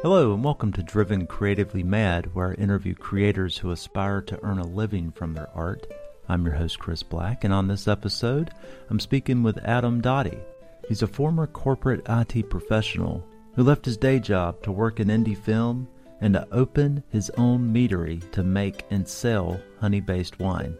Hello, 0.00 0.32
and 0.32 0.44
welcome 0.44 0.70
to 0.74 0.82
Driven 0.84 1.26
Creatively 1.26 1.82
Mad, 1.82 2.32
where 2.32 2.50
I 2.50 2.54
interview 2.54 2.94
creators 2.94 3.58
who 3.58 3.72
aspire 3.72 4.22
to 4.22 4.38
earn 4.44 4.60
a 4.60 4.64
living 4.64 5.10
from 5.10 5.34
their 5.34 5.48
art. 5.56 5.88
I'm 6.28 6.44
your 6.44 6.54
host, 6.54 6.78
Chris 6.78 7.02
Black, 7.02 7.42
and 7.42 7.52
on 7.52 7.66
this 7.66 7.88
episode, 7.88 8.52
I'm 8.90 9.00
speaking 9.00 9.42
with 9.42 9.58
Adam 9.64 10.00
Daughhetee. 10.00 10.38
He's 10.86 11.02
a 11.02 11.08
former 11.08 11.48
corporate 11.48 12.06
IT 12.08 12.48
professional 12.48 13.26
who 13.56 13.64
left 13.64 13.84
his 13.84 13.96
day 13.96 14.20
job 14.20 14.62
to 14.62 14.70
work 14.70 15.00
in 15.00 15.08
indie 15.08 15.36
film 15.36 15.88
and 16.20 16.34
to 16.34 16.46
open 16.52 17.02
his 17.10 17.28
own 17.30 17.74
meadery 17.74 18.20
to 18.30 18.44
make 18.44 18.84
and 18.90 19.06
sell 19.06 19.60
honey 19.80 20.00
based 20.00 20.38
wine. 20.38 20.78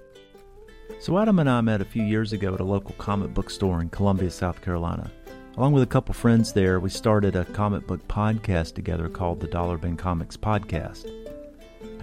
So, 1.01 1.19
Adam 1.19 1.41
and 1.41 1.51
I 1.51 1.61
met 1.61 1.81
a 1.81 1.85
few 1.85 2.05
years 2.05 2.33
ago 2.33 2.55
at 2.55 2.61
a 2.61 2.65
local 2.65 2.95
comic 2.99 3.35
book 3.35 3.51
store 3.51 3.81
in 3.81 3.89
Columbia, 3.89 4.31
South 4.31 4.63
Carolina. 4.63 5.11
Along 5.57 5.73
with 5.73 5.83
a 5.83 5.87
couple 5.87 6.15
friends 6.15 6.53
there, 6.53 6.79
we 6.79 6.91
started 6.91 7.35
a 7.35 7.45
comic 7.47 7.87
book 7.87 8.07
podcast 8.07 8.75
together 8.75 9.09
called 9.09 9.41
the 9.41 9.49
Dollar 9.49 9.77
Bin 9.77 9.97
Comics 9.97 10.37
Podcast. 10.37 11.11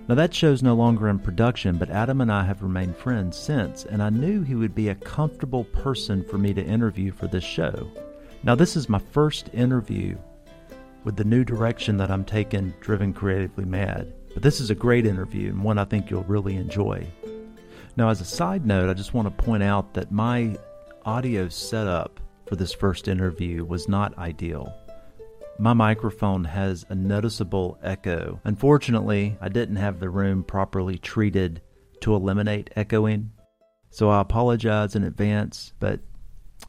Now, 0.07 0.15
that 0.15 0.33
show's 0.33 0.61
no 0.61 0.75
longer 0.75 1.07
in 1.09 1.19
production, 1.19 1.77
but 1.77 1.89
Adam 1.89 2.21
and 2.21 2.31
I 2.31 2.43
have 2.43 2.61
remained 2.61 2.95
friends 2.95 3.37
since, 3.37 3.85
and 3.85 4.03
I 4.03 4.09
knew 4.09 4.43
he 4.43 4.55
would 4.55 4.75
be 4.75 4.89
a 4.89 4.95
comfortable 4.95 5.63
person 5.63 6.23
for 6.23 6.37
me 6.37 6.53
to 6.53 6.63
interview 6.63 7.11
for 7.11 7.27
this 7.27 7.43
show. 7.43 7.89
Now, 8.43 8.55
this 8.55 8.75
is 8.75 8.89
my 8.89 8.99
first 8.99 9.49
interview 9.53 10.17
with 11.05 11.15
the 11.15 11.23
new 11.23 11.43
direction 11.43 11.97
that 11.97 12.11
I'm 12.11 12.25
taking, 12.25 12.73
Driven 12.81 13.13
Creatively 13.13 13.65
Mad. 13.65 14.13
But 14.33 14.43
this 14.43 14.59
is 14.59 14.69
a 14.69 14.75
great 14.75 15.05
interview 15.05 15.49
and 15.49 15.63
one 15.63 15.77
I 15.77 15.85
think 15.85 16.09
you'll 16.09 16.23
really 16.23 16.55
enjoy. 16.57 17.07
Now, 17.95 18.09
as 18.09 18.19
a 18.19 18.25
side 18.25 18.65
note, 18.65 18.89
I 18.89 18.93
just 18.93 19.13
want 19.13 19.27
to 19.27 19.43
point 19.43 19.63
out 19.63 19.93
that 19.93 20.11
my 20.11 20.57
audio 21.05 21.47
setup 21.47 22.19
for 22.47 22.55
this 22.55 22.73
first 22.73 23.07
interview 23.07 23.65
was 23.65 23.87
not 23.87 24.17
ideal. 24.17 24.73
My 25.57 25.73
microphone 25.73 26.43
has 26.43 26.85
a 26.89 26.95
noticeable 26.95 27.77
echo. 27.81 28.39
Unfortunately, 28.43 29.37
I 29.39 29.49
didn't 29.49 29.77
have 29.77 29.99
the 29.99 30.09
room 30.09 30.43
properly 30.43 30.97
treated 30.97 31.61
to 32.01 32.13
eliminate 32.13 32.71
echoing, 32.75 33.31
so 33.89 34.09
I 34.09 34.19
apologize 34.19 34.95
in 34.95 35.03
advance. 35.03 35.71
But 35.79 36.01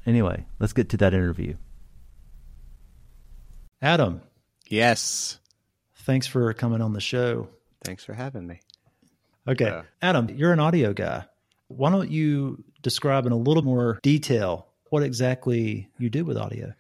anyway, 0.06 0.46
let's 0.60 0.72
get 0.72 0.90
to 0.90 0.96
that 0.98 1.14
interview. 1.14 1.56
Adam. 3.82 4.22
Yes. 4.68 5.38
Thanks 6.04 6.26
for 6.26 6.52
coming 6.54 6.80
on 6.80 6.92
the 6.92 7.00
show. 7.00 7.48
Thanks 7.84 8.04
for 8.04 8.14
having 8.14 8.46
me. 8.46 8.60
Okay. 9.48 9.68
Uh, 9.68 9.82
Adam, 10.00 10.28
you're 10.30 10.52
an 10.52 10.60
audio 10.60 10.92
guy. 10.92 11.24
Why 11.68 11.90
don't 11.90 12.10
you 12.10 12.64
describe 12.82 13.26
in 13.26 13.32
a 13.32 13.36
little 13.36 13.64
more 13.64 13.98
detail 14.02 14.68
what 14.90 15.02
exactly 15.02 15.88
you 15.98 16.10
do 16.10 16.24
with 16.24 16.36
audio. 16.36 16.72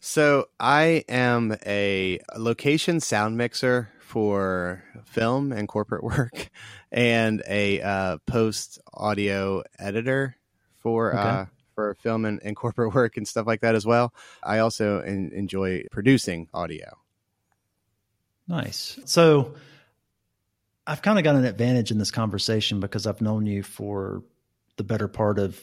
So 0.00 0.48
I 0.58 1.04
am 1.08 1.56
a 1.64 2.18
location 2.36 3.00
sound 3.00 3.36
mixer 3.36 3.90
for 4.00 4.82
film 5.04 5.52
and 5.52 5.68
corporate 5.68 6.02
work, 6.04 6.50
and 6.90 7.42
a 7.46 7.80
uh, 7.80 8.18
post 8.26 8.80
audio 8.92 9.62
editor 9.78 10.36
for 10.74 11.12
okay. 11.12 11.28
uh, 11.28 11.44
for 11.74 11.94
film 11.94 12.24
and, 12.24 12.40
and, 12.42 12.56
corporate 12.56 12.94
work 12.96 13.16
and 13.16 13.26
stuff 13.26 13.46
like 13.46 13.60
that 13.60 13.74
as 13.74 13.86
well. 13.86 14.12
I 14.42 14.58
also 14.58 15.00
in, 15.00 15.32
enjoy 15.32 15.84
producing 15.90 16.48
audio. 16.52 16.98
Nice. 18.48 18.98
So 19.06 19.54
I've 20.86 21.00
kind 21.00 21.18
of 21.18 21.24
got 21.24 21.36
an 21.36 21.44
advantage 21.44 21.90
in 21.90 21.98
this 21.98 22.10
conversation 22.10 22.80
because 22.80 23.06
I've 23.06 23.20
known 23.22 23.46
you 23.46 23.62
for 23.62 24.22
the 24.76 24.84
better 24.84 25.08
part 25.08 25.38
of 25.38 25.58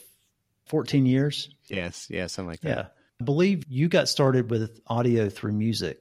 14 0.70 1.06
years. 1.06 1.50
Yes, 1.68 2.08
yeah, 2.10 2.28
something 2.28 2.50
like 2.50 2.62
that. 2.62 2.70
Yeah. 2.70 2.86
I 3.22 3.24
believe 3.26 3.64
you 3.68 3.90
got 3.90 4.08
started 4.08 4.50
with 4.50 4.80
audio 4.88 5.30
through 5.30 5.52
music. 5.52 6.00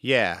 Yeah. 0.00 0.40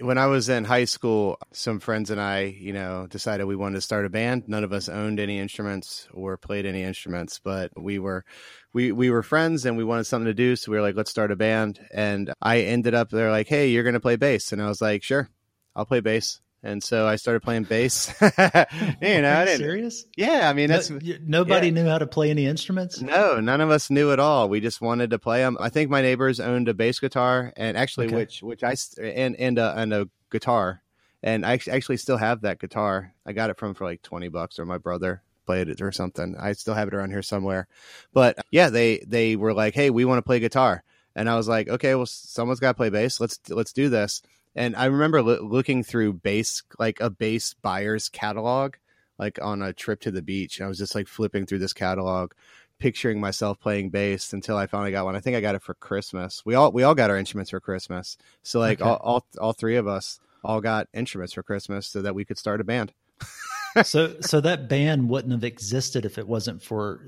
When 0.00 0.18
I 0.18 0.26
was 0.26 0.48
in 0.48 0.64
high 0.64 0.86
school, 0.86 1.38
some 1.52 1.78
friends 1.78 2.10
and 2.10 2.20
I, 2.20 2.40
you 2.58 2.72
know, 2.72 3.06
decided 3.08 3.44
we 3.44 3.54
wanted 3.54 3.76
to 3.76 3.80
start 3.80 4.06
a 4.06 4.10
band. 4.10 4.48
None 4.48 4.64
of 4.64 4.72
us 4.72 4.88
owned 4.88 5.20
any 5.20 5.38
instruments 5.38 6.08
or 6.12 6.36
played 6.36 6.66
any 6.66 6.82
instruments, 6.82 7.38
but 7.38 7.70
we 7.80 8.00
were 8.00 8.24
we 8.72 8.90
we 8.90 9.10
were 9.10 9.22
friends 9.22 9.66
and 9.66 9.76
we 9.76 9.84
wanted 9.84 10.04
something 10.04 10.26
to 10.26 10.34
do, 10.34 10.56
so 10.56 10.72
we 10.72 10.78
were 10.78 10.82
like, 10.82 10.96
let's 10.96 11.12
start 11.12 11.30
a 11.30 11.36
band. 11.36 11.78
And 11.92 12.34
I 12.42 12.62
ended 12.62 12.94
up 12.94 13.10
they're 13.10 13.30
like, 13.30 13.46
"Hey, 13.46 13.68
you're 13.68 13.84
going 13.84 13.94
to 13.94 14.00
play 14.00 14.16
bass." 14.16 14.52
And 14.52 14.60
I 14.60 14.66
was 14.66 14.82
like, 14.82 15.04
"Sure. 15.04 15.28
I'll 15.76 15.86
play 15.86 16.00
bass." 16.00 16.40
And 16.64 16.82
so 16.82 17.06
I 17.06 17.16
started 17.16 17.40
playing 17.40 17.64
bass. 17.64 18.12
you 18.22 18.28
know, 18.36 18.38
I 18.40 19.44
didn't, 19.44 19.58
serious? 19.58 20.06
Yeah, 20.16 20.48
I 20.48 20.54
mean, 20.54 20.68
that's 20.68 20.88
no, 20.88 20.98
nobody 21.22 21.68
yeah. 21.68 21.74
knew 21.74 21.86
how 21.86 21.98
to 21.98 22.06
play 22.06 22.30
any 22.30 22.46
instruments. 22.46 23.02
No, 23.02 23.38
none 23.38 23.60
of 23.60 23.70
us 23.70 23.90
knew 23.90 24.12
at 24.12 24.18
all. 24.18 24.48
We 24.48 24.60
just 24.60 24.80
wanted 24.80 25.10
to 25.10 25.18
play 25.18 25.40
them. 25.40 25.58
I 25.60 25.68
think 25.68 25.90
my 25.90 26.00
neighbors 26.00 26.40
owned 26.40 26.68
a 26.68 26.74
bass 26.74 26.98
guitar, 26.98 27.52
and 27.56 27.76
actually, 27.76 28.06
okay. 28.06 28.16
which 28.16 28.42
which 28.42 28.64
I 28.64 28.74
and 29.00 29.36
and 29.36 29.58
a, 29.58 29.74
and 29.76 29.92
a 29.92 30.08
guitar, 30.30 30.82
and 31.22 31.44
I 31.44 31.60
actually 31.70 31.98
still 31.98 32.16
have 32.16 32.40
that 32.40 32.58
guitar. 32.58 33.12
I 33.26 33.32
got 33.32 33.50
it 33.50 33.58
from 33.58 33.74
for 33.74 33.84
like 33.84 34.00
twenty 34.00 34.28
bucks, 34.28 34.58
or 34.58 34.64
my 34.64 34.78
brother 34.78 35.22
played 35.44 35.68
it 35.68 35.82
or 35.82 35.92
something. 35.92 36.34
I 36.40 36.52
still 36.52 36.74
have 36.74 36.88
it 36.88 36.94
around 36.94 37.10
here 37.10 37.22
somewhere. 37.22 37.68
But 38.14 38.38
yeah, 38.50 38.70
they 38.70 39.04
they 39.06 39.36
were 39.36 39.52
like, 39.52 39.74
"Hey, 39.74 39.90
we 39.90 40.06
want 40.06 40.16
to 40.18 40.22
play 40.22 40.40
guitar," 40.40 40.82
and 41.14 41.28
I 41.28 41.36
was 41.36 41.46
like, 41.46 41.68
"Okay, 41.68 41.94
well, 41.94 42.06
someone's 42.06 42.60
got 42.60 42.68
to 42.68 42.74
play 42.74 42.88
bass. 42.88 43.20
Let's 43.20 43.38
let's 43.50 43.74
do 43.74 43.90
this." 43.90 44.22
And 44.54 44.76
I 44.76 44.86
remember 44.86 45.22
lo- 45.22 45.42
looking 45.42 45.82
through 45.82 46.14
bass, 46.14 46.62
like 46.78 47.00
a 47.00 47.10
bass 47.10 47.54
buyer's 47.54 48.08
catalog, 48.08 48.74
like 49.18 49.38
on 49.42 49.62
a 49.62 49.72
trip 49.72 50.00
to 50.02 50.10
the 50.10 50.22
beach. 50.22 50.60
I 50.60 50.66
was 50.66 50.78
just 50.78 50.94
like 50.94 51.08
flipping 51.08 51.46
through 51.46 51.58
this 51.58 51.72
catalog, 51.72 52.32
picturing 52.78 53.20
myself 53.20 53.60
playing 53.60 53.90
bass 53.90 54.32
until 54.32 54.56
I 54.56 54.66
finally 54.66 54.90
got 54.90 55.04
one. 55.04 55.16
I 55.16 55.20
think 55.20 55.36
I 55.36 55.40
got 55.40 55.54
it 55.54 55.62
for 55.62 55.74
Christmas. 55.74 56.42
We 56.44 56.54
all 56.54 56.72
we 56.72 56.82
all 56.82 56.94
got 56.94 57.10
our 57.10 57.18
instruments 57.18 57.50
for 57.50 57.60
Christmas. 57.60 58.16
So 58.42 58.60
like 58.60 58.80
okay. 58.80 58.88
all, 58.88 58.96
all 58.96 59.26
all 59.40 59.52
three 59.52 59.76
of 59.76 59.86
us 59.86 60.20
all 60.44 60.60
got 60.60 60.88
instruments 60.92 61.32
for 61.32 61.42
Christmas 61.42 61.86
so 61.86 62.02
that 62.02 62.14
we 62.14 62.24
could 62.24 62.38
start 62.38 62.60
a 62.60 62.64
band. 62.64 62.92
so 63.84 64.20
so 64.20 64.40
that 64.40 64.68
band 64.68 65.08
wouldn't 65.08 65.32
have 65.32 65.44
existed 65.44 66.04
if 66.04 66.18
it 66.18 66.28
wasn't 66.28 66.62
for 66.62 67.06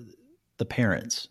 the 0.58 0.64
parents. 0.64 1.28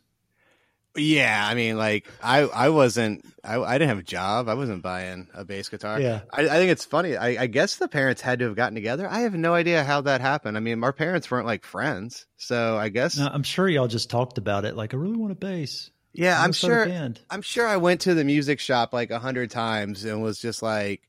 Yeah, 0.98 1.46
I 1.46 1.56
mean, 1.56 1.78
like 1.78 2.08
I, 2.24 2.42
I 2.42 2.70
wasn't, 2.70 3.26
I, 3.44 3.60
I 3.60 3.74
didn't 3.74 3.90
have 3.90 4.00
a 4.00 4.04
job. 4.04 4.48
I 4.48 4.54
wasn't 4.54 4.82
buying 4.82 5.28
a 5.34 5.44
bass 5.44 5.68
guitar. 5.68 6.00
Yeah, 6.00 6.22
I, 6.32 6.44
I 6.44 6.56
think 6.58 6.72
it's 6.72 6.86
funny. 6.86 7.18
I, 7.18 7.44
I 7.44 7.48
guess 7.48 7.76
the 7.76 7.88
parents 7.88 8.22
had 8.22 8.40
to 8.40 8.46
have 8.46 8.56
gotten 8.56 8.76
together. 8.76 9.08
I 9.10 9.22
have 9.22 9.34
no 9.34 9.54
idea 9.54 9.84
how 9.84 10.02
that 10.02 10.22
happened. 10.22 10.56
I 10.56 10.62
mean, 10.62 10.84
our 10.84 10.94
parents 10.94 11.30
weren't 11.30 11.46
like 11.46 11.66
friends, 11.66 12.26
so 12.38 12.78
I 12.78 12.90
guess. 12.90 13.18
No, 13.18 13.28
I'm 13.28 13.44
sure 13.44 13.68
y'all 13.68 13.88
just 13.88 14.10
talked 14.10 14.38
about 14.38 14.64
it. 14.64 14.76
Like, 14.76 14.94
I 14.94 14.98
really 14.98 15.18
want 15.18 15.34
a 15.34 15.36
bass. 15.36 15.92
Yeah, 16.14 16.42
I'm 16.42 16.54
sure. 16.54 16.88
I'm 17.30 17.42
sure 17.42 17.68
I 17.68 17.78
went 17.78 18.02
to 18.02 18.14
the 18.14 18.24
music 18.24 18.62
shop 18.62 18.94
like 18.94 19.12
a 19.12 19.20
hundred 19.20 19.52
times 19.52 20.06
and 20.06 20.24
was 20.24 20.40
just 20.40 20.62
like 20.64 21.02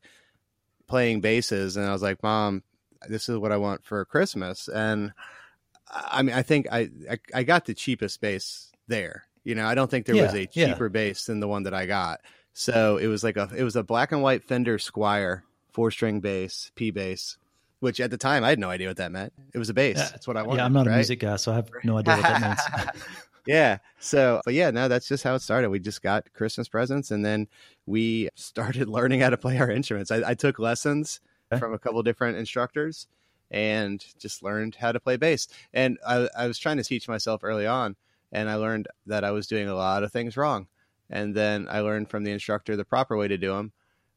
playing 0.89 1.21
basses, 1.21 1.77
and 1.77 1.87
I 1.87 1.93
was 1.93 2.03
like, 2.03 2.23
"Mom, 2.25 2.65
this 3.09 3.29
is 3.29 3.39
what 3.39 3.53
I 3.53 3.57
want 3.57 3.85
for 3.85 4.05
Christmas." 4.05 4.67
And 4.67 5.13
I 5.89 6.23
mean, 6.23 6.35
I 6.35 6.43
think 6.43 6.67
I, 6.73 6.91
I, 7.09 7.19
I 7.33 7.43
got 7.45 7.67
the 7.67 7.75
cheapest 7.75 8.21
bass 8.21 8.73
there 8.89 9.23
you 9.47 9.55
know, 9.55 9.65
I 9.65 9.77
don't 9.77 9.89
think 9.89 10.07
there 10.07 10.17
yeah, 10.17 10.25
was 10.25 10.35
a 10.35 10.47
cheaper 10.47 10.87
yeah. 10.87 10.93
bass 10.93 11.27
than 11.27 11.39
the 11.39 11.47
one 11.47 11.63
that 11.63 11.73
I 11.73 11.87
got. 11.87 12.21
So 12.53 12.97
it 12.97 13.07
was 13.07 13.23
like 13.23 13.37
a 13.37 13.49
it 13.57 13.63
was 13.63 13.77
a 13.77 13.85
black 13.85 14.11
and 14.11 14.21
white 14.21 14.43
Fender 14.43 14.77
Squier 14.77 15.43
four 15.73 15.93
string 15.93 16.19
bass, 16.19 16.73
P 16.75 16.91
bass, 16.91 17.39
which 17.79 18.01
at 18.01 18.11
the 18.11 18.19
time 18.19 18.43
I 18.43 18.49
had 18.49 18.59
no 18.59 18.71
idea 18.71 18.89
what 18.89 18.97
that 18.97 19.13
meant. 19.13 19.33
It 19.55 19.59
was 19.59 19.69
a 19.69 19.73
uh, 19.73 19.75
bass. 19.75 19.99
Yeah, 19.99 20.09
that's 20.11 20.27
what 20.27 20.37
I 20.37 20.43
wanted. 20.43 20.59
Yeah, 20.59 20.65
I'm 20.65 20.73
not 20.73 20.87
right? 20.87 20.95
a 20.95 20.97
music 20.97 21.21
guy, 21.21 21.37
so 21.37 21.53
I 21.53 21.57
have 21.57 21.71
no 21.85 21.97
idea 21.97 22.17
what 22.17 22.23
that 22.23 22.43
means. 22.43 22.95
yeah. 23.47 23.79
So, 24.01 24.41
but 24.45 24.55
yeah, 24.55 24.73
no, 24.73 24.89
that's 24.89 25.07
just 25.07 25.23
how 25.23 25.37
it 25.37 25.43
started. 25.43 25.71
We 25.71 25.79
just 25.79 26.03
got 26.03 26.33
Christmas 26.33 26.67
presents, 26.67 27.13
and 27.13 27.25
then 27.25 27.47
we 27.87 28.31
started 28.35 28.89
learning 28.99 29.21
how 29.21 29.31
to 29.31 29.37
play 29.37 29.59
our 29.59 29.71
instruments. 29.71 30.11
I, 30.11 30.31
I 30.31 30.35
took 30.35 30.59
lessons 30.59 31.21
okay. 31.53 31.61
from 31.61 31.73
a 31.73 31.79
couple 31.79 32.03
different 32.03 32.37
instructors, 32.37 33.07
and 33.53 34.05
just 34.19 34.43
learned 34.43 34.75
how 34.75 34.91
to 34.91 34.99
play 34.99 35.17
bass. 35.17 35.47
And 35.73 35.99
I, 36.05 36.29
I 36.37 36.49
was 36.49 36.59
trying 36.59 36.79
to 36.79 36.85
teach 36.85 37.07
myself 37.07 37.45
early 37.45 37.67
on 37.67 37.95
and 38.33 38.49
I 38.49 38.57
learned 38.57 38.89
that 39.07 39.25
I 39.25 39.31
was 39.31 39.47
doing 39.47 39.69
a 39.69 39.75
lot 39.75 40.03
of 40.03 40.13
things 40.13 40.37
wrong. 40.37 40.67
And 41.09 41.35
then 41.35 41.69
I 41.71 41.81
learned 41.81 42.11
from 42.11 42.25
the 42.25 42.33
instructor 42.33 42.77
the 42.77 42.85
proper 42.85 43.17
way 43.17 43.29
to 43.29 43.39
do 43.39 43.53
them. 43.53 43.73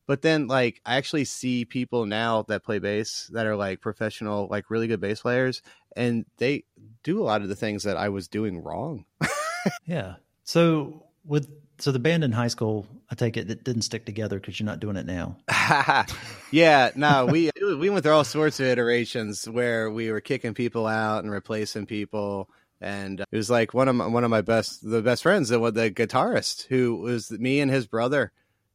But 0.07 0.23
then, 0.23 0.47
like, 0.47 0.81
I 0.85 0.97
actually 0.97 1.25
see 1.25 1.65
people 1.65 2.07
now 2.07 2.41
that 2.47 2.63
play 2.63 2.79
bass 2.79 3.29
that 3.33 3.45
are 3.45 3.55
like 3.55 3.79
professional, 3.79 4.47
like 4.49 4.71
really 4.71 4.87
good 4.87 4.99
bass 4.99 5.21
players, 5.21 5.61
and 5.95 6.25
they 6.37 6.63
do 7.03 7.21
a 7.21 7.25
lot 7.25 7.43
of 7.43 7.47
the 7.47 7.55
things 7.55 7.83
that 7.83 7.95
I 7.95 8.09
was 8.09 8.27
doing 8.27 8.57
wrong. 8.63 9.05
yeah. 9.85 10.15
So 10.43 11.05
with 11.23 11.47
so 11.77 11.91
the 11.91 11.99
band 11.99 12.23
in 12.23 12.31
high 12.31 12.47
school, 12.47 12.87
I 13.11 13.15
take 13.15 13.37
it 13.37 13.47
that 13.49 13.63
didn't 13.63 13.83
stick 13.83 14.05
together 14.05 14.39
because 14.39 14.59
you're 14.59 14.65
not 14.65 14.79
doing 14.79 14.95
it 14.95 15.05
now. 15.05 15.37
yeah, 16.51 16.89
no, 16.95 17.27
we 17.27 17.51
we 17.61 17.89
went 17.91 18.03
through 18.03 18.13
all 18.13 18.23
sorts 18.23 18.59
of 18.59 18.65
iterations 18.65 19.47
where 19.47 19.91
we 19.91 20.11
were 20.11 20.21
kicking 20.21 20.55
people 20.55 20.87
out 20.87 21.23
and 21.23 21.31
replacing 21.31 21.85
people 21.85 22.49
and 22.81 23.21
it 23.21 23.35
was 23.35 23.49
like 23.49 23.73
one 23.73 23.87
of 23.87 23.95
my, 23.95 24.07
one 24.07 24.23
of 24.23 24.29
my 24.29 24.41
best 24.41 24.89
the 24.89 25.01
best 25.01 25.23
friends 25.23 25.49
the 25.49 25.59
the 25.71 25.91
guitarist 25.91 26.67
who 26.67 26.97
was 26.97 27.31
me 27.31 27.59
and 27.59 27.71
his 27.71 27.87
brother 27.87 28.31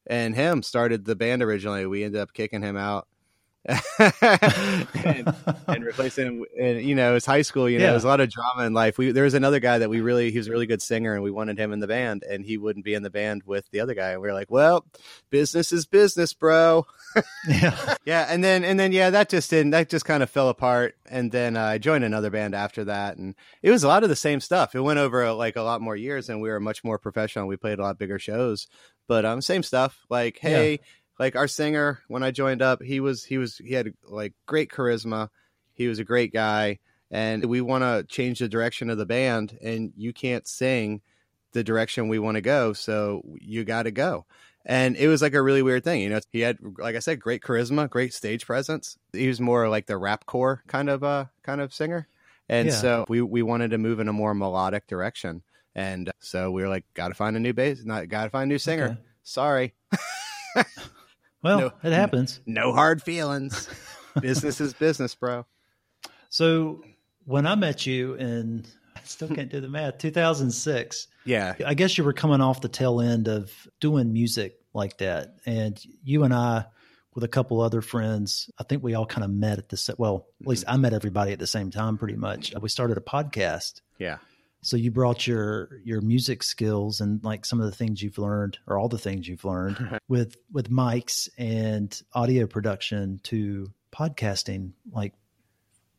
and 0.06 0.34
him 0.34 0.62
started 0.62 1.04
the 1.04 1.16
band 1.16 1.42
originally. 1.42 1.86
We 1.86 2.04
ended 2.04 2.20
up 2.20 2.32
kicking 2.32 2.62
him 2.62 2.76
out 2.76 3.08
and, 3.66 5.34
and 5.66 5.84
replacing 5.84 6.26
him. 6.26 6.44
And 6.60 6.82
you 6.82 6.94
know, 6.94 7.14
it's 7.16 7.26
high 7.26 7.42
school. 7.42 7.68
You 7.68 7.78
know, 7.78 7.84
Yeah. 7.84 7.90
there's 7.92 8.04
a 8.04 8.08
lot 8.08 8.20
of 8.20 8.30
drama 8.30 8.64
in 8.66 8.74
life. 8.74 8.98
We 8.98 9.12
there 9.12 9.24
was 9.24 9.34
another 9.34 9.60
guy 9.60 9.78
that 9.78 9.88
we 9.90 10.00
really 10.00 10.30
he 10.30 10.38
was 10.38 10.48
a 10.48 10.50
really 10.50 10.66
good 10.66 10.82
singer, 10.82 11.14
and 11.14 11.22
we 11.22 11.30
wanted 11.30 11.58
him 11.58 11.72
in 11.72 11.80
the 11.80 11.86
band, 11.86 12.24
and 12.28 12.44
he 12.44 12.58
wouldn't 12.58 12.84
be 12.84 12.94
in 12.94 13.02
the 13.02 13.10
band 13.10 13.42
with 13.46 13.68
the 13.70 13.80
other 13.80 13.94
guy. 13.94 14.10
And 14.10 14.20
we 14.20 14.28
were 14.28 14.34
like, 14.34 14.50
well, 14.50 14.84
business 15.30 15.72
is 15.72 15.86
business, 15.86 16.32
bro. 16.34 16.86
yeah. 17.48 17.94
Yeah, 18.04 18.26
and 18.28 18.44
then 18.44 18.64
and 18.64 18.78
then 18.78 18.92
yeah, 18.92 19.10
that 19.10 19.30
just 19.30 19.48
didn't 19.48 19.70
that 19.70 19.88
just 19.88 20.04
kind 20.04 20.22
of 20.22 20.28
fell 20.28 20.50
apart. 20.50 20.94
And 21.08 21.32
then 21.32 21.56
uh, 21.56 21.62
I 21.64 21.78
joined 21.78 22.04
another 22.04 22.28
band 22.30 22.54
after 22.54 22.84
that, 22.84 23.16
and 23.16 23.34
it 23.62 23.70
was 23.70 23.82
a 23.82 23.88
lot 23.88 24.02
of 24.02 24.10
the 24.10 24.16
same 24.16 24.40
stuff. 24.40 24.74
It 24.74 24.80
went 24.80 24.98
over 24.98 25.32
like 25.32 25.56
a 25.56 25.62
lot 25.62 25.80
more 25.80 25.96
years, 25.96 26.28
and 26.28 26.42
we 26.42 26.50
were 26.50 26.60
much 26.60 26.84
more 26.84 26.98
professional. 26.98 27.46
We 27.46 27.56
played 27.56 27.78
a 27.78 27.82
lot 27.82 27.98
bigger 27.98 28.18
shows, 28.18 28.66
but 29.08 29.24
um, 29.24 29.40
same 29.40 29.62
stuff. 29.62 30.04
Like, 30.10 30.38
Yeah. 30.42 30.76
Like 31.18 31.36
our 31.36 31.48
singer 31.48 32.00
when 32.08 32.22
I 32.22 32.30
joined 32.30 32.62
up, 32.62 32.82
he 32.82 33.00
was 33.00 33.24
he 33.24 33.38
was 33.38 33.56
he 33.58 33.74
had 33.74 33.92
like 34.04 34.34
great 34.46 34.70
charisma. 34.70 35.28
He 35.74 35.88
was 35.88 35.98
a 35.98 36.04
great 36.04 36.32
guy, 36.32 36.78
and 37.10 37.44
we 37.44 37.60
want 37.60 37.82
to 37.82 38.04
change 38.08 38.38
the 38.38 38.48
direction 38.48 38.90
of 38.90 38.98
the 38.98 39.06
band, 39.06 39.58
and 39.62 39.92
you 39.96 40.12
can't 40.12 40.46
sing 40.46 41.02
the 41.52 41.64
direction 41.64 42.08
we 42.08 42.18
want 42.18 42.34
to 42.36 42.40
go, 42.40 42.72
so 42.72 43.22
you 43.40 43.64
got 43.64 43.84
to 43.84 43.90
go. 43.90 44.26
And 44.66 44.96
it 44.96 45.08
was 45.08 45.20
like 45.22 45.34
a 45.34 45.42
really 45.42 45.62
weird 45.62 45.84
thing 45.84 46.00
you 46.00 46.08
know? 46.08 46.20
He 46.32 46.40
had 46.40 46.58
like 46.78 46.96
i 46.96 46.98
said 46.98 47.20
great 47.20 47.42
charisma 47.42 47.88
great 47.88 48.14
stage 48.14 48.46
presence. 48.46 48.96
He 49.12 49.28
was 49.28 49.40
more 49.40 49.68
like 49.68 49.86
the 49.86 49.98
rap 49.98 50.24
core 50.26 50.62
kind 50.66 50.88
of 50.88 51.04
uh 51.04 51.26
kind 51.42 51.60
of 51.60 51.72
singer. 51.74 52.08
And 52.48 52.68
Yeah. 52.68 52.74
so 52.80 53.04
we 53.08 53.20
we 53.20 53.42
wanted 53.42 53.70
to 53.72 53.78
move 53.78 54.00
in 54.00 54.08
a 54.08 54.12
more 54.12 54.34
melodic 54.34 54.86
direction. 54.86 55.42
And 55.74 56.10
so 56.18 56.50
we 56.50 56.62
were 56.62 56.68
like 56.68 56.86
gotta 56.94 57.14
find 57.14 57.36
a 57.36 57.40
new 57.40 57.52
bass 57.52 57.84
not 57.84 58.08
gotta 58.08 58.30
find 58.30 58.44
a 58.50 58.52
new 58.54 58.58
singer. 58.58 58.86
Okay. 58.92 59.00
sorry 59.22 59.74
Well, 61.44 61.60
No. 61.60 61.72
it 61.84 61.92
happens. 61.92 62.40
no 62.46 62.72
hard 62.72 63.02
feelings 63.02 63.68
business 64.20 64.60
is 64.60 64.72
business 64.74 65.14
bro 65.14 65.46
So 66.30 66.82
when 67.26 67.46
I 67.46 67.54
met 67.54 67.86
you 67.86 68.14
in, 68.14 68.64
I 68.96 69.00
still 69.04 69.28
can't 69.28 69.50
do 69.50 69.60
the 69.60 69.68
math, 69.68 69.98
2006, 69.98 71.06
yeah 71.24 71.54
I 71.64 71.74
guess 71.74 71.96
you 71.96 72.04
were 72.04 72.12
coming 72.12 72.40
off 72.40 72.60
the 72.60 72.68
tail 72.68 73.00
end 73.00 73.28
of 73.28 73.52
doing 73.80 74.12
music 74.12 74.56
like 74.72 74.98
that. 74.98 75.36
And 75.46 75.80
you 76.02 76.24
and 76.24 76.34
I, 76.34 76.64
with 77.14 77.22
a 77.24 77.28
couple 77.28 77.60
other 77.60 77.80
friends, 77.80 78.50
I 78.58 78.64
think 78.64 78.82
we 78.82 78.94
all 78.94 79.06
kind 79.06 79.22
of 79.24 79.30
met 79.30 79.58
at 79.58 79.68
the 79.68 79.94
well, 79.98 80.26
at 80.40 80.46
least 80.48 80.64
I 80.66 80.76
met 80.76 80.92
everybody 80.92 81.32
at 81.32 81.38
the 81.38 81.46
same 81.46 81.70
time 81.70 81.96
pretty 81.96 82.16
much. 82.16 82.52
We 82.60 82.68
started 82.68 82.96
a 82.98 83.00
podcast. 83.00 83.80
yeah 83.98 84.18
So 84.64 84.76
you 84.78 84.90
brought 84.90 85.26
your 85.26 85.68
your 85.84 86.00
music 86.00 86.42
skills 86.42 87.00
and 87.00 87.22
like 87.22 87.44
some 87.44 87.60
of 87.60 87.66
the 87.66 87.76
things 87.76 88.02
you've 88.02 88.18
learned 88.18 88.58
or 88.66 88.78
all 88.78 88.88
the 88.88 88.98
things 88.98 89.28
you've 89.28 89.44
learned 89.44 90.00
with 90.08 90.36
with 90.52 90.70
mics 90.70 91.28
and 91.36 92.00
audio 92.14 92.46
production 92.46 93.20
to 93.24 93.70
podcasting 93.94 94.72
like 94.90 95.12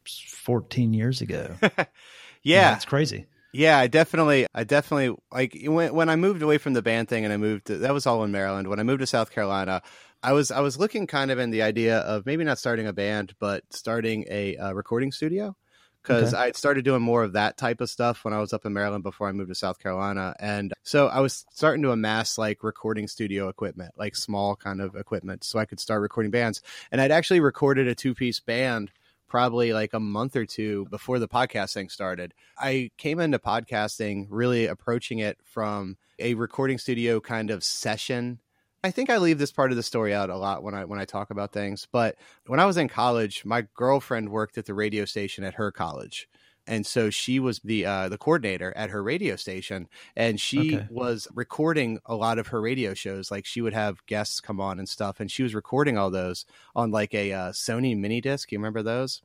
14 0.05 0.93
years 0.93 1.21
ago. 1.21 1.55
yeah 2.43 2.75
It's 2.75 2.85
crazy. 2.85 3.27
Yeah, 3.53 3.77
I 3.79 3.87
definitely, 3.87 4.47
I 4.53 4.65
definitely 4.65 5.15
like 5.31 5.57
when 5.63 5.93
when 5.93 6.09
I 6.09 6.17
moved 6.17 6.41
away 6.41 6.57
from 6.57 6.73
the 6.73 6.81
band 6.81 7.07
thing 7.07 7.23
and 7.23 7.31
I 7.31 7.37
moved. 7.37 7.67
To, 7.67 7.77
that 7.77 7.93
was 7.93 8.05
all 8.05 8.23
in 8.25 8.31
Maryland. 8.31 8.67
When 8.67 8.81
I 8.81 8.83
moved 8.83 8.99
to 8.99 9.07
South 9.07 9.31
Carolina, 9.31 9.81
I 10.21 10.33
was 10.33 10.51
I 10.51 10.59
was 10.59 10.77
looking 10.77 11.07
kind 11.07 11.31
of 11.31 11.39
in 11.39 11.51
the 11.51 11.61
idea 11.61 11.99
of 11.99 12.25
maybe 12.25 12.43
not 12.43 12.57
starting 12.57 12.85
a 12.85 12.91
band, 12.91 13.33
but 13.39 13.63
starting 13.69 14.25
a 14.29 14.57
uh, 14.57 14.73
recording 14.73 15.13
studio 15.13 15.55
because 16.05 16.33
Okay. 16.33 16.43
I 16.43 16.51
started 16.51 16.85
doing 16.85 17.01
more 17.01 17.23
of 17.23 17.33
that 17.33 17.57
type 17.57 17.81
of 17.81 17.89
stuff 17.89 18.23
when 18.23 18.33
I 18.33 18.39
was 18.39 18.53
up 18.53 18.65
in 18.65 18.73
Maryland 18.73 19.03
before 19.03 19.27
I 19.27 19.31
moved 19.31 19.49
to 19.49 19.55
South 19.55 19.79
Carolina, 19.79 20.35
and 20.39 20.73
so 20.83 21.07
I 21.07 21.19
was 21.19 21.45
starting 21.51 21.81
to 21.83 21.91
amass 21.91 22.37
like 22.37 22.63
recording 22.63 23.07
studio 23.07 23.49
equipment, 23.49 23.93
like 23.97 24.15
small 24.15 24.55
kind 24.55 24.81
of 24.81 24.95
equipment, 24.95 25.43
so 25.43 25.57
I 25.59 25.65
could 25.65 25.79
start 25.79 26.01
recording 26.01 26.31
bands. 26.31 26.61
And 26.91 27.01
I'd 27.01 27.11
actually 27.11 27.39
recorded 27.39 27.87
a 27.87 27.95
two 27.95 28.13
piece 28.13 28.39
band 28.39 28.91
probably 29.27 29.73
like 29.73 29.93
a 29.93 29.99
month 29.99 30.35
or 30.35 30.45
two 30.45 30.85
before 30.91 31.17
the 31.19 31.27
podcasting 31.27 31.89
started. 31.91 32.33
I 32.57 32.91
came 32.97 33.19
into 33.19 33.39
podcasting 33.39 34.27
really 34.29 34.67
approaching 34.67 35.19
it 35.19 35.37
from 35.43 35.97
a 36.19 36.35
recording 36.35 36.77
studio 36.77 37.19
kind 37.19 37.49
of 37.49 37.63
session. 37.63 38.39
I 38.85 38.91
think 38.91 39.09
I 39.09 39.17
leave 39.17 39.39
this 39.39 39.51
part 39.51 39.71
of 39.71 39.77
the 39.77 39.83
story 39.83 40.13
out 40.13 40.29
a 40.29 40.37
lot 40.37 40.61
when 40.61 40.75
I 40.75 40.85
when 40.85 40.99
I 40.99 41.05
talk 41.05 41.31
about 41.31 41.51
things, 41.51 41.87
but 41.91 42.15
when 42.45 42.59
I 42.59 42.65
was 42.65 42.77
in 42.77 42.87
college, 42.87 43.43
my 43.43 43.65
girlfriend 43.73 44.29
worked 44.29 44.59
at 44.59 44.65
the 44.65 44.75
radio 44.75 45.05
station 45.05 45.43
at 45.43 45.55
her 45.55 45.71
college. 45.71 46.29
And 46.67 46.85
so 46.85 47.09
she 47.09 47.39
was 47.39 47.59
the 47.59 47.85
uh, 47.85 48.09
the 48.09 48.17
coordinator 48.19 48.71
at 48.75 48.91
her 48.91 49.01
radio 49.01 49.37
station, 49.37 49.87
and 50.15 50.39
she 50.39 50.81
Okay. 50.81 50.87
was 50.87 51.27
recording 51.33 51.99
a 52.05 52.15
lot 52.15 52.37
of 52.37 52.47
her 52.47 52.61
radio 52.61 52.93
shows. 52.93 53.31
Like 53.31 53.45
she 53.45 53.61
would 53.61 53.73
have 53.73 54.05
guests 54.05 54.39
come 54.39 54.61
on 54.61 54.77
and 54.77 54.87
stuff, 54.87 55.19
and 55.19 55.31
she 55.31 55.41
was 55.43 55.55
recording 55.55 55.97
all 55.97 56.11
those 56.11 56.45
on 56.75 56.91
like 56.91 57.13
a 57.15 57.33
uh, 57.33 57.51
Sony 57.53 57.97
mini 57.97 58.21
disc. 58.21 58.51
You 58.51 58.59
remember 58.59 58.83
those? 58.83 59.21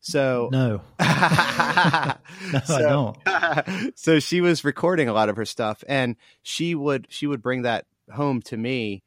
So 0.00 0.50
No, 0.50 0.68
no, 0.68 0.80
no, 2.52 2.60
I 2.68 2.82
don't. 2.82 3.16
so 3.96 4.18
she 4.20 4.40
was 4.40 4.64
recording 4.64 5.08
a 5.08 5.12
lot 5.12 5.28
of 5.28 5.36
her 5.36 5.44
stuff 5.44 5.82
and 5.88 6.16
she 6.42 6.74
would 6.74 7.06
she 7.10 7.26
would 7.26 7.42
bring 7.42 7.62
that 7.62 7.86
home 8.12 8.42
to 8.42 8.56
me 8.56 9.02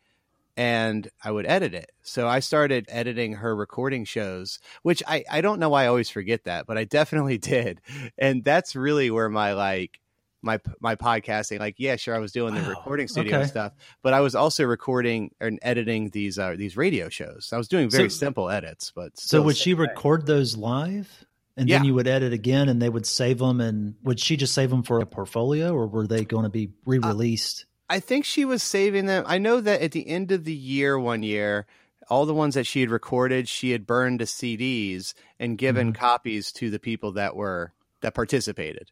and 0.55 1.07
I 1.23 1.31
would 1.31 1.45
edit 1.45 1.73
it. 1.75 1.91
So 2.01 2.27
I 2.27 2.39
started 2.39 2.85
editing 2.89 3.33
her 3.33 3.55
recording 3.55 4.05
shows, 4.05 4.59
which 4.81 5.03
I, 5.07 5.23
I 5.29 5.41
don't 5.41 5.59
know 5.59 5.69
why 5.69 5.83
I 5.83 5.87
always 5.87 6.09
forget 6.09 6.45
that, 6.45 6.65
but 6.65 6.77
I 6.77 6.83
definitely 6.83 7.37
did. 7.37 7.79
And 8.17 8.43
that's 8.43 8.75
really 8.75 9.11
where 9.11 9.29
my 9.29 9.53
like 9.53 9.99
my 10.43 10.59
my 10.79 10.95
podcasting 10.95 11.59
like 11.59 11.73
yeah 11.79 11.95
sure 11.95 12.15
I 12.15 12.19
was 12.19 12.31
doing 12.31 12.53
the 12.53 12.61
Wow. 12.61 12.69
recording 12.69 13.07
studio 13.07 13.39
Okay. 13.39 13.47
stuff 13.47 13.73
but 14.03 14.13
I 14.13 14.19
was 14.21 14.35
also 14.35 14.65
recording 14.65 15.31
and 15.41 15.57
editing 15.63 16.11
these 16.11 16.37
uh, 16.37 16.53
these 16.55 16.77
radio 16.77 17.09
shows 17.09 17.49
I 17.51 17.57
was 17.57 17.67
doing 17.67 17.89
very 17.89 18.07
So- 18.09 18.17
simple 18.17 18.47
edits 18.47 18.91
but 18.95 19.19
So 19.19 19.41
would 19.41 19.57
she 19.57 19.71
thing. 19.71 19.79
record 19.81 20.27
those 20.27 20.55
live? 20.55 21.25
And 21.57 21.67
then 21.67 21.83
you 21.83 21.95
would 21.95 22.07
edit 22.07 22.33
again 22.33 22.69
and 22.69 22.79
they 22.79 22.87
would 22.87 23.07
save 23.07 23.39
them 23.39 23.59
and 23.59 23.95
would 24.03 24.19
she 24.19 24.37
just 24.37 24.53
save 24.53 24.69
them 24.69 24.83
for 24.83 24.99
a 24.99 25.07
portfolio 25.07 25.73
or 25.73 25.87
were 25.87 26.05
they 26.05 26.23
going 26.23 26.43
to 26.43 26.49
be 26.51 26.69
re-released? 26.85 27.65
I 27.89 27.99
think 27.99 28.25
she 28.25 28.45
was 28.45 28.61
saving 28.63 29.05
them. 29.05 29.23
I 29.27 29.37
know 29.37 29.61
that 29.61 29.81
at 29.81 29.91
the 29.91 30.07
end 30.07 30.31
of 30.31 30.43
the 30.43 30.53
year, 30.53 30.99
one 30.99 31.23
year, 31.23 31.65
all 32.09 32.25
the 32.25 32.33
ones 32.33 32.55
that 32.55 32.65
she 32.67 32.81
had 32.81 32.89
recorded, 32.89 33.47
she 33.47 33.71
had 33.71 33.85
burned 33.87 34.19
to 34.19 34.25
CDs 34.25 35.13
and 35.39 35.57
given 35.57 35.93
Mm-hmm. 35.93 35.99
copies 35.99 36.51
to 36.53 36.69
the 36.69 36.79
people 36.79 37.13
that 37.13 37.35
were 37.35 37.73
that 38.01 38.13
participated. 38.13 38.91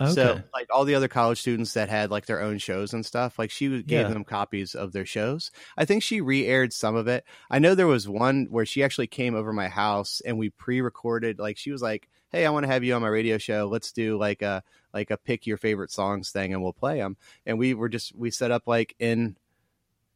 okay. 0.00 0.12
So, 0.12 0.42
like 0.52 0.66
all 0.70 0.84
the 0.84 0.96
other 0.96 1.08
college 1.08 1.40
students 1.40 1.74
that 1.74 1.88
had 1.88 2.10
like 2.10 2.26
their 2.26 2.40
own 2.42 2.58
shows 2.58 2.92
and 2.92 3.06
stuff, 3.06 3.38
like 3.38 3.50
she 3.50 3.68
gave 3.82 4.08
Yeah. 4.08 4.08
them 4.08 4.24
copies 4.24 4.74
of 4.74 4.92
their 4.92 5.06
shows. 5.06 5.50
I 5.76 5.84
think 5.84 6.02
she 6.02 6.20
re-aired 6.20 6.72
some 6.72 6.96
of 6.96 7.06
it. 7.08 7.24
I 7.50 7.58
know 7.60 7.74
there 7.74 7.86
was 7.86 8.08
one 8.08 8.46
where 8.50 8.66
she 8.66 8.82
actually 8.82 9.06
came 9.06 9.34
over 9.36 9.52
my 9.52 9.68
house 9.68 10.20
and 10.26 10.36
we 10.38 10.50
pre-recorded. 10.50 11.38
Like 11.38 11.56
she 11.56 11.70
was 11.70 11.82
like, 11.82 12.08
"Hey, 12.30 12.44
I 12.46 12.50
want 12.50 12.64
to 12.64 12.72
have 12.72 12.82
you 12.84 12.94
on 12.94 13.02
my 13.02 13.08
radio 13.08 13.38
show. 13.38 13.68
Let's 13.70 13.92
do 13.92 14.18
like 14.18 14.42
a 14.42 14.62
like 14.94 15.10
a 15.10 15.18
pick 15.18 15.46
your 15.46 15.56
favorite 15.58 15.90
songs 15.90 16.30
thing, 16.30 16.54
and 16.54 16.62
we'll 16.62 16.72
play 16.72 16.98
them." 16.98 17.16
And 17.44 17.58
we 17.58 17.74
were 17.74 17.88
just 17.88 18.16
we 18.16 18.30
set 18.30 18.50
up 18.50 18.62
like 18.66 18.94
in 18.98 19.36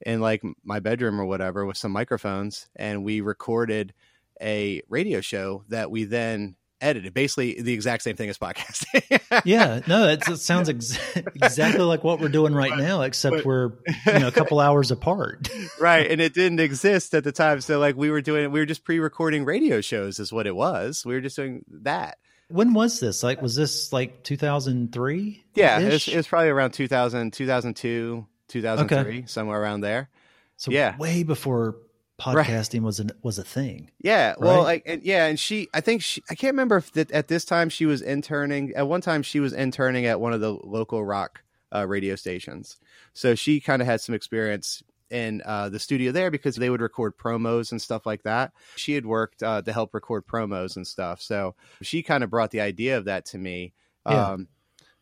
in 0.06 0.20
like 0.20 0.42
my 0.64 0.80
bedroom 0.80 1.20
or 1.20 1.26
whatever 1.26 1.66
with 1.66 1.76
some 1.76 1.92
microphones, 1.92 2.68
and 2.76 3.04
we 3.04 3.20
recorded 3.20 3.92
a 4.40 4.80
radio 4.88 5.20
show 5.20 5.64
that 5.68 5.90
we 5.90 6.04
then 6.04 6.54
edited. 6.80 7.12
Basically, 7.12 7.60
the 7.60 7.72
exact 7.72 8.04
same 8.04 8.14
thing 8.14 8.28
as 8.28 8.38
podcasting. 8.38 9.42
yeah, 9.44 9.80
no, 9.88 10.08
it 10.08 10.22
sounds 10.38 10.68
ex- 10.68 10.96
exactly 11.16 11.82
like 11.84 12.04
what 12.04 12.20
we're 12.20 12.28
doing 12.28 12.54
right 12.54 12.76
now, 12.78 13.02
except 13.02 13.36
but- 13.36 13.44
we're 13.44 13.72
you 14.06 14.20
know 14.20 14.28
a 14.28 14.32
couple 14.32 14.60
hours 14.60 14.90
apart. 14.90 15.48
right 15.80 16.10
and 16.10 16.20
it 16.20 16.34
didn't 16.34 16.60
exist 16.60 17.14
at 17.14 17.24
the 17.24 17.32
time 17.32 17.60
so 17.60 17.78
like 17.78 17.96
we 17.96 18.10
were 18.10 18.20
doing 18.20 18.50
we 18.50 18.58
were 18.58 18.66
just 18.66 18.84
pre-recording 18.84 19.44
radio 19.44 19.80
shows 19.80 20.18
is 20.18 20.32
what 20.32 20.46
it 20.46 20.54
was 20.54 21.04
we 21.06 21.14
were 21.14 21.20
just 21.20 21.36
doing 21.36 21.64
that 21.70 22.18
When 22.48 22.72
was 22.74 22.98
this? 23.00 23.22
Like, 23.22 23.42
was 23.42 23.54
this 23.54 23.92
like 23.92 24.22
2003? 24.24 25.44
yeah 25.54 25.78
it 25.80 25.92
was, 25.92 26.08
it 26.08 26.16
was 26.16 26.26
probably 26.26 26.48
around 26.48 26.72
2000 26.72 27.32
2002 27.32 28.26
2003 28.48 28.96
Okay. 29.18 29.26
somewhere 29.26 29.60
around 29.60 29.80
there 29.82 30.08
so 30.56 30.70
yeah. 30.70 30.96
way 30.96 31.22
before 31.22 31.76
Right. 32.20 32.44
podcasting 32.48 32.80
was 32.82 32.98
an, 32.98 33.12
was 33.22 33.38
a 33.38 33.44
thing. 33.44 33.90
yeah 34.00 34.34
well 34.38 34.64
like 34.64 34.82
and, 34.86 35.04
yeah 35.04 35.26
and 35.26 35.38
she 35.38 35.68
i 35.72 35.80
think 35.80 36.02
she 36.02 36.20
i 36.28 36.34
can't 36.34 36.52
remember 36.54 36.78
if 36.78 36.90
that 36.94 37.12
at 37.12 37.28
this 37.28 37.44
time 37.44 37.68
she 37.68 37.86
was 37.86 38.02
interning 38.02 38.72
at 38.74 38.88
one 38.88 39.00
time 39.00 39.22
she 39.22 39.38
was 39.38 39.52
interning 39.52 40.06
at 40.06 40.18
one 40.20 40.32
of 40.32 40.40
the 40.40 40.50
local 40.50 41.04
rock 41.04 41.42
uh, 41.72 41.86
radio 41.86 42.16
stations 42.16 42.76
so 43.12 43.36
she 43.36 43.60
kind 43.60 43.80
of 43.82 43.86
had 43.86 44.00
some 44.00 44.16
experience 44.16 44.82
in 45.10 45.42
uh, 45.44 45.68
the 45.68 45.78
studio 45.78 46.12
there 46.12 46.30
because 46.30 46.56
they 46.56 46.70
would 46.70 46.80
record 46.80 47.16
promos 47.16 47.70
and 47.70 47.80
stuff 47.80 48.06
like 48.06 48.22
that. 48.22 48.52
She 48.76 48.94
had 48.94 49.06
worked 49.06 49.42
uh, 49.42 49.62
to 49.62 49.72
help 49.72 49.94
record 49.94 50.26
promos 50.26 50.76
and 50.76 50.86
stuff, 50.86 51.20
so 51.20 51.54
she 51.82 52.02
kind 52.02 52.24
of 52.24 52.30
brought 52.30 52.50
the 52.50 52.60
idea 52.60 52.96
of 52.98 53.06
that 53.06 53.26
to 53.26 53.38
me. 53.38 53.72
Yeah. 54.06 54.32
Um, 54.32 54.48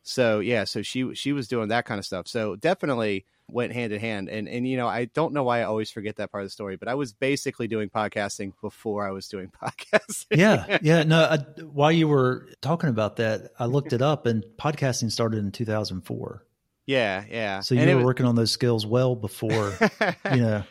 so 0.03 0.39
yeah, 0.41 0.65
so 0.65 0.83
she 0.83 1.15
she 1.15 1.33
was 1.33 1.49
doing 1.49 1.69
that 1.69 1.85
kind 1.85 1.99
of 1.99 2.07
stuff. 2.07 2.29
So 2.29 2.55
definitely 2.57 3.27
went 3.49 3.73
hand 3.73 3.93
in 3.93 4.01
hand. 4.01 4.29
And 4.29 4.49
and 4.49 4.67
you 4.67 4.77
know, 4.77 4.89
I 4.89 5.07
don't 5.07 5.33
know 5.33 5.43
why 5.43 5.61
I 5.61 5.65
always 5.65 5.91
forget 5.91 6.17
that 6.17 6.31
part 6.31 6.43
of 6.43 6.47
the 6.47 6.53
story, 6.53 6.77
but 6.77 6.89
I 6.89 6.95
was 6.95 7.13
basically 7.13 7.69
doing 7.69 7.89
podcasting 7.89 8.53
before 8.61 9.07
I 9.07 9.11
was 9.11 9.29
doing 9.29 9.51
podcasting. 9.63 10.37
Yeah, 10.37 10.79
yeah. 10.83 11.03
No, 11.03 11.25
I, 11.25 11.39
while 11.63 11.93
you 11.93 12.09
were 12.09 12.49
talking 12.61 12.89
about 12.89 13.17
that, 13.17 13.53
I 13.59 13.67
looked 13.67 13.93
it 13.93 14.03
up, 14.03 14.27
and 14.27 14.45
podcasting 14.59 15.11
started 15.11 15.39
in 15.39 15.53
2004. 15.53 16.43
Yeah, 16.87 17.25
yeah. 17.29 17.61
So 17.61 17.75
you 17.75 17.83
it 17.83 17.89
were 17.89 17.97
was- 17.97 18.05
working 18.05 18.27
on 18.27 18.35
those 18.35 18.51
skills 18.51 18.87
well 18.87 19.15
before 19.15 19.77
you 20.33 20.41
know 20.41 20.65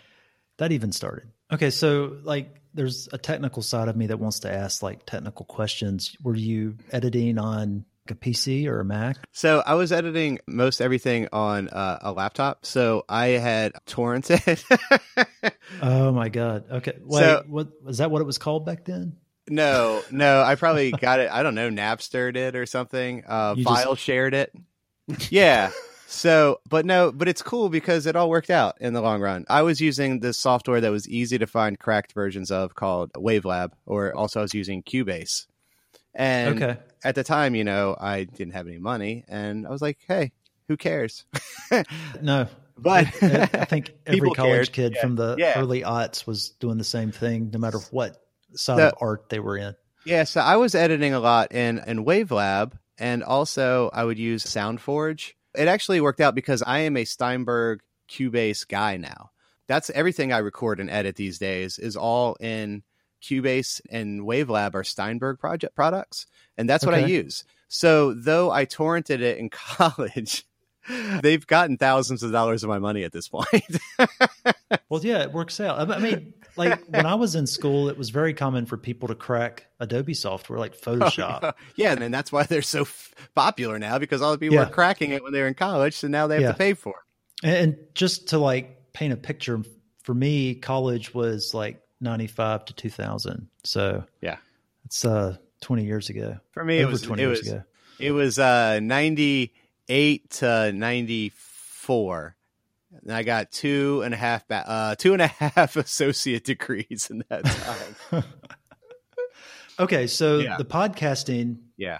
that 0.57 0.71
even 0.71 0.91
started. 0.91 1.29
Okay, 1.51 1.69
so 1.69 2.17
like 2.23 2.61
there's 2.73 3.07
a 3.11 3.17
technical 3.17 3.61
side 3.61 3.87
of 3.87 3.95
me 3.95 4.07
that 4.07 4.19
wants 4.19 4.39
to 4.39 4.51
ask 4.51 4.81
like 4.81 5.05
technical 5.05 5.45
questions. 5.45 6.15
Were 6.23 6.35
you 6.35 6.77
editing 6.91 7.37
on 7.37 7.85
a 8.09 8.15
PC 8.15 8.67
or 8.67 8.79
a 8.79 8.85
Mac? 8.85 9.17
So 9.31 9.63
I 9.65 9.75
was 9.75 9.91
editing 9.91 10.39
most 10.47 10.81
everything 10.81 11.27
on 11.31 11.69
uh, 11.69 11.99
a 12.01 12.11
laptop. 12.11 12.65
So 12.65 13.03
I 13.07 13.27
had 13.27 13.73
torrented. 13.85 14.63
oh 15.81 16.11
my 16.11 16.29
god! 16.29 16.65
Okay, 16.71 16.93
wait, 17.01 17.19
so, 17.19 17.43
what 17.47 17.69
was 17.83 17.99
that? 17.99 18.11
What 18.11 18.21
it 18.21 18.25
was 18.25 18.37
called 18.37 18.65
back 18.65 18.85
then? 18.85 19.17
No, 19.47 20.01
no, 20.09 20.41
I 20.41 20.55
probably 20.55 20.91
got 20.91 21.19
it. 21.19 21.29
I 21.31 21.43
don't 21.43 21.55
know, 21.55 21.69
Napster 21.69 22.33
did 22.33 22.55
or 22.55 22.65
something. 22.65 23.23
Uh, 23.27 23.55
file 23.55 23.93
just... 23.93 24.01
shared 24.01 24.33
it. 24.33 24.51
Yeah. 25.29 25.71
So, 26.15 26.61
but 26.69 26.85
no, 26.85 27.11
but 27.11 27.27
it's 27.27 27.41
cool 27.41 27.67
because 27.67 28.05
it 28.05 28.15
all 28.15 28.29
worked 28.29 28.49
out 28.49 28.77
in 28.79 28.93
the 28.93 29.01
long 29.01 29.19
run. 29.19 29.45
I 29.49 29.63
was 29.63 29.81
using 29.81 30.21
this 30.21 30.37
software 30.37 30.79
that 30.79 30.89
was 30.89 31.09
easy 31.09 31.37
to 31.37 31.45
find 31.45 31.77
cracked 31.77 32.13
versions 32.13 32.51
of 32.51 32.73
called 32.73 33.11
Wavelab, 33.13 33.71
or 33.85 34.15
also 34.15 34.39
I 34.39 34.43
was 34.43 34.53
using 34.53 34.81
Cubase. 34.81 35.45
And 36.13 36.63
okay. 36.63 36.79
at 37.03 37.15
the 37.15 37.25
time, 37.25 37.53
you 37.53 37.65
know, 37.65 37.97
I 37.99 38.23
didn't 38.23 38.53
have 38.53 38.65
any 38.65 38.77
money, 38.77 39.25
and 39.27 39.67
I 39.67 39.69
was 39.69 39.81
like, 39.81 39.99
"Hey, 40.07 40.31
who 40.69 40.77
cares?" 40.77 41.25
no, 42.21 42.47
but 42.77 43.07
I 43.21 43.65
think 43.65 43.91
every 44.05 44.31
college 44.31 44.71
cared. 44.71 44.93
kid 44.93 44.93
yeah. 44.95 45.01
from 45.01 45.15
the 45.17 45.35
yeah. 45.37 45.59
early 45.59 45.81
aughts 45.81 46.25
was 46.25 46.51
doing 46.51 46.77
the 46.77 46.85
same 46.85 47.11
thing, 47.11 47.49
no 47.51 47.59
matter 47.59 47.79
what 47.91 48.15
side 48.53 48.77
so, 48.77 48.87
of 48.87 48.93
art 49.01 49.27
they 49.27 49.41
were 49.41 49.57
in. 49.57 49.75
Yeah, 50.05 50.23
so 50.23 50.39
I 50.39 50.55
was 50.55 50.75
editing 50.75 51.13
a 51.13 51.19
lot 51.19 51.51
in 51.51 51.79
in 51.85 52.05
Wavelab, 52.05 52.71
and 52.97 53.21
also 53.21 53.89
I 53.91 54.05
would 54.05 54.17
use 54.17 54.45
SoundForge. 54.45 55.33
It 55.57 55.67
actually 55.67 56.01
worked 56.01 56.21
out 56.21 56.35
because 56.35 56.61
I 56.61 56.79
am 56.79 56.97
a 56.97 57.05
Steinberg 57.05 57.81
Cubase 58.09 58.67
guy 58.67 58.97
now. 58.97 59.31
That's 59.67 59.89
everything 59.91 60.31
I 60.31 60.37
record 60.39 60.79
and 60.79 60.89
edit 60.89 61.15
these 61.15 61.39
days 61.39 61.79
is 61.79 61.95
all 61.95 62.35
in 62.39 62.83
Cubase 63.21 63.81
and 63.89 64.21
Wavelab 64.21 64.75
are 64.75 64.83
Steinberg 64.83 65.39
project 65.39 65.75
products, 65.75 66.27
and 66.57 66.69
that's 66.69 66.83
okay. 66.83 66.91
what 66.91 67.03
I 67.03 67.07
use. 67.07 67.43
So 67.67 68.13
though 68.13 68.51
I 68.51 68.65
torrented 68.65 69.21
it 69.21 69.37
in 69.37 69.49
college, 69.49 70.45
they've 71.21 71.45
gotten 71.45 71.77
thousands 71.77 72.23
of 72.23 72.31
dollars 72.31 72.63
of 72.63 72.69
my 72.69 72.79
money 72.79 73.03
at 73.03 73.11
this 73.11 73.27
point. 73.27 73.47
well, 74.89 75.03
yeah, 75.03 75.23
it 75.23 75.31
works 75.31 75.59
out. 75.59 75.91
I 75.91 75.99
mean, 75.99 76.33
like 76.55 76.85
when 76.87 77.05
I 77.05 77.15
was 77.15 77.35
in 77.35 77.47
school, 77.47 77.89
it 77.89 77.97
was 77.97 78.09
very 78.09 78.33
common 78.33 78.65
for 78.65 78.77
people 78.77 79.07
to 79.07 79.15
crack 79.15 79.67
Adobe 79.79 80.13
software 80.13 80.59
like 80.59 80.77
Photoshop. 80.77 81.39
Oh, 81.41 81.51
yeah. 81.75 81.93
yeah, 81.93 82.03
and 82.03 82.13
that's 82.13 82.31
why 82.31 82.43
they're 82.43 82.61
so 82.61 82.81
f- 82.81 83.13
popular 83.33 83.79
now 83.79 83.99
because 83.99 84.21
all 84.21 84.31
the 84.31 84.37
people 84.37 84.55
yeah. 84.55 84.65
were 84.65 84.71
cracking 84.71 85.11
it 85.11 85.23
when 85.23 85.33
they 85.33 85.41
were 85.41 85.47
in 85.47 85.53
college, 85.53 85.95
so 85.95 86.07
now 86.07 86.27
they 86.27 86.35
have 86.35 86.41
yeah. 86.41 86.51
to 86.51 86.57
pay 86.57 86.73
for 86.73 86.95
it. 87.43 87.47
And 87.47 87.77
just 87.93 88.29
to 88.29 88.37
like 88.37 88.93
paint 88.93 89.13
a 89.13 89.17
picture, 89.17 89.61
for 90.03 90.13
me, 90.13 90.55
college 90.55 91.13
was 91.13 91.53
like 91.53 91.81
95 92.01 92.65
to 92.65 92.73
2000. 92.73 93.49
So, 93.63 94.03
yeah. 94.21 94.37
It's 94.85 95.03
uh 95.03 95.37
20 95.61 95.85
years 95.85 96.09
ago. 96.09 96.37
For 96.51 96.63
me, 96.63 96.77
it 96.79 96.87
was 96.87 97.01
20 97.01 97.21
it 97.21 97.25
years 97.25 97.39
was, 97.39 97.47
ago. 97.49 97.63
It 97.99 98.11
was 98.11 98.39
uh 98.39 98.79
98 99.87 100.29
to 100.31 100.71
94 100.73 102.35
and 103.01 103.11
I 103.11 103.23
got 103.23 103.51
two 103.51 104.01
and 104.03 104.13
a 104.13 104.17
half, 104.17 104.47
ba- 104.47 104.67
uh, 104.67 104.95
two 104.95 105.13
and 105.13 105.21
a 105.21 105.27
half 105.27 105.75
associate 105.75 106.43
degrees 106.43 107.09
in 107.09 107.23
that 107.29 107.45
time. 107.45 108.23
okay, 109.79 110.07
so 110.07 110.39
yeah. 110.39 110.57
the 110.57 110.65
podcasting, 110.65 111.57
yeah, 111.77 111.99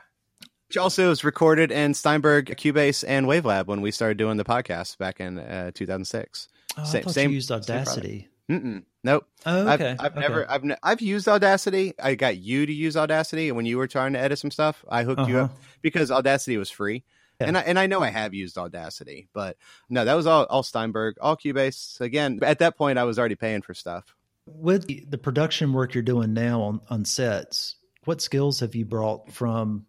which 0.68 0.78
also 0.78 1.10
was 1.10 1.24
recorded 1.24 1.72
in 1.72 1.94
Steinberg, 1.94 2.56
Cubase, 2.58 3.04
and 3.08 3.26
Wavelab 3.26 3.68
when 3.68 3.82
we 3.82 3.92
started 3.92 4.18
doing 4.18 4.38
the 4.38 4.46
podcast 4.46 4.98
back 4.98 5.20
in 5.20 5.40
uh, 5.40 5.72
2006. 5.74 6.48
Oh, 6.78 6.84
same, 6.84 7.00
I 7.00 7.04
thought 7.04 7.14
same, 7.14 7.30
you 7.30 7.36
used 7.36 7.52
Audacity. 7.52 8.30
Mm-mm. 8.50 8.84
Nope. 9.04 9.28
Oh, 9.46 9.70
okay. 9.70 9.92
I've, 9.92 10.00
I've 10.00 10.12
okay. 10.12 10.20
never, 10.20 10.50
I've, 10.50 10.64
I've 10.84 11.02
used 11.02 11.28
Audacity. 11.28 11.94
I 12.02 12.16
got 12.16 12.38
you 12.38 12.66
to 12.66 12.74
use 12.74 12.96
Audacity, 12.96 13.48
and 13.50 13.58
when 13.58 13.66
you 13.66 13.78
were 13.78 13.88
trying 13.88 14.14
to 14.14 14.20
edit 14.20 14.40
some 14.40 14.52
stuff, 14.52 14.86
I 14.88 15.04
hooked 15.04 15.22
uh-huh. 15.22 15.32
you 15.32 15.40
up 15.40 15.58
because 15.82 16.12
Audacity 16.12 16.58
was 16.58 16.70
free. 16.70 17.04
Yeah. 17.40 17.48
And 17.48 17.58
I 17.58 17.62
and 17.62 17.80
I 17.80 17.88
know 17.88 18.02
I 18.02 18.10
have 18.10 18.34
used 18.34 18.58
Audacity, 18.58 19.28
but 19.34 19.58
no, 19.90 20.06
that 20.06 20.14
was 20.14 20.26
all 20.26 20.46
all 20.46 20.64
Steinberg, 20.64 21.18
all 21.20 21.36
Cubase. 21.36 22.00
Again, 22.00 22.40
at 22.42 22.60
that 22.60 22.78
point, 22.78 22.98
I 22.98 23.04
was 23.04 23.20
already 23.20 23.36
paying 23.36 23.62
for 23.62 23.74
stuff. 23.74 24.16
With 24.48 25.10
the 25.10 25.18
production 25.18 25.74
work 25.74 25.94
you're 25.96 26.04
doing 26.04 26.34
now 26.34 26.62
on, 26.62 26.82
on 26.90 27.04
sets, 27.04 27.76
what 28.04 28.22
skills 28.22 28.60
have 28.60 28.76
you 28.76 28.86
brought 28.86 29.32
from 29.32 29.86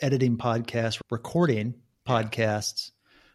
editing 0.00 0.36
podcasts, 0.36 1.00
recording 1.10 1.74
podcasts, 2.06 2.90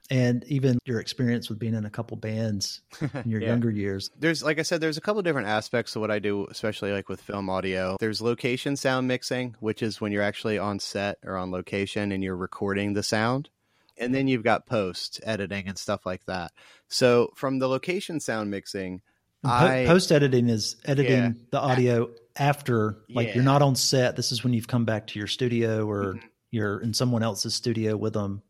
and 0.09 0.43
even 0.45 0.77
your 0.85 0.99
experience 0.99 1.49
with 1.49 1.57
being 1.57 1.73
in 1.73 1.85
a 1.85 1.89
couple 1.89 2.17
bands 2.17 2.81
in 3.01 3.29
your 3.29 3.41
yeah. 3.41 3.49
younger 3.49 3.71
years. 3.71 4.11
There's 4.19 4.43
like 4.43 4.59
I 4.59 4.61
said, 4.61 4.81
there's 4.81 4.97
a 4.97 5.01
couple 5.01 5.21
different 5.21 5.47
aspects 5.47 5.95
of 5.95 6.01
what 6.01 6.11
I 6.11 6.19
do, 6.19 6.45
especially 6.49 6.91
like 6.91 7.09
with 7.09 7.21
film 7.21 7.49
audio. 7.49 7.97
There's 7.99 8.21
location 8.21 8.75
sound 8.75 9.07
mixing, 9.07 9.55
which 9.59 9.81
is 9.81 9.99
when 9.99 10.11
you're 10.11 10.21
actually 10.21 10.57
on 10.57 10.79
set 10.79 11.17
or 11.23 11.37
on 11.37 11.51
location 11.51 12.11
and 12.11 12.23
you're 12.23 12.35
recording 12.35 12.93
the 12.93 13.03
sound. 13.03 13.49
And 13.97 14.13
then 14.13 14.27
you've 14.27 14.43
got 14.43 14.65
post 14.65 15.21
editing 15.23 15.69
and 15.69 15.77
stuff 15.77 16.05
like 16.05 16.25
that. 16.25 16.51
So 16.89 17.31
from 17.35 17.59
the 17.59 17.67
location 17.69 18.19
sound 18.19 18.51
mixing, 18.51 19.01
I, 19.41 19.85
post 19.87 20.11
editing 20.11 20.49
is 20.49 20.75
editing 20.85 21.13
yeah. 21.13 21.31
the 21.51 21.59
audio 21.59 22.09
after 22.35 22.97
like 23.09 23.29
yeah. 23.29 23.35
you're 23.35 23.43
not 23.43 23.61
on 23.61 23.75
set. 23.75 24.17
This 24.17 24.31
is 24.31 24.43
when 24.43 24.53
you've 24.53 24.67
come 24.67 24.85
back 24.85 25.07
to 25.07 25.19
your 25.19 25.29
studio 25.29 25.87
or 25.87 26.15
mm-hmm. 26.15 26.27
you're 26.51 26.81
in 26.81 26.93
someone 26.93 27.23
else's 27.23 27.55
studio 27.55 27.95
with 27.95 28.13
them 28.13 28.41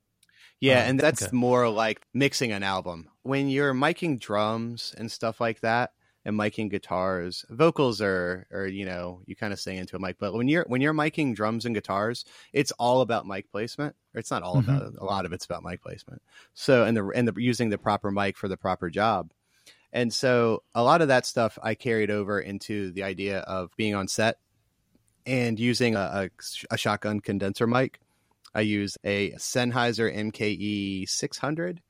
yeah, 0.66 0.80
uh, 0.80 0.90
and 0.90 1.00
that's 1.00 1.24
okay. 1.24 1.36
more 1.36 1.70
like 1.70 2.02
mixing 2.14 2.52
an 2.52 2.64
album. 2.64 3.10
When 3.24 3.50
you're 3.50 3.74
miking 3.74 4.20
drums 4.20 4.94
and 4.98 5.12
stuff 5.12 5.42
like 5.42 5.62
that, 5.62 5.92
and 6.26 6.38
miking 6.38 6.72
guitars, 6.72 7.46
vocals 7.50 8.02
are, 8.02 8.48
are 8.52 8.66
you 8.66 8.84
know, 8.84 9.22
you 9.28 9.36
kind 9.36 9.54
of 9.54 9.60
sing 9.60 9.78
into 9.78 9.96
a 9.96 10.00
mic. 10.00 10.18
But 10.20 10.34
when 10.34 10.48
you're 10.48 10.66
when 10.68 10.82
you're 10.82 10.94
miking 10.94 11.36
drums 11.36 11.66
and 11.66 11.76
guitars, 11.76 12.26
it's 12.52 12.72
all 12.72 13.02
about 13.02 13.28
mic 13.28 13.52
placement. 13.52 13.96
Or 14.14 14.20
it's 14.20 14.32
not 14.32 14.42
all 14.42 14.56
mm-hmm. 14.56 14.76
about 14.76 14.94
a 14.98 15.06
lot 15.06 15.26
of 15.26 15.34
it's 15.34 15.46
about 15.46 15.64
mic 15.64 15.84
placement. 15.84 16.24
So 16.56 16.84
and 16.84 16.98
the 16.98 17.08
and 17.10 17.28
the 17.28 17.34
using 17.38 17.70
the 17.70 17.78
proper 17.78 18.10
mic 18.10 18.38
for 18.38 18.48
the 18.48 18.58
proper 18.58 18.90
job. 18.90 19.32
And 19.94 20.12
so 20.12 20.64
a 20.74 20.84
lot 20.84 21.02
of 21.02 21.08
that 21.10 21.26
stuff 21.26 21.58
I 21.62 21.76
carried 21.76 22.10
over 22.10 22.40
into 22.40 22.92
the 22.92 23.04
idea 23.04 23.40
of 23.40 23.70
being 23.78 23.96
on 23.96 24.10
set 24.10 24.40
and 25.26 25.58
using 25.60 25.96
a, 25.96 26.30
a, 26.70 26.74
a 26.74 26.78
shotgun 26.78 27.22
condenser 27.22 27.66
mic 27.66 28.00
I 28.56 28.62
use 28.62 28.98
a 29.04 29.32
Sennheiser 29.34 30.16
MKE 30.16 31.08
600. 31.08 31.82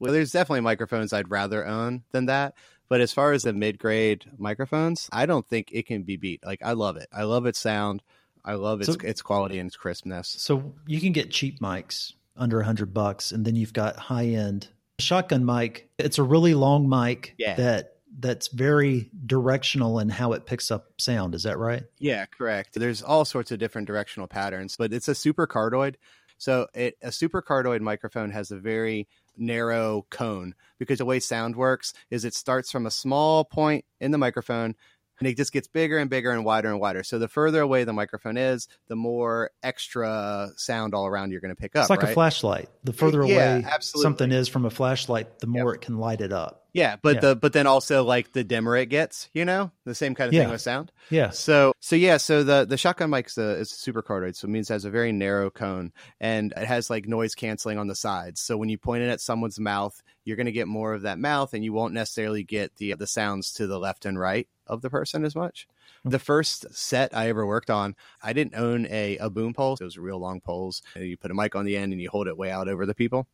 Well, 0.00 0.12
there's 0.12 0.32
definitely 0.32 0.60
microphones 0.60 1.12
I'd 1.12 1.30
rather 1.30 1.66
own 1.66 2.02
than 2.12 2.26
that. 2.26 2.54
But 2.88 3.00
as 3.00 3.12
far 3.12 3.32
as 3.32 3.42
the 3.42 3.52
mid 3.52 3.78
grade 3.78 4.24
microphones, 4.38 5.08
I 5.12 5.26
don't 5.26 5.46
think 5.46 5.68
it 5.72 5.86
can 5.86 6.02
be 6.02 6.16
beat. 6.16 6.44
Like, 6.44 6.60
I 6.62 6.72
love 6.72 6.96
it. 6.96 7.08
I 7.12 7.24
love 7.24 7.46
its 7.46 7.58
sound. 7.58 8.02
I 8.44 8.54
love 8.54 8.80
its, 8.80 8.92
so, 8.92 8.96
its 9.04 9.22
quality 9.22 9.58
and 9.58 9.68
its 9.68 9.76
crispness. 9.76 10.28
So 10.28 10.74
you 10.86 11.00
can 11.00 11.12
get 11.12 11.30
cheap 11.30 11.60
mics 11.60 12.14
under 12.36 12.60
a 12.60 12.64
hundred 12.64 12.94
bucks, 12.94 13.30
and 13.30 13.44
then 13.44 13.56
you've 13.56 13.72
got 13.72 13.96
high 13.96 14.26
end 14.26 14.68
shotgun 14.98 15.44
mic. 15.44 15.90
It's 15.98 16.18
a 16.18 16.22
really 16.22 16.54
long 16.54 16.88
mic 16.88 17.34
yeah. 17.36 17.54
that 17.56 17.97
that's 18.18 18.48
very 18.48 19.10
directional 19.26 19.98
in 19.98 20.08
how 20.08 20.32
it 20.32 20.46
picks 20.46 20.70
up 20.70 20.92
sound. 20.98 21.34
Is 21.34 21.42
that 21.44 21.58
right? 21.58 21.84
Yeah, 21.98 22.26
correct. 22.26 22.74
There's 22.74 23.02
all 23.02 23.24
sorts 23.24 23.50
of 23.50 23.58
different 23.58 23.86
directional 23.86 24.28
patterns, 24.28 24.76
but 24.76 24.92
it's 24.92 25.08
a 25.08 25.14
super 25.14 25.46
cardioid. 25.46 25.96
So 26.38 26.68
it, 26.74 26.96
a 27.02 27.12
super 27.12 27.42
cardioid 27.42 27.80
microphone 27.80 28.30
has 28.30 28.50
a 28.50 28.56
very 28.56 29.08
narrow 29.36 30.06
cone 30.10 30.54
because 30.78 30.98
the 30.98 31.04
way 31.04 31.20
sound 31.20 31.56
works 31.56 31.94
is 32.10 32.24
it 32.24 32.34
starts 32.34 32.70
from 32.70 32.86
a 32.86 32.90
small 32.90 33.44
point 33.44 33.84
in 34.00 34.10
the 34.10 34.18
microphone 34.18 34.74
and 35.18 35.26
it 35.26 35.36
just 35.36 35.52
gets 35.52 35.66
bigger 35.66 35.98
and 35.98 36.08
bigger 36.08 36.30
and 36.30 36.44
wider 36.44 36.68
and 36.68 36.80
wider. 36.80 37.02
So 37.02 37.18
the 37.18 37.28
further 37.28 37.60
away 37.60 37.84
the 37.84 37.92
microphone 37.92 38.36
is, 38.36 38.68
the 38.86 38.96
more 38.96 39.50
extra 39.62 40.50
sound 40.56 40.94
all 40.94 41.06
around 41.06 41.32
you're 41.32 41.40
going 41.40 41.54
to 41.54 41.60
pick 41.60 41.74
up. 41.74 41.82
It's 41.82 41.90
like 41.90 42.02
right? 42.02 42.10
a 42.10 42.14
flashlight. 42.14 42.68
The 42.84 42.92
further 42.92 43.24
yeah, 43.24 43.56
away 43.56 43.64
absolutely. 43.68 44.04
something 44.04 44.32
is 44.32 44.48
from 44.48 44.64
a 44.64 44.70
flashlight, 44.70 45.40
the 45.40 45.46
more 45.46 45.72
yep. 45.72 45.82
it 45.82 45.84
can 45.84 45.98
light 45.98 46.20
it 46.20 46.32
up. 46.32 46.66
Yeah, 46.72 46.96
but 47.02 47.16
yeah. 47.16 47.20
the 47.20 47.36
but 47.36 47.52
then 47.52 47.66
also 47.66 48.04
like 48.04 48.32
the 48.32 48.44
dimmer 48.44 48.76
it 48.76 48.86
gets, 48.86 49.30
you 49.32 49.44
know, 49.44 49.70
the 49.84 49.94
same 49.94 50.14
kind 50.14 50.28
of 50.28 50.34
yeah. 50.34 50.42
thing 50.42 50.50
with 50.50 50.60
sound. 50.60 50.92
Yeah. 51.10 51.30
So 51.30 51.72
so 51.80 51.96
yeah, 51.96 52.18
so 52.18 52.44
the 52.44 52.66
the 52.66 52.76
shotgun 52.76 53.10
mic 53.10 53.26
is 53.26 53.38
a, 53.38 53.56
is 53.56 53.72
a 53.72 53.74
super 53.74 54.02
cardioid, 54.02 54.36
so 54.36 54.46
it 54.46 54.50
means 54.50 54.70
it 54.70 54.74
has 54.74 54.84
a 54.84 54.90
very 54.90 55.12
narrow 55.12 55.50
cone 55.50 55.92
and 56.20 56.52
it 56.56 56.66
has 56.66 56.90
like 56.90 57.08
noise 57.08 57.34
canceling 57.34 57.78
on 57.78 57.86
the 57.86 57.94
sides. 57.94 58.40
So 58.40 58.56
when 58.56 58.68
you 58.68 58.78
point 58.78 59.02
it 59.02 59.08
at 59.08 59.20
someone's 59.20 59.58
mouth, 59.58 60.00
you're 60.24 60.36
going 60.36 60.46
to 60.46 60.52
get 60.52 60.68
more 60.68 60.92
of 60.92 61.02
that 61.02 61.18
mouth, 61.18 61.54
and 61.54 61.64
you 61.64 61.72
won't 61.72 61.94
necessarily 61.94 62.44
get 62.44 62.76
the 62.76 62.94
the 62.94 63.06
sounds 63.06 63.52
to 63.54 63.66
the 63.66 63.78
left 63.78 64.04
and 64.04 64.18
right 64.18 64.46
of 64.66 64.82
the 64.82 64.90
person 64.90 65.24
as 65.24 65.34
much. 65.34 65.66
Hmm. 66.02 66.10
The 66.10 66.18
first 66.18 66.66
set 66.74 67.16
I 67.16 67.28
ever 67.28 67.46
worked 67.46 67.70
on, 67.70 67.96
I 68.22 68.34
didn't 68.34 68.54
own 68.54 68.86
a, 68.90 69.16
a 69.16 69.30
boom 69.30 69.54
pole. 69.54 69.78
It 69.80 69.84
was 69.84 69.96
real 69.98 70.18
long 70.18 70.40
poles. 70.40 70.82
You 70.94 71.16
put 71.16 71.30
a 71.30 71.34
mic 71.34 71.56
on 71.56 71.64
the 71.64 71.76
end 71.76 71.92
and 71.92 72.00
you 72.02 72.10
hold 72.10 72.28
it 72.28 72.36
way 72.36 72.50
out 72.50 72.68
over 72.68 72.84
the 72.84 72.94
people. 72.94 73.26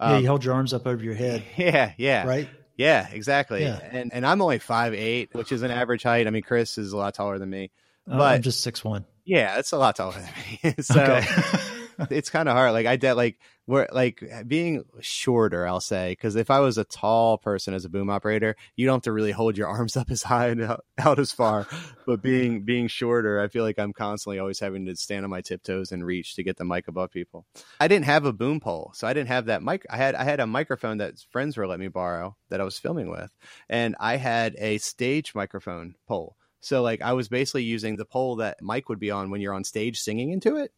Um, 0.00 0.10
yeah, 0.10 0.18
you 0.18 0.24
um, 0.24 0.28
hold 0.28 0.44
your 0.44 0.54
arms 0.54 0.72
up 0.72 0.86
over 0.86 1.02
your 1.02 1.14
head. 1.14 1.44
Yeah, 1.56 1.92
yeah. 1.96 2.26
Right? 2.26 2.48
Yeah, 2.76 3.08
exactly. 3.10 3.62
Yeah. 3.62 3.78
And 3.82 4.12
and 4.12 4.26
I'm 4.26 4.40
only 4.40 4.58
five 4.58 4.94
eight, 4.94 5.30
which 5.32 5.52
is 5.52 5.62
an 5.62 5.70
average 5.70 6.02
height. 6.02 6.26
I 6.26 6.30
mean, 6.30 6.42
Chris 6.42 6.78
is 6.78 6.92
a 6.92 6.96
lot 6.96 7.14
taller 7.14 7.38
than 7.38 7.50
me. 7.50 7.70
Oh, 8.08 8.18
but 8.18 8.34
I'm 8.34 8.42
just 8.42 8.62
six 8.62 8.84
one. 8.84 9.04
Yeah, 9.24 9.58
it's 9.58 9.72
a 9.72 9.78
lot 9.78 9.96
taller 9.96 10.14
than 10.14 10.28
me. 10.62 10.74
so 10.80 11.00
okay. 11.00 11.26
it's 12.10 12.30
kind 12.30 12.48
of 12.48 12.54
hard. 12.54 12.72
Like 12.72 12.86
I 12.86 12.96
did 12.96 13.14
like 13.14 13.38
where 13.66 13.88
like 13.92 14.22
being 14.46 14.84
shorter 15.00 15.66
i'll 15.66 15.80
say 15.80 16.12
because 16.12 16.34
if 16.34 16.50
i 16.50 16.58
was 16.58 16.78
a 16.78 16.84
tall 16.84 17.38
person 17.38 17.74
as 17.74 17.84
a 17.84 17.88
boom 17.88 18.10
operator 18.10 18.56
you 18.76 18.86
don't 18.86 18.96
have 18.96 19.02
to 19.02 19.12
really 19.12 19.30
hold 19.30 19.56
your 19.56 19.68
arms 19.78 19.96
up 19.96 20.10
as 20.10 20.22
high 20.22 20.48
and 20.48 20.62
out, 20.62 20.84
out, 20.98 21.18
as 21.18 21.32
far 21.32 21.66
but 22.06 22.22
being 22.22 22.62
being 22.62 22.88
shorter 22.88 23.40
i 23.40 23.48
feel 23.48 23.62
like 23.62 23.78
i'm 23.78 23.92
constantly 23.92 24.38
always 24.38 24.58
having 24.58 24.86
to 24.86 24.96
stand 24.96 25.24
on 25.24 25.30
my 25.30 25.40
tiptoes 25.40 25.92
and 25.92 26.04
reach 26.04 26.34
to 26.34 26.42
get 26.42 26.56
the 26.56 26.64
mic 26.64 26.88
above 26.88 27.10
people 27.10 27.46
i 27.80 27.86
didn't 27.86 28.04
have 28.04 28.24
a 28.24 28.32
boom 28.32 28.58
pole 28.58 28.90
so 28.94 29.06
i 29.06 29.12
didn't 29.12 29.28
have 29.28 29.46
that 29.46 29.62
mic 29.62 29.86
i 29.88 29.96
had 29.96 30.14
i 30.14 30.24
had 30.24 30.40
a 30.40 30.46
microphone 30.46 30.98
that 30.98 31.18
friends 31.30 31.56
were 31.56 31.66
let 31.66 31.80
me 31.80 31.88
borrow 31.88 32.36
that 32.48 32.60
i 32.60 32.64
was 32.64 32.78
filming 32.78 33.10
with 33.10 33.30
and 33.68 33.94
i 34.00 34.16
had 34.16 34.56
a 34.58 34.78
stage 34.78 35.34
microphone 35.34 35.94
pole 36.08 36.36
so 36.60 36.82
like 36.82 37.00
i 37.00 37.12
was 37.12 37.28
basically 37.28 37.62
using 37.62 37.96
the 37.96 38.04
pole 38.04 38.36
that 38.36 38.60
mike 38.60 38.88
would 38.88 39.00
be 39.00 39.10
on 39.10 39.30
when 39.30 39.40
you're 39.40 39.54
on 39.54 39.64
stage 39.64 40.00
singing 40.00 40.32
into 40.32 40.56
it 40.56 40.72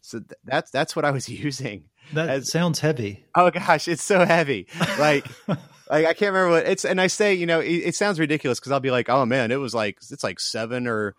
so 0.00 0.18
th- 0.18 0.32
that's 0.44 0.70
that's 0.70 0.96
what 0.96 1.04
I 1.04 1.10
was 1.10 1.28
using. 1.28 1.84
That 2.12 2.28
as, 2.28 2.50
sounds 2.50 2.80
heavy. 2.80 3.24
Oh 3.34 3.50
gosh, 3.50 3.88
it's 3.88 4.02
so 4.02 4.24
heavy. 4.24 4.66
Like 4.98 5.26
like 5.48 6.06
I 6.06 6.14
can't 6.14 6.32
remember 6.32 6.50
what 6.50 6.66
it's. 6.66 6.84
And 6.84 7.00
I 7.00 7.06
say, 7.06 7.34
you 7.34 7.46
know, 7.46 7.60
it, 7.60 7.72
it 7.72 7.94
sounds 7.94 8.18
ridiculous 8.18 8.58
because 8.58 8.72
I'll 8.72 8.80
be 8.80 8.90
like, 8.90 9.08
oh 9.08 9.26
man, 9.26 9.50
it 9.50 9.56
was 9.56 9.74
like 9.74 9.98
it's 10.10 10.24
like 10.24 10.40
seven 10.40 10.86
or 10.86 11.14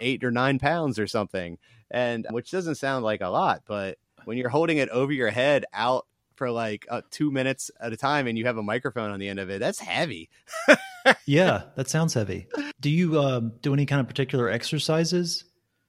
eight 0.00 0.24
or 0.24 0.30
nine 0.30 0.58
pounds 0.58 0.98
or 0.98 1.06
something, 1.06 1.58
and 1.90 2.26
which 2.30 2.50
doesn't 2.50 2.76
sound 2.76 3.04
like 3.04 3.20
a 3.20 3.28
lot, 3.28 3.62
but 3.66 3.98
when 4.24 4.36
you're 4.36 4.48
holding 4.48 4.78
it 4.78 4.88
over 4.88 5.12
your 5.12 5.30
head 5.30 5.64
out 5.72 6.06
for 6.36 6.50
like 6.50 6.86
uh, 6.90 7.02
two 7.10 7.30
minutes 7.30 7.70
at 7.80 7.92
a 7.92 7.96
time 7.96 8.26
and 8.26 8.38
you 8.38 8.46
have 8.46 8.56
a 8.56 8.62
microphone 8.62 9.10
on 9.10 9.20
the 9.20 9.28
end 9.28 9.38
of 9.38 9.50
it 9.50 9.60
that's 9.60 9.78
heavy 9.78 10.28
yeah 11.26 11.64
that 11.76 11.88
sounds 11.88 12.14
heavy 12.14 12.46
do 12.80 12.90
you 12.90 13.20
um, 13.20 13.52
do 13.60 13.72
any 13.72 13.86
kind 13.86 14.00
of 14.00 14.08
particular 14.08 14.48
exercises 14.48 15.44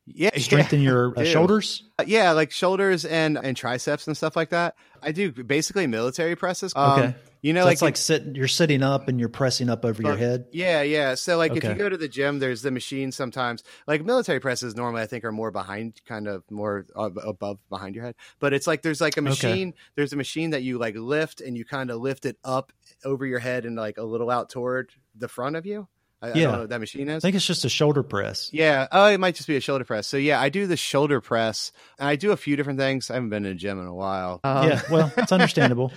yeah 0.06 0.38
strengthen 0.38 0.82
yeah, 0.82 0.90
your 0.90 1.14
uh, 1.18 1.24
shoulders? 1.24 1.84
Uh, 1.98 2.04
yeah 2.08 2.32
like 2.32 2.52
shoulders 2.52 3.06
and 3.06 3.38
and 3.38 3.56
triceps 3.56 4.08
and 4.08 4.18
stuff 4.18 4.36
like 4.36 4.50
that. 4.50 4.76
I 5.02 5.12
do 5.12 5.32
basically 5.32 5.88
military 5.88 6.36
presses. 6.36 6.74
Um, 6.76 7.00
okay. 7.00 7.16
you 7.42 7.54
know 7.54 7.62
so 7.62 7.66
like 7.66 7.74
it's 7.74 7.82
like 7.82 7.98
sit, 7.98 8.36
you're 8.36 8.48
sitting 8.48 8.84
up 8.84 9.08
and 9.08 9.20
you're 9.20 9.30
pressing 9.30 9.70
up 9.70 9.86
over 9.86 10.02
your 10.02 10.18
head? 10.18 10.46
Yeah 10.52 10.82
yeah. 10.82 11.16
So 11.16 11.38
like 11.38 11.52
okay. 11.52 11.60
if 11.60 11.64
you 11.64 11.76
go 11.76 11.90
to 11.90 11.98
the 11.98 12.08
gym 12.08 12.40
there's 12.40 12.62
the 12.62 12.72
machine 12.72 13.12
sometimes. 13.12 13.64
Like 13.88 14.04
military 14.04 14.40
presses 14.40 14.76
normally 14.76 15.02
i 15.02 15.06
think 15.06 15.24
are 15.24 15.32
more 15.32 15.52
behind 15.52 16.02
kind 16.06 16.28
of 16.28 16.44
more 16.52 16.86
above 16.96 17.60
behind 17.70 17.96
your 17.96 18.04
head. 18.06 18.16
But 18.40 18.54
it's 18.54 18.68
like 18.68 18.82
there's 18.82 19.02
like 19.02 19.18
a 19.18 19.22
machine 19.22 19.70
okay. 19.70 19.78
there's 19.96 20.14
a 20.14 20.18
machine 20.18 20.52
that 20.52 20.64
you 20.64 20.78
like 20.78 20.96
lift 20.96 21.42
and 21.42 21.58
you 21.58 21.66
kind 21.66 21.92
of 21.92 22.02
lift 22.02 22.26
it 22.26 22.38
up 22.44 22.74
over 23.06 23.26
your 23.26 23.40
head 23.40 23.66
and 23.66 23.76
like 23.76 23.98
a 23.98 24.04
little 24.04 24.30
out 24.30 24.50
toward 24.50 24.92
the 25.16 25.28
front 25.28 25.56
of 25.56 25.66
you 25.66 25.88
I, 26.24 26.28
yeah. 26.28 26.32
I 26.32 26.40
don't 26.44 26.52
know 26.54 26.60
what 26.60 26.70
that 26.70 26.80
machine 26.80 27.10
is. 27.10 27.18
I 27.24 27.28
think 27.28 27.36
it's 27.36 27.46
just 27.46 27.66
a 27.66 27.70
shoulder 27.70 28.02
press. 28.02 28.50
Yeah. 28.54 28.88
Oh, 28.94 29.08
it 29.08 29.20
might 29.20 29.36
just 29.36 29.48
be 29.48 29.58
a 29.58 29.60
shoulder 29.60 29.84
press. 29.84 30.08
So 30.08 30.16
yeah, 30.16 30.40
I 30.40 30.48
do 30.48 30.68
the 30.68 30.78
shoulder 30.78 31.20
press 31.20 31.74
and 32.00 32.08
I 32.08 32.16
do 32.16 32.32
a 32.32 32.38
few 32.38 32.56
different 32.56 32.80
things. 32.80 33.12
I 33.12 33.16
haven't 33.16 33.30
been 33.30 33.46
in 33.46 33.52
a 33.52 33.56
gym 33.56 33.78
in 33.78 33.88
a 33.88 33.94
while. 33.94 34.40
Um, 34.46 34.70
yeah. 34.70 34.82
Well, 34.90 35.12
it's 35.18 35.32
understandable. 35.34 35.92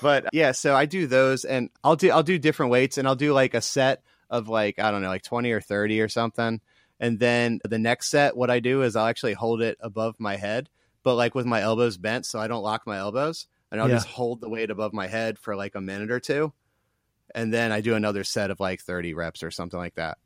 but 0.00 0.30
yeah, 0.32 0.52
so 0.52 0.74
I 0.74 0.86
do 0.86 1.06
those 1.06 1.44
and 1.44 1.68
I'll 1.84 1.96
do, 1.96 2.10
I'll 2.10 2.22
do 2.22 2.38
different 2.38 2.72
weights 2.72 2.96
and 2.96 3.06
I'll 3.06 3.16
do 3.16 3.34
like 3.34 3.52
a 3.52 3.60
set 3.60 4.02
of 4.30 4.48
like, 4.48 4.78
I 4.78 4.90
don't 4.90 5.02
know, 5.02 5.08
like 5.08 5.24
20 5.24 5.52
or 5.52 5.60
30 5.60 6.00
or 6.00 6.08
something. 6.08 6.62
And 6.98 7.18
then 7.18 7.60
the 7.62 7.78
next 7.78 8.08
set, 8.08 8.34
what 8.34 8.50
I 8.50 8.60
do 8.60 8.80
is 8.80 8.96
I'll 8.96 9.06
actually 9.06 9.34
hold 9.34 9.60
it 9.60 9.76
above 9.80 10.14
my 10.18 10.36
head, 10.36 10.70
but 11.02 11.16
like 11.16 11.34
with 11.34 11.44
my 11.44 11.60
elbows 11.60 11.98
bent 11.98 12.24
so 12.24 12.38
I 12.38 12.48
don't 12.48 12.62
lock 12.62 12.86
my 12.86 12.96
elbows. 12.96 13.46
And 13.70 13.78
I'll 13.78 13.90
yeah. 13.90 13.96
just 13.96 14.08
hold 14.08 14.40
the 14.40 14.48
weight 14.48 14.70
above 14.70 14.94
my 14.94 15.06
head 15.06 15.38
for 15.38 15.54
like 15.54 15.74
a 15.74 15.82
minute 15.82 16.10
or 16.10 16.20
two 16.20 16.54
and 17.36 17.52
then 17.52 17.70
I 17.70 17.82
do 17.82 17.94
another 17.94 18.24
set 18.24 18.50
of 18.50 18.58
like 18.58 18.80
30 18.80 19.14
reps 19.14 19.42
or 19.44 19.52
something 19.52 19.78
like 19.78 19.94
that. 19.94 20.18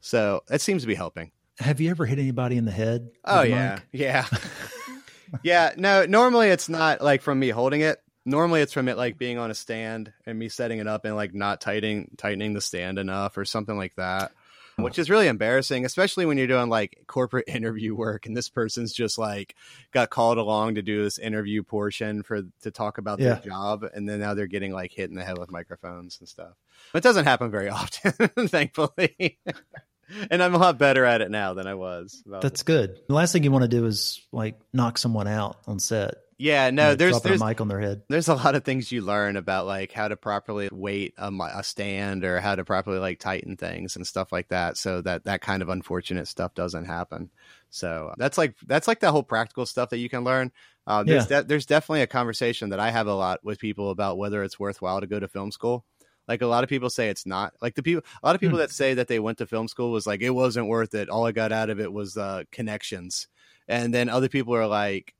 So 0.00 0.42
it 0.50 0.60
seems 0.60 0.82
to 0.82 0.88
be 0.88 0.96
helping. 0.96 1.30
Have 1.58 1.80
you 1.80 1.90
ever 1.90 2.04
hit 2.04 2.18
anybody 2.18 2.58
in 2.58 2.66
the 2.66 2.72
head? 2.72 3.08
Oh 3.24 3.42
yeah, 3.42 3.78
yeah, 3.92 4.26
yeah. 5.42 5.72
No, 5.78 6.04
normally 6.04 6.48
it's 6.48 6.68
not 6.68 7.00
like 7.00 7.22
from 7.22 7.38
me 7.38 7.48
holding 7.48 7.80
it. 7.80 7.98
Normally 8.26 8.60
it's 8.60 8.72
from 8.72 8.88
it 8.88 8.96
like 8.96 9.16
being 9.16 9.38
on 9.38 9.50
a 9.50 9.54
stand 9.54 10.12
and 10.26 10.38
me 10.38 10.48
setting 10.48 10.80
it 10.80 10.88
up 10.88 11.04
and 11.04 11.14
like 11.16 11.32
not 11.32 11.60
tightening 11.60 12.10
tightening 12.18 12.52
the 12.52 12.60
stand 12.60 12.98
enough 12.98 13.38
or 13.38 13.44
something 13.44 13.76
like 13.76 13.94
that 13.96 14.32
which 14.76 14.98
is 14.98 15.10
really 15.10 15.28
embarrassing, 15.28 15.84
especially 15.84 16.26
when 16.26 16.38
you're 16.38 16.46
doing 16.46 16.68
like 16.68 17.04
corporate 17.06 17.44
interview 17.48 17.94
work 17.94 18.26
and 18.26 18.36
this 18.36 18.48
person's 18.48 18.92
just 18.92 19.18
like 19.18 19.54
got 19.92 20.10
called 20.10 20.38
along 20.38 20.76
to 20.76 20.82
do 20.82 21.02
this 21.02 21.18
interview 21.18 21.62
portion 21.62 22.22
for 22.22 22.42
to 22.62 22.70
talk 22.70 22.98
about 22.98 23.18
yeah. 23.18 23.34
their 23.34 23.42
job, 23.42 23.84
and 23.94 24.08
then 24.08 24.20
now 24.20 24.34
they're 24.34 24.46
getting 24.46 24.72
like 24.72 24.92
hit 24.92 25.10
in 25.10 25.16
the 25.16 25.24
head 25.24 25.38
with 25.38 25.50
microphones 25.50 26.18
and 26.20 26.28
stuff. 26.28 26.54
But 26.92 26.98
it 26.98 27.08
doesn't 27.08 27.24
happen 27.24 27.50
very 27.50 27.68
often, 27.70 28.12
thankfully. 28.48 29.38
and 30.30 30.42
I'm 30.42 30.54
a 30.54 30.58
lot 30.58 30.78
better 30.78 31.04
at 31.04 31.20
it 31.20 31.30
now 31.30 31.54
than 31.54 31.66
I 31.66 31.74
was. 31.74 32.22
That's 32.26 32.62
good. 32.62 33.00
The 33.08 33.14
last 33.14 33.32
thing 33.32 33.44
you 33.44 33.50
want 33.50 33.62
to 33.62 33.68
do 33.68 33.86
is 33.86 34.20
like 34.32 34.58
knock 34.72 34.98
someone 34.98 35.28
out 35.28 35.58
on 35.66 35.78
set. 35.78 36.14
Yeah, 36.38 36.68
no, 36.70 36.94
there's 36.94 37.22
there's 37.22 37.40
a 37.40 37.46
mic 37.46 37.62
on 37.62 37.68
their 37.68 37.80
head. 37.80 38.02
There's 38.08 38.28
a 38.28 38.34
lot 38.34 38.54
of 38.54 38.64
things 38.64 38.92
you 38.92 39.00
learn 39.00 39.36
about 39.36 39.66
like 39.66 39.92
how 39.92 40.08
to 40.08 40.16
properly 40.16 40.68
weight 40.70 41.14
a, 41.16 41.32
a, 41.32 41.62
stand 41.62 42.24
or 42.24 42.40
how 42.40 42.54
to 42.54 42.64
properly 42.64 42.98
like 42.98 43.18
tighten 43.18 43.56
things 43.56 43.96
and 43.96 44.06
stuff 44.06 44.32
like 44.32 44.48
that, 44.48 44.76
so 44.76 45.00
that 45.00 45.24
that 45.24 45.40
kind 45.40 45.62
of 45.62 45.70
unfortunate 45.70 46.28
stuff 46.28 46.54
doesn't 46.54 46.84
happen. 46.84 47.30
So 47.70 48.12
that's 48.18 48.36
like 48.36 48.54
that's 48.66 48.86
like 48.86 49.00
the 49.00 49.10
whole 49.10 49.22
practical 49.22 49.64
stuff 49.64 49.90
that 49.90 49.98
you 49.98 50.10
can 50.10 50.24
learn. 50.24 50.52
Uh, 50.86 51.04
there's 51.04 51.30
yeah. 51.30 51.40
de- 51.40 51.48
there's 51.48 51.64
definitely 51.64 52.02
a 52.02 52.06
conversation 52.06 52.68
that 52.68 52.80
I 52.80 52.90
have 52.90 53.06
a 53.06 53.14
lot 53.14 53.42
with 53.42 53.58
people 53.58 53.88
about 53.90 54.18
whether 54.18 54.44
it's 54.44 54.60
worthwhile 54.60 55.00
to 55.00 55.06
go 55.06 55.18
to 55.18 55.28
film 55.28 55.50
school. 55.50 55.86
Like 56.28 56.42
a 56.42 56.46
lot 56.46 56.64
of 56.64 56.70
people 56.70 56.90
say 56.90 57.08
it's 57.08 57.24
not. 57.24 57.54
Like 57.62 57.76
the 57.76 57.82
people, 57.82 58.04
a 58.22 58.26
lot 58.26 58.34
of 58.34 58.42
people 58.42 58.56
hmm. 58.56 58.62
that 58.62 58.72
say 58.72 58.94
that 58.94 59.08
they 59.08 59.20
went 59.20 59.38
to 59.38 59.46
film 59.46 59.68
school 59.68 59.90
was 59.90 60.06
like 60.06 60.20
it 60.20 60.30
wasn't 60.30 60.68
worth 60.68 60.94
it. 60.94 61.08
All 61.08 61.26
I 61.26 61.32
got 61.32 61.52
out 61.52 61.70
of 61.70 61.80
it 61.80 61.90
was 61.90 62.18
uh, 62.18 62.42
connections, 62.52 63.26
and 63.68 63.94
then 63.94 64.10
other 64.10 64.28
people 64.28 64.54
are 64.54 64.66
like 64.66 65.14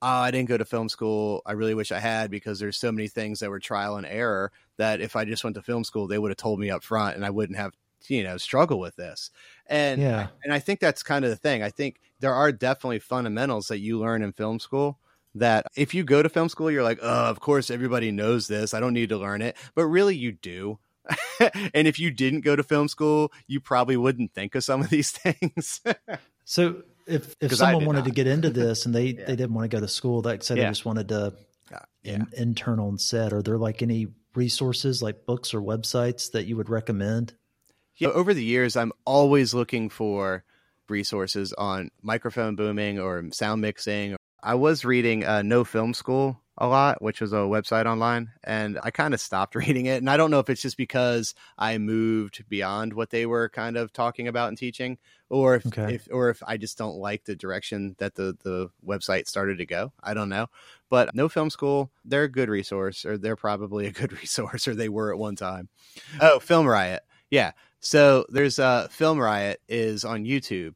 oh, 0.00 0.06
I 0.08 0.30
didn't 0.30 0.48
go 0.48 0.56
to 0.56 0.64
film 0.64 0.88
school. 0.88 1.42
I 1.44 1.52
really 1.52 1.74
wish 1.74 1.92
I 1.92 1.98
had 1.98 2.30
because 2.30 2.58
there's 2.58 2.76
so 2.76 2.92
many 2.92 3.08
things 3.08 3.40
that 3.40 3.50
were 3.50 3.58
trial 3.58 3.96
and 3.96 4.06
error 4.06 4.52
that 4.76 5.00
if 5.00 5.16
I 5.16 5.24
just 5.24 5.44
went 5.44 5.56
to 5.56 5.62
film 5.62 5.84
school, 5.84 6.06
they 6.06 6.18
would 6.18 6.30
have 6.30 6.36
told 6.36 6.60
me 6.60 6.70
up 6.70 6.84
front 6.84 7.16
and 7.16 7.24
I 7.24 7.30
wouldn't 7.30 7.58
have, 7.58 7.72
you 8.06 8.22
know, 8.22 8.36
struggle 8.36 8.78
with 8.78 8.96
this. 8.96 9.30
And 9.66 10.00
yeah. 10.00 10.28
and 10.44 10.52
I 10.52 10.60
think 10.60 10.80
that's 10.80 11.02
kind 11.02 11.24
of 11.24 11.30
the 11.30 11.36
thing. 11.36 11.62
I 11.62 11.70
think 11.70 12.00
there 12.20 12.34
are 12.34 12.52
definitely 12.52 13.00
fundamentals 13.00 13.68
that 13.68 13.80
you 13.80 13.98
learn 13.98 14.22
in 14.22 14.32
film 14.32 14.60
school 14.60 14.98
that 15.34 15.66
if 15.76 15.94
you 15.94 16.04
go 16.04 16.22
to 16.22 16.28
film 16.28 16.48
school, 16.48 16.70
you're 16.70 16.82
like, 16.82 17.00
oh, 17.02 17.26
of 17.26 17.40
course 17.40 17.70
everybody 17.70 18.10
knows 18.12 18.46
this. 18.46 18.74
I 18.74 18.80
don't 18.80 18.94
need 18.94 19.08
to 19.10 19.18
learn 19.18 19.42
it. 19.42 19.56
But 19.74 19.86
really 19.86 20.16
you 20.16 20.32
do. 20.32 20.78
and 21.74 21.88
if 21.88 21.98
you 21.98 22.10
didn't 22.10 22.42
go 22.42 22.54
to 22.54 22.62
film 22.62 22.88
school, 22.88 23.32
you 23.46 23.60
probably 23.60 23.96
wouldn't 23.96 24.32
think 24.34 24.54
of 24.54 24.64
some 24.64 24.80
of 24.80 24.90
these 24.90 25.10
things. 25.12 25.80
so 26.44 26.82
if 27.08 27.34
if 27.40 27.54
someone 27.54 27.84
wanted 27.84 28.00
not. 28.00 28.06
to 28.06 28.10
get 28.12 28.26
into 28.26 28.50
this 28.62 28.86
and 28.86 28.94
they 28.94 29.06
yeah. 29.06 29.24
they 29.26 29.36
didn't 29.36 29.54
want 29.54 29.70
to 29.70 29.76
go 29.76 29.80
to 29.80 29.88
school, 29.88 30.22
like 30.22 30.42
said 30.42 30.56
yeah. 30.56 30.64
they 30.64 30.70
just 30.70 30.84
wanted 30.84 31.08
to 31.08 31.34
yeah. 31.70 32.16
in, 32.16 32.26
intern 32.36 32.78
on 32.78 32.98
set, 32.98 33.32
are 33.32 33.42
there 33.42 33.58
like 33.58 33.82
any 33.82 34.08
resources 34.34 35.02
like 35.02 35.26
books 35.26 35.54
or 35.54 35.60
websites 35.60 36.32
that 36.32 36.46
you 36.46 36.56
would 36.56 36.68
recommend? 36.68 37.34
Yeah, 37.96 38.08
over 38.08 38.32
the 38.32 38.44
years, 38.44 38.76
I'm 38.76 38.92
always 39.04 39.54
looking 39.54 39.90
for 39.90 40.44
resources 40.88 41.52
on 41.52 41.90
microphone 42.02 42.54
booming 42.54 43.00
or 43.00 43.24
sound 43.32 43.60
mixing. 43.60 44.16
I 44.40 44.54
was 44.54 44.84
reading 44.84 45.24
uh, 45.26 45.42
No 45.42 45.64
Film 45.64 45.92
School 45.94 46.40
a 46.60 46.66
lot, 46.66 47.00
which 47.00 47.20
was 47.20 47.32
a 47.32 47.36
website 47.36 47.86
online, 47.86 48.30
and 48.42 48.78
I 48.82 48.90
kind 48.90 49.14
of 49.14 49.20
stopped 49.20 49.54
reading 49.54 49.86
it. 49.86 49.98
And 49.98 50.10
I 50.10 50.16
don't 50.16 50.30
know 50.30 50.40
if 50.40 50.50
it's 50.50 50.60
just 50.60 50.76
because 50.76 51.34
I 51.56 51.78
moved 51.78 52.44
beyond 52.48 52.92
what 52.92 53.10
they 53.10 53.26
were 53.26 53.48
kind 53.48 53.76
of 53.76 53.92
talking 53.92 54.28
about 54.28 54.48
and 54.48 54.58
teaching, 54.58 54.98
or 55.30 55.54
if, 55.54 55.66
okay. 55.66 55.94
if 55.94 56.08
or 56.10 56.30
if 56.30 56.42
I 56.46 56.56
just 56.56 56.76
don't 56.76 56.96
like 56.96 57.24
the 57.24 57.36
direction 57.36 57.94
that 57.98 58.16
the 58.16 58.36
the 58.42 58.70
website 58.84 59.28
started 59.28 59.58
to 59.58 59.66
go. 59.66 59.92
I 60.02 60.14
don't 60.14 60.28
know. 60.28 60.48
But 60.90 61.14
No 61.14 61.28
Film 61.28 61.50
School, 61.50 61.90
they're 62.04 62.24
a 62.24 62.30
good 62.30 62.48
resource, 62.48 63.04
or 63.04 63.16
they're 63.16 63.36
probably 63.36 63.86
a 63.86 63.92
good 63.92 64.12
resource, 64.20 64.66
or 64.66 64.74
they 64.74 64.88
were 64.88 65.12
at 65.12 65.18
one 65.18 65.36
time. 65.36 65.68
Oh, 66.20 66.40
Film 66.40 66.66
Riot, 66.66 67.02
yeah. 67.30 67.52
So 67.80 68.26
there's 68.28 68.58
a 68.58 68.64
uh, 68.64 68.88
Film 68.88 69.18
Riot 69.20 69.60
is 69.68 70.04
on 70.04 70.24
YouTube 70.24 70.74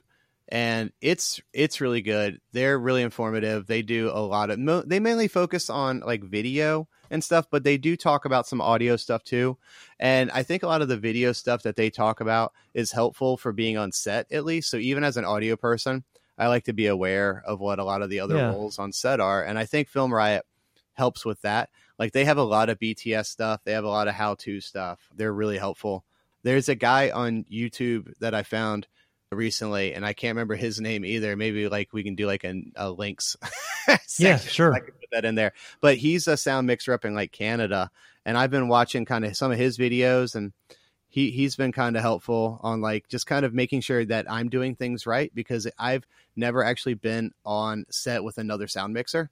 and 0.52 0.92
it's 1.00 1.40
it's 1.54 1.80
really 1.80 2.02
good. 2.02 2.38
They're 2.52 2.78
really 2.78 3.00
informative. 3.00 3.66
They 3.66 3.80
do 3.80 4.10
a 4.12 4.20
lot 4.20 4.50
of 4.50 4.86
they 4.86 5.00
mainly 5.00 5.26
focus 5.26 5.70
on 5.70 6.00
like 6.00 6.22
video 6.22 6.88
and 7.10 7.24
stuff, 7.24 7.46
but 7.50 7.64
they 7.64 7.78
do 7.78 7.96
talk 7.96 8.26
about 8.26 8.46
some 8.46 8.60
audio 8.60 8.96
stuff 8.96 9.24
too. 9.24 9.56
And 9.98 10.30
I 10.30 10.42
think 10.42 10.62
a 10.62 10.66
lot 10.66 10.82
of 10.82 10.88
the 10.88 10.98
video 10.98 11.32
stuff 11.32 11.62
that 11.62 11.76
they 11.76 11.88
talk 11.88 12.20
about 12.20 12.52
is 12.74 12.92
helpful 12.92 13.38
for 13.38 13.52
being 13.52 13.78
on 13.78 13.92
set 13.92 14.30
at 14.30 14.44
least. 14.44 14.70
So 14.70 14.76
even 14.76 15.04
as 15.04 15.16
an 15.16 15.24
audio 15.24 15.56
person, 15.56 16.04
I 16.36 16.48
like 16.48 16.64
to 16.64 16.74
be 16.74 16.86
aware 16.86 17.42
of 17.46 17.58
what 17.58 17.78
a 17.78 17.84
lot 17.84 18.02
of 18.02 18.10
the 18.10 18.20
other 18.20 18.36
yeah. 18.36 18.50
roles 18.50 18.78
on 18.78 18.92
set 18.92 19.20
are, 19.20 19.42
and 19.42 19.58
I 19.58 19.64
think 19.64 19.88
Film 19.88 20.12
Riot 20.12 20.44
helps 20.92 21.24
with 21.24 21.40
that. 21.40 21.70
Like 21.98 22.12
they 22.12 22.26
have 22.26 22.36
a 22.36 22.42
lot 22.42 22.68
of 22.68 22.78
BTS 22.78 23.24
stuff, 23.24 23.62
they 23.64 23.72
have 23.72 23.84
a 23.84 23.88
lot 23.88 24.06
of 24.08 24.14
how-to 24.14 24.60
stuff. 24.60 25.00
They're 25.16 25.32
really 25.32 25.56
helpful. 25.56 26.04
There's 26.42 26.68
a 26.68 26.74
guy 26.74 27.08
on 27.08 27.46
YouTube 27.50 28.12
that 28.18 28.34
I 28.34 28.42
found 28.42 28.86
recently, 29.32 29.94
and 29.94 30.04
I 30.04 30.12
can't 30.12 30.34
remember 30.36 30.54
his 30.54 30.80
name 30.80 31.04
either. 31.04 31.36
Maybe 31.36 31.68
like 31.68 31.92
we 31.92 32.02
can 32.02 32.14
do 32.14 32.26
like 32.26 32.44
a, 32.44 32.62
a 32.76 32.90
links. 32.90 33.36
yeah, 34.18 34.36
sure. 34.38 34.72
I 34.72 34.80
can 34.80 34.92
put 34.92 35.10
that 35.12 35.24
in 35.24 35.34
there. 35.34 35.52
But 35.80 35.96
he's 35.96 36.28
a 36.28 36.36
sound 36.36 36.66
mixer 36.66 36.92
up 36.92 37.04
in 37.04 37.14
like 37.14 37.32
Canada, 37.32 37.90
and 38.24 38.36
I've 38.36 38.50
been 38.50 38.68
watching 38.68 39.04
kind 39.04 39.24
of 39.24 39.36
some 39.36 39.52
of 39.52 39.58
his 39.58 39.78
videos, 39.78 40.34
and 40.34 40.52
he 41.08 41.30
he's 41.30 41.56
been 41.56 41.72
kind 41.72 41.96
of 41.96 42.02
helpful 42.02 42.58
on 42.62 42.80
like 42.80 43.08
just 43.08 43.26
kind 43.26 43.44
of 43.44 43.52
making 43.52 43.82
sure 43.82 44.04
that 44.04 44.30
I'm 44.30 44.48
doing 44.48 44.74
things 44.74 45.06
right 45.06 45.30
because 45.34 45.68
I've 45.78 46.06
never 46.36 46.64
actually 46.64 46.94
been 46.94 47.32
on 47.44 47.84
set 47.90 48.24
with 48.24 48.38
another 48.38 48.66
sound 48.66 48.94
mixer. 48.94 49.30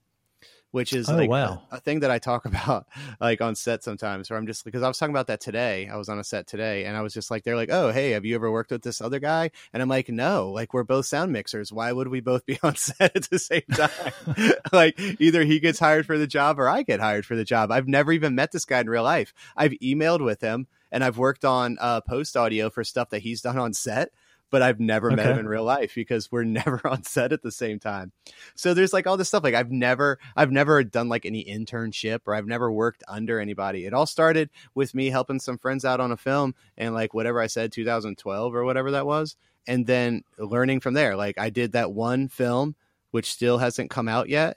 Which 0.71 0.93
is 0.93 1.09
oh, 1.09 1.17
like 1.17 1.31
wow. 1.31 1.63
a, 1.71 1.77
a, 1.77 1.81
thing 1.81 2.01
that 2.01 2.11
I 2.11 2.19
talk 2.19 2.45
about 2.47 2.87
like 3.21 3.41
on 3.41 3.55
set 3.55 3.83
sometimes 3.83 4.31
where 4.31 4.39
I'm 4.39 4.47
just 4.47 4.65
because 4.65 4.83
I 4.83 4.89
was 4.89 4.99
talking 4.99 5.15
about 5.15 5.27
that 5.29 5.41
today. 5.41 5.89
I 5.89 5.97
was 5.97 6.09
on 6.09 6.19
a 6.19 6.25
set 6.25 6.47
today 6.47 6.85
and 6.85 6.97
I 6.97 7.03
was 7.03 7.15
just 7.15 7.31
like, 7.31 7.45
they're 7.45 7.57
like, 7.57 7.71
oh, 7.71 7.93
hey, 7.93 8.11
have 8.11 8.25
you 8.25 8.35
ever 8.35 8.51
worked 8.51 8.71
with 8.71 8.83
this 8.83 9.01
other 9.01 9.19
guy? 9.19 9.51
And 9.73 9.83
I'm 9.83 9.89
like, 9.89 10.09
no, 10.09 10.51
like 10.51 10.73
we're 10.73 10.85
both 10.85 11.07
sound 11.07 11.33
mixers. 11.33 11.73
Why 11.73 11.93
would 11.93 12.09
we 12.09 12.21
both 12.21 12.47
be 12.47 12.59
on 12.63 12.77
set 12.77 13.17
at 13.17 13.31
the 13.31 13.39
same 13.39 13.63
time? 13.73 14.53
like 14.73 14.99
either 15.21 15.45
he 15.45 15.61
gets 15.61 15.79
hired 15.79 16.07
for 16.07 16.19
the 16.19 16.27
job 16.27 16.59
or 16.59 16.69
I 16.69 16.83
get 16.83 17.01
hired 17.01 17.27
for 17.27 17.37
the 17.37 17.45
job. 17.45 17.71
I've 17.71 17.89
never 17.89 18.13
even 18.13 18.35
met 18.35 18.53
this 18.53 18.65
guy 18.65 18.81
in 18.81 18.89
real 18.91 19.05
life. 19.05 19.35
I've 19.57 19.73
emailed 19.73 20.25
with 20.25 20.41
him 20.41 20.67
and 20.93 21.05
I've 21.05 21.19
worked 21.19 21.45
on 21.45 21.79
uh, 21.81 22.01
post 22.01 22.37
audio 22.37 22.71
for 22.71 22.85
stuff 22.85 23.11
that 23.11 23.23
he's 23.23 23.41
done 23.41 23.59
on 23.59 23.73
set 23.73 24.11
but 24.51 24.63
I've 24.63 24.81
never 24.81 25.09
okay. 25.09 25.17
met 25.17 25.27
him 25.27 25.39
in 25.39 25.49
real 25.49 25.65
life 25.65 25.95
because 25.95 26.31
we're 26.31 26.45
never 26.45 26.81
on 26.87 27.03
set 27.05 27.33
at 27.33 27.43
the 27.43 27.53
same 27.53 27.79
time. 27.79 28.13
So 28.55 28.75
there's 28.75 28.93
like 28.93 29.07
all 29.07 29.17
this 29.17 29.29
stuff. 29.29 29.45
Like 29.45 29.55
I've 29.55 29.71
never, 29.71 30.19
I've 30.37 30.53
never 30.53 30.83
done 30.85 31.09
like 31.09 31.25
any 31.25 31.45
internship 31.45 32.21
or 32.27 32.35
I've 32.35 32.47
never 32.47 32.71
worked 32.71 33.05
under 33.09 33.41
anybody. 33.41 33.87
It 33.87 33.95
all 33.95 34.07
started 34.07 34.51
with 34.75 34.95
me 34.95 35.11
helping 35.11 35.41
some 35.41 35.59
friends 35.59 35.85
out 35.85 36.01
on 36.01 36.13
a 36.13 36.17
film 36.17 36.55
and 36.77 36.95
like 36.95 37.15
whatever 37.15 37.41
I 37.41 37.47
said, 37.47 37.73
2012 37.73 38.55
or 38.55 38.65
whatever 38.65 38.91
that 38.91 39.07
was. 39.07 39.37
And 39.67 39.87
then 39.87 40.23
learning 40.39 40.81
from 40.81 40.95
there. 40.95 41.17
Like 41.17 41.39
I 41.39 41.51
did 41.51 41.73
that 41.73 41.93
one 41.93 42.29
film, 42.29 42.75
which 43.11 43.31
still 43.31 43.59
hasn't 43.59 43.91
come 43.91 44.09
out 44.09 44.29
yet. 44.29 44.57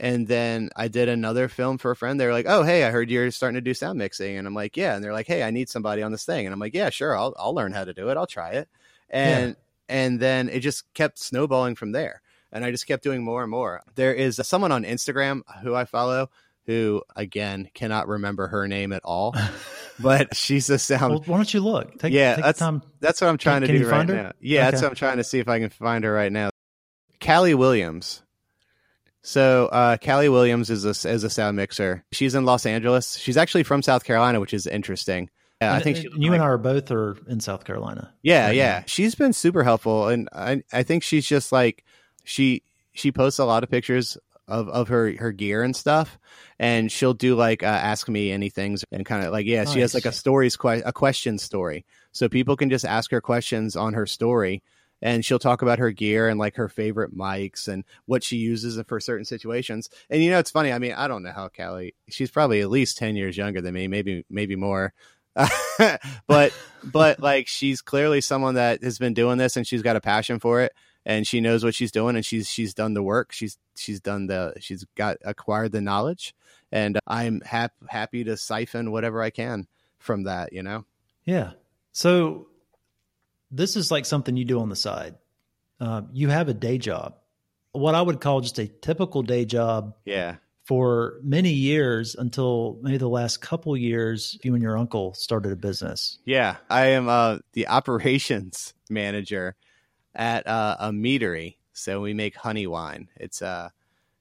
And 0.00 0.26
then 0.26 0.70
I 0.74 0.88
did 0.88 1.10
another 1.10 1.48
film 1.48 1.76
for 1.76 1.90
a 1.90 1.96
friend. 1.96 2.18
They're 2.18 2.32
like, 2.32 2.46
"Oh, 2.48 2.62
hey, 2.62 2.84
I 2.84 2.90
heard 2.90 3.10
you're 3.10 3.30
starting 3.30 3.56
to 3.56 3.60
do 3.60 3.74
sound 3.74 3.98
mixing," 3.98 4.38
and 4.38 4.46
I'm 4.46 4.54
like, 4.54 4.76
"Yeah." 4.76 4.94
And 4.94 5.04
they're 5.04 5.12
like, 5.12 5.26
"Hey, 5.26 5.42
I 5.42 5.50
need 5.50 5.68
somebody 5.68 6.02
on 6.02 6.10
this 6.10 6.24
thing," 6.24 6.46
and 6.46 6.54
I'm 6.54 6.58
like, 6.58 6.74
"Yeah, 6.74 6.88
sure, 6.88 7.14
I'll 7.16 7.34
I'll 7.38 7.54
learn 7.54 7.72
how 7.72 7.84
to 7.84 7.92
do 7.92 8.08
it. 8.08 8.16
I'll 8.16 8.26
try 8.26 8.52
it." 8.52 8.68
and 9.10 9.56
yeah. 9.88 9.96
and 9.96 10.20
then 10.20 10.48
it 10.48 10.60
just 10.60 10.92
kept 10.94 11.18
snowballing 11.18 11.74
from 11.74 11.92
there 11.92 12.22
and 12.52 12.64
i 12.64 12.70
just 12.70 12.86
kept 12.86 13.02
doing 13.02 13.22
more 13.22 13.42
and 13.42 13.50
more 13.50 13.82
there 13.96 14.14
is 14.14 14.40
someone 14.44 14.72
on 14.72 14.84
instagram 14.84 15.42
who 15.62 15.74
i 15.74 15.84
follow 15.84 16.30
who 16.66 17.02
again 17.16 17.68
cannot 17.74 18.08
remember 18.08 18.46
her 18.46 18.68
name 18.68 18.92
at 18.92 19.02
all 19.04 19.34
but 20.00 20.34
she's 20.34 20.70
a 20.70 20.78
sound 20.78 21.12
well, 21.12 21.22
why 21.26 21.36
don't 21.36 21.52
you 21.52 21.60
look 21.60 21.98
take, 21.98 22.12
yeah 22.12 22.36
take 22.36 22.44
that's 22.44 22.58
time. 22.58 22.82
that's 23.00 23.20
what 23.20 23.28
i'm 23.28 23.38
trying 23.38 23.62
can, 23.62 23.72
to 23.72 23.78
do 23.78 23.88
right 23.88 24.06
now 24.06 24.32
yeah 24.40 24.60
okay. 24.60 24.70
that's 24.70 24.82
what 24.82 24.90
i'm 24.90 24.96
trying 24.96 25.16
to 25.16 25.24
see 25.24 25.38
if 25.38 25.48
i 25.48 25.58
can 25.58 25.70
find 25.70 26.04
her 26.04 26.12
right 26.12 26.32
now 26.32 26.50
Kally 27.18 27.52
Williams 27.52 28.22
so 29.22 29.66
uh, 29.66 29.96
Kally 29.98 30.28
Williams 30.28 30.70
is 30.70 30.84
a, 30.84 31.08
is 31.08 31.24
a 31.24 31.30
sound 31.30 31.56
mixer. 31.56 32.04
She's 32.12 32.34
in 32.34 32.44
Los 32.44 32.66
Angeles. 32.66 33.16
She's 33.16 33.36
actually 33.36 33.64
from 33.64 33.82
South 33.82 34.04
Carolina, 34.04 34.40
which 34.40 34.54
is 34.54 34.66
interesting. 34.66 35.28
Yeah, 35.60 35.74
I 35.74 35.80
think 35.80 35.98
she, 35.98 36.08
you 36.16 36.30
like, 36.30 36.36
and 36.36 36.42
I 36.42 36.46
are 36.46 36.58
both 36.58 36.90
are 36.90 37.16
in 37.28 37.38
South 37.40 37.64
Carolina. 37.64 38.14
Yeah, 38.22 38.46
right 38.46 38.56
yeah. 38.56 38.78
Now. 38.78 38.84
She's 38.86 39.14
been 39.14 39.34
super 39.34 39.62
helpful, 39.62 40.08
and 40.08 40.28
I 40.32 40.62
I 40.72 40.84
think 40.84 41.02
she's 41.02 41.26
just 41.26 41.52
like 41.52 41.84
she 42.24 42.62
she 42.92 43.12
posts 43.12 43.38
a 43.38 43.44
lot 43.44 43.62
of 43.62 43.70
pictures 43.70 44.16
of 44.48 44.70
of 44.70 44.88
her 44.88 45.12
her 45.18 45.32
gear 45.32 45.62
and 45.62 45.76
stuff, 45.76 46.18
and 46.58 46.90
she'll 46.90 47.12
do 47.12 47.34
like 47.34 47.62
uh, 47.62 47.66
ask 47.66 48.08
me 48.08 48.32
anything 48.32 48.78
and 48.90 49.04
kind 49.04 49.26
of 49.26 49.32
like 49.32 49.44
yeah, 49.44 49.64
nice. 49.64 49.72
she 49.74 49.80
has 49.80 49.92
like 49.92 50.06
a 50.06 50.12
stories 50.12 50.56
a 50.64 50.92
question 50.94 51.36
story, 51.36 51.84
so 52.12 52.26
people 52.26 52.56
can 52.56 52.70
just 52.70 52.86
ask 52.86 53.10
her 53.10 53.20
questions 53.20 53.76
on 53.76 53.92
her 53.92 54.06
story. 54.06 54.62
And 55.02 55.24
she'll 55.24 55.38
talk 55.38 55.62
about 55.62 55.78
her 55.78 55.90
gear 55.90 56.28
and 56.28 56.38
like 56.38 56.56
her 56.56 56.68
favorite 56.68 57.16
mics 57.16 57.68
and 57.68 57.84
what 58.06 58.22
she 58.22 58.36
uses 58.36 58.80
for 58.86 59.00
certain 59.00 59.24
situations. 59.24 59.88
And 60.10 60.22
you 60.22 60.30
know, 60.30 60.38
it's 60.38 60.50
funny. 60.50 60.72
I 60.72 60.78
mean, 60.78 60.92
I 60.92 61.08
don't 61.08 61.22
know 61.22 61.32
how 61.32 61.48
Kally. 61.48 61.94
She's 62.08 62.30
probably 62.30 62.60
at 62.60 62.70
least 62.70 62.98
ten 62.98 63.16
years 63.16 63.36
younger 63.36 63.60
than 63.60 63.74
me, 63.74 63.88
maybe 63.88 64.24
maybe 64.28 64.56
more. 64.56 64.92
but 66.26 66.52
but 66.84 67.20
like 67.20 67.46
she's 67.46 67.80
clearly 67.80 68.20
someone 68.20 68.54
that 68.54 68.82
has 68.82 68.98
been 68.98 69.14
doing 69.14 69.38
this 69.38 69.56
and 69.56 69.66
she's 69.66 69.82
got 69.82 69.96
a 69.96 70.00
passion 70.00 70.40
for 70.40 70.60
it 70.60 70.72
and 71.06 71.26
she 71.26 71.40
knows 71.40 71.64
what 71.64 71.74
she's 71.74 71.92
doing 71.92 72.16
and 72.16 72.24
she's 72.24 72.48
she's 72.48 72.74
done 72.74 72.94
the 72.94 73.02
work 73.02 73.32
she's 73.32 73.58
she's 73.76 74.00
done 74.00 74.26
the 74.26 74.52
she's 74.60 74.84
got 74.96 75.16
acquired 75.24 75.72
the 75.72 75.80
knowledge 75.80 76.34
and 76.72 76.98
i'm 77.06 77.40
hap- 77.42 77.72
happy 77.88 78.24
to 78.24 78.36
siphon 78.36 78.90
whatever 78.90 79.22
i 79.22 79.30
can 79.30 79.66
from 79.98 80.24
that 80.24 80.52
you 80.52 80.62
know 80.62 80.84
yeah 81.24 81.52
so 81.92 82.46
this 83.50 83.76
is 83.76 83.90
like 83.90 84.06
something 84.06 84.36
you 84.36 84.44
do 84.44 84.60
on 84.60 84.68
the 84.68 84.76
side. 84.76 85.14
Uh, 85.80 86.02
you 86.12 86.28
have 86.28 86.48
a 86.48 86.54
day 86.54 86.78
job 86.78 87.14
what 87.72 87.94
i 87.94 88.02
would 88.02 88.20
call 88.20 88.40
just 88.40 88.58
a 88.58 88.66
typical 88.66 89.22
day 89.22 89.44
job 89.44 89.94
yeah. 90.04 90.36
for 90.64 91.14
many 91.22 91.50
years 91.50 92.14
until 92.14 92.78
maybe 92.82 92.98
the 92.98 93.08
last 93.08 93.40
couple 93.40 93.76
years 93.76 94.38
you 94.42 94.54
and 94.54 94.62
your 94.62 94.76
uncle 94.76 95.14
started 95.14 95.52
a 95.52 95.56
business. 95.56 96.18
Yeah 96.24 96.56
i 96.68 96.86
am 96.86 97.08
uh, 97.08 97.38
the 97.52 97.68
operations 97.68 98.74
manager 98.90 99.56
at 100.14 100.46
uh, 100.46 100.76
a 100.80 100.90
meadery. 100.90 101.56
So 101.72 102.00
we 102.00 102.14
make 102.14 102.34
honey 102.34 102.66
wine. 102.66 103.08
It's 103.16 103.42
a 103.42 103.46
uh, 103.46 103.68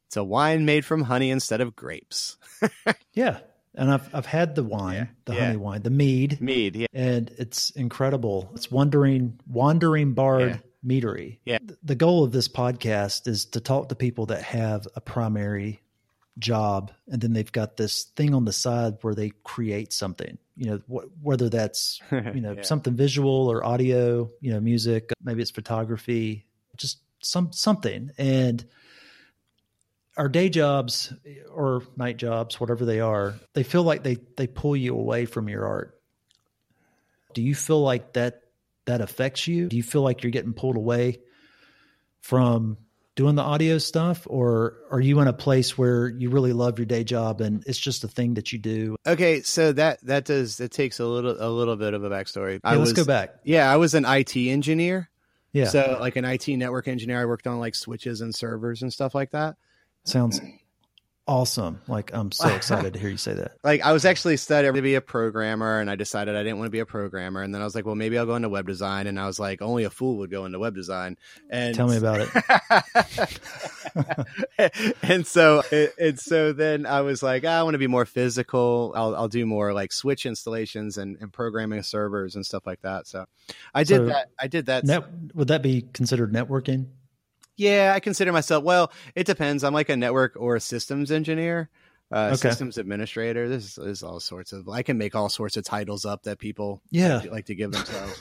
it's 0.07 0.17
a 0.17 0.23
wine 0.23 0.65
made 0.65 0.85
from 0.85 1.03
honey 1.03 1.29
instead 1.29 1.61
of 1.61 1.75
grapes. 1.75 2.37
Yeah 3.13 3.39
and 3.79 3.91
I've 3.91 4.13
I've 4.13 4.25
had 4.25 4.55
the 4.55 4.63
wine, 4.63 4.95
yeah, 4.95 5.05
the 5.25 5.33
yeah. 5.33 5.45
honey 5.45 5.57
wine, 5.57 5.81
the 5.81 5.89
mead, 5.89 6.41
mead, 6.41 6.75
yeah, 6.75 6.87
and 6.93 7.31
it's 7.37 7.69
incredible. 7.71 8.51
It's 8.53 8.69
wandering, 8.69 9.39
wandering 9.47 10.13
bard 10.13 10.41
yeah. 10.49 10.57
meadery. 10.85 11.39
Yeah. 11.45 11.59
The 11.83 11.95
goal 11.95 12.23
of 12.23 12.31
this 12.31 12.47
podcast 12.47 13.27
is 13.27 13.45
to 13.47 13.61
talk 13.61 13.89
to 13.89 13.95
people 13.95 14.27
that 14.27 14.43
have 14.43 14.87
a 14.95 15.01
primary 15.01 15.81
job 16.37 16.91
and 17.07 17.21
then 17.21 17.33
they've 17.33 17.51
got 17.51 17.75
this 17.75 18.05
thing 18.15 18.33
on 18.33 18.45
the 18.45 18.53
side 18.53 18.97
where 19.01 19.13
they 19.13 19.29
create 19.43 19.91
something 19.91 20.37
you 20.55 20.67
know 20.67 20.77
wh- 20.87 21.25
whether 21.25 21.49
that's 21.49 21.99
you 22.11 22.39
know 22.39 22.53
yeah. 22.53 22.61
something 22.61 22.95
visual 22.95 23.51
or 23.51 23.65
audio 23.65 24.29
you 24.39 24.53
know 24.53 24.61
music 24.61 25.11
maybe 25.21 25.41
it's 25.41 25.51
photography 25.51 26.45
just 26.77 26.99
some 27.21 27.51
something 27.51 28.11
and 28.17 28.65
our 30.19 30.27
day 30.27 30.49
jobs 30.49 31.13
or 31.49 31.81
night 31.95 32.17
jobs 32.17 32.59
whatever 32.59 32.83
they 32.83 32.99
are 32.99 33.35
they 33.53 33.63
feel 33.63 33.83
like 33.83 34.03
they 34.03 34.17
they 34.35 34.47
pull 34.47 34.75
you 34.75 34.93
away 34.93 35.25
from 35.25 35.47
your 35.47 35.65
art. 35.65 35.97
Do 37.33 37.41
you 37.41 37.55
feel 37.55 37.81
like 37.81 38.13
that 38.13 38.41
that 38.83 38.99
affects 38.99 39.47
you? 39.47 39.69
Do 39.69 39.77
you 39.77 39.83
feel 39.83 40.01
like 40.01 40.21
you're 40.21 40.31
getting 40.31 40.53
pulled 40.53 40.75
away 40.75 41.21
from 42.19 42.77
doing 43.15 43.35
the 43.35 43.43
audio 43.43 43.77
stuff? 43.77 44.27
Or 44.29 44.75
are 44.91 44.99
you 44.99 45.21
in 45.21 45.27
a 45.29 45.33
place 45.33 45.77
where 45.77 46.09
you 46.09 46.31
really 46.31 46.51
love 46.51 46.79
your 46.79 46.85
day 46.85 47.05
job 47.05 47.39
and 47.39 47.63
it's 47.65 47.79
just 47.79 48.03
a 48.03 48.09
thing 48.09 48.33
that 48.33 48.51
you 48.51 48.59
do? 48.59 48.97
Okay 49.07 49.41
so 49.41 49.71
that 49.71 50.05
that 50.05 50.25
does 50.25 50.59
it 50.59 50.71
takes 50.71 50.99
a 50.99 51.05
little 51.05 51.37
a 51.39 51.47
little 51.49 51.77
bit 51.77 51.93
of 51.93 52.03
a 52.03 52.09
backstory. 52.09 52.59
I 52.61 52.75
let's 52.75 52.89
was, 52.89 52.93
go 52.93 53.05
back. 53.05 53.35
Yeah 53.45 53.71
i 53.71 53.77
was 53.77 53.93
an 53.93 54.03
it 54.03 54.35
engineer. 54.35 55.09
Yeah. 55.53 55.65
So 55.65 55.97
like 56.01 56.17
an 56.17 56.25
it 56.25 56.49
network 56.57 56.89
engineer 56.89 57.21
i 57.21 57.25
worked 57.25 57.47
on 57.47 57.57
like 57.57 57.73
switches 57.73 58.19
and 58.19 58.35
servers 58.35 58.81
and 58.81 58.91
stuff 58.91 59.15
like 59.15 59.31
that 59.31 59.55
sounds 60.09 60.41
awesome. 61.29 61.79
Like 61.87 62.11
I'm 62.11 62.31
so 62.31 62.47
excited 62.49 62.93
to 62.93 62.99
hear 62.99 63.09
you 63.09 63.17
say 63.17 63.33
that. 63.33 63.51
Like 63.63 63.81
I 63.81 63.91
was 63.91 64.03
actually 64.03 64.37
studying 64.37 64.73
to 64.73 64.81
be 64.81 64.95
a 64.95 65.01
programmer 65.01 65.79
and 65.79 65.91
I 65.91 65.95
decided 65.95 66.35
I 66.35 66.41
didn't 66.41 66.57
want 66.57 66.67
to 66.67 66.71
be 66.71 66.79
a 66.79 66.85
programmer. 66.85 67.43
And 67.43 67.53
then 67.53 67.61
I 67.61 67.65
was 67.65 67.75
like, 67.75 67.85
well, 67.85 67.93
maybe 67.93 68.17
I'll 68.17 68.25
go 68.25 68.35
into 68.35 68.49
web 68.49 68.65
design. 68.65 69.05
And 69.05 69.19
I 69.19 69.27
was 69.27 69.39
like, 69.39 69.61
only 69.61 69.83
a 69.83 69.91
fool 69.91 70.17
would 70.17 70.31
go 70.31 70.45
into 70.45 70.57
web 70.57 70.73
design. 70.73 71.17
And 71.51 71.75
tell 71.75 71.87
me 71.87 71.97
about 71.97 72.21
it. 72.21 72.29
and 75.03 75.27
so, 75.27 75.61
and 75.99 76.19
so 76.19 76.51
then 76.51 76.87
I 76.87 77.01
was 77.01 77.21
like, 77.21 77.43
ah, 77.45 77.59
I 77.59 77.63
want 77.63 77.75
to 77.75 77.79
be 77.79 77.87
more 77.87 78.05
physical. 78.05 78.93
I'll, 78.95 79.15
I'll 79.15 79.27
do 79.27 79.45
more 79.45 79.71
like 79.71 79.91
switch 79.91 80.25
installations 80.25 80.97
and, 80.97 81.17
and 81.21 81.31
programming 81.31 81.83
servers 81.83 82.35
and 82.35 82.45
stuff 82.45 82.65
like 82.65 82.81
that. 82.81 83.05
So 83.05 83.25
I 83.75 83.83
did 83.83 83.97
so 83.97 84.05
that. 84.07 84.29
I 84.39 84.47
did 84.47 84.65
that. 84.65 84.85
Net, 84.85 85.03
would 85.35 85.49
that 85.49 85.61
be 85.61 85.83
considered 85.93 86.33
networking? 86.33 86.87
Yeah, 87.59 87.91
I 87.93 87.99
consider 87.99 88.31
myself. 88.31 88.63
Well, 88.63 88.91
it 89.15 89.27
depends. 89.27 89.65
I'm 89.65 89.73
like 89.73 89.89
a 89.89 89.97
network 89.97 90.37
or 90.37 90.55
a 90.55 90.61
systems 90.61 91.11
engineer, 91.11 91.69
uh, 92.09 92.29
okay. 92.29 92.35
systems 92.35 92.77
administrator. 92.77 93.49
This 93.49 93.77
is 93.77 94.01
all 94.01 94.21
sorts 94.21 94.53
of. 94.53 94.69
I 94.69 94.81
can 94.81 94.97
make 94.97 95.13
all 95.13 95.27
sorts 95.27 95.57
of 95.57 95.65
titles 95.65 96.05
up 96.05 96.23
that 96.23 96.39
people 96.39 96.81
yeah 96.89 97.17
like, 97.17 97.31
like 97.31 97.45
to 97.47 97.55
give 97.55 97.73
themselves. 97.73 98.17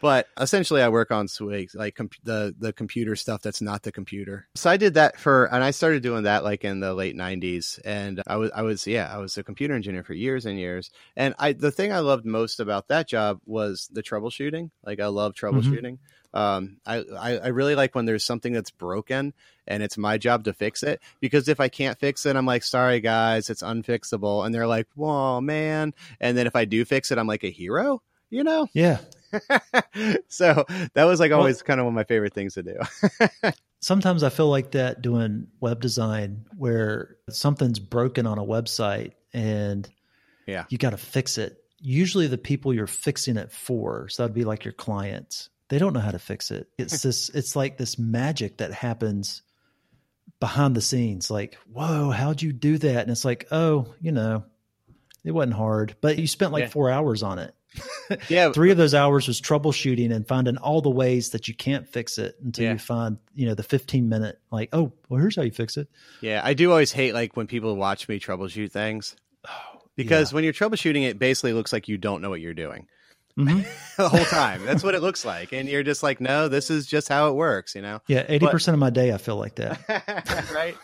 but 0.00 0.26
essentially, 0.40 0.82
I 0.82 0.88
work 0.88 1.12
on 1.12 1.28
swig, 1.28 1.70
like 1.72 1.94
comp- 1.94 2.16
the 2.24 2.52
the 2.58 2.72
computer 2.72 3.14
stuff 3.14 3.42
that's 3.42 3.62
not 3.62 3.84
the 3.84 3.92
computer. 3.92 4.48
So 4.56 4.68
I 4.68 4.76
did 4.76 4.94
that 4.94 5.20
for, 5.20 5.44
and 5.44 5.62
I 5.62 5.70
started 5.70 6.02
doing 6.02 6.24
that 6.24 6.42
like 6.42 6.64
in 6.64 6.80
the 6.80 6.94
late 6.94 7.14
'90s, 7.14 7.78
and 7.84 8.24
I 8.26 8.34
was 8.36 8.50
I 8.52 8.62
was 8.62 8.88
yeah 8.88 9.08
I 9.08 9.18
was 9.18 9.38
a 9.38 9.44
computer 9.44 9.74
engineer 9.74 10.02
for 10.02 10.14
years 10.14 10.46
and 10.46 10.58
years. 10.58 10.90
And 11.14 11.36
I 11.38 11.52
the 11.52 11.70
thing 11.70 11.92
I 11.92 12.00
loved 12.00 12.26
most 12.26 12.58
about 12.58 12.88
that 12.88 13.06
job 13.06 13.38
was 13.46 13.88
the 13.92 14.02
troubleshooting. 14.02 14.70
Like 14.84 14.98
I 14.98 15.06
love 15.06 15.34
mm-hmm. 15.34 15.58
troubleshooting. 15.58 15.92
Mm-hmm 15.92 16.23
um, 16.34 16.78
I, 16.84 16.96
I, 16.96 17.38
I 17.38 17.46
really 17.48 17.76
like 17.76 17.94
when 17.94 18.06
there's 18.06 18.24
something 18.24 18.52
that's 18.52 18.72
broken 18.72 19.32
and 19.68 19.82
it's 19.82 19.96
my 19.96 20.18
job 20.18 20.44
to 20.44 20.52
fix 20.52 20.82
it 20.82 21.00
because 21.20 21.48
if 21.48 21.60
I 21.60 21.68
can't 21.68 21.98
fix 21.98 22.26
it, 22.26 22.34
I'm 22.34 22.44
like, 22.44 22.64
sorry 22.64 23.00
guys, 23.00 23.48
it's 23.48 23.62
unfixable, 23.62 24.44
and 24.44 24.54
they're 24.54 24.66
like, 24.66 24.88
whoa 24.96 25.40
man, 25.40 25.94
and 26.20 26.36
then 26.36 26.46
if 26.46 26.56
I 26.56 26.64
do 26.64 26.84
fix 26.84 27.12
it, 27.12 27.18
I'm 27.18 27.28
like 27.28 27.44
a 27.44 27.50
hero, 27.50 28.02
you 28.28 28.44
know? 28.44 28.66
Yeah. 28.74 28.98
so 30.28 30.64
that 30.94 31.04
was 31.04 31.18
like 31.18 31.32
always 31.32 31.56
well, 31.56 31.64
kind 31.64 31.80
of 31.80 31.86
one 31.86 31.92
of 31.92 31.96
my 31.96 32.04
favorite 32.04 32.34
things 32.34 32.54
to 32.54 32.62
do. 32.62 32.76
sometimes 33.80 34.22
I 34.22 34.28
feel 34.28 34.48
like 34.48 34.72
that 34.72 35.02
doing 35.02 35.48
web 35.60 35.80
design 35.80 36.44
where 36.56 37.16
something's 37.30 37.80
broken 37.80 38.26
on 38.28 38.38
a 38.38 38.44
website 38.44 39.12
and 39.32 39.88
yeah, 40.46 40.66
you 40.68 40.78
got 40.78 40.90
to 40.90 40.96
fix 40.96 41.36
it. 41.38 41.58
Usually 41.80 42.28
the 42.28 42.38
people 42.38 42.72
you're 42.72 42.86
fixing 42.86 43.36
it 43.36 43.50
for, 43.50 44.08
so 44.08 44.22
that'd 44.22 44.34
be 44.34 44.44
like 44.44 44.64
your 44.64 44.72
clients 44.72 45.50
they 45.68 45.78
don't 45.78 45.92
know 45.92 46.00
how 46.00 46.10
to 46.10 46.18
fix 46.18 46.50
it. 46.50 46.68
It's 46.78 47.02
hmm. 47.02 47.08
this 47.08 47.28
it's 47.30 47.56
like 47.56 47.76
this 47.76 47.98
magic 47.98 48.58
that 48.58 48.72
happens 48.72 49.42
behind 50.40 50.74
the 50.74 50.80
scenes, 50.80 51.30
like, 51.30 51.56
whoa, 51.72 52.10
how'd 52.10 52.42
you 52.42 52.52
do 52.52 52.78
that? 52.78 53.02
And 53.02 53.10
it's 53.10 53.24
like, 53.24 53.46
oh, 53.50 53.94
you 54.00 54.12
know, 54.12 54.44
it 55.24 55.32
wasn't 55.32 55.54
hard, 55.54 55.96
but 56.00 56.18
you 56.18 56.26
spent 56.26 56.52
like 56.52 56.64
yeah. 56.64 56.68
four 56.68 56.90
hours 56.90 57.22
on 57.22 57.38
it. 57.38 57.54
yeah. 58.28 58.52
Three 58.52 58.70
of 58.70 58.76
those 58.76 58.94
hours 58.94 59.26
was 59.26 59.40
troubleshooting 59.40 60.12
and 60.12 60.26
finding 60.28 60.56
all 60.58 60.80
the 60.80 60.90
ways 60.90 61.30
that 61.30 61.48
you 61.48 61.54
can't 61.54 61.88
fix 61.88 62.18
it 62.18 62.36
until 62.44 62.64
yeah. 62.64 62.72
you 62.72 62.78
find, 62.78 63.18
you 63.34 63.46
know, 63.46 63.54
the 63.54 63.62
15 63.62 64.08
minute, 64.08 64.38
like, 64.50 64.68
oh, 64.72 64.92
well, 65.08 65.20
here's 65.20 65.36
how 65.36 65.42
you 65.42 65.50
fix 65.50 65.76
it. 65.76 65.88
Yeah. 66.20 66.40
I 66.44 66.54
do 66.54 66.70
always 66.70 66.92
hate 66.92 67.14
like 67.14 67.36
when 67.36 67.46
people 67.46 67.74
watch 67.76 68.08
me 68.08 68.20
troubleshoot 68.20 68.70
things 68.70 69.16
oh, 69.48 69.80
because 69.96 70.30
yeah. 70.30 70.34
when 70.34 70.44
you're 70.44 70.52
troubleshooting, 70.52 71.08
it 71.08 71.18
basically 71.18 71.52
looks 71.52 71.72
like 71.72 71.88
you 71.88 71.96
don't 71.96 72.20
know 72.20 72.30
what 72.30 72.40
you're 72.40 72.54
doing. 72.54 72.86
Mm-hmm. 73.38 73.60
the 74.02 74.08
whole 74.08 74.24
time. 74.24 74.64
That's 74.64 74.82
what 74.82 74.94
it 74.94 75.02
looks 75.02 75.24
like. 75.24 75.52
And 75.52 75.68
you're 75.68 75.82
just 75.82 76.02
like, 76.02 76.20
no, 76.20 76.48
this 76.48 76.70
is 76.70 76.86
just 76.86 77.08
how 77.08 77.28
it 77.28 77.34
works, 77.34 77.74
you 77.74 77.82
know? 77.82 78.00
Yeah. 78.06 78.24
80% 78.26 78.40
but, 78.40 78.68
of 78.68 78.78
my 78.78 78.90
day, 78.90 79.12
I 79.12 79.18
feel 79.18 79.36
like 79.36 79.56
that. 79.56 80.50
right. 80.54 80.76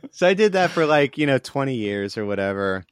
so 0.12 0.26
I 0.26 0.34
did 0.34 0.52
that 0.52 0.70
for 0.70 0.86
like, 0.86 1.18
you 1.18 1.26
know, 1.26 1.38
20 1.38 1.74
years 1.74 2.18
or 2.18 2.26
whatever 2.26 2.84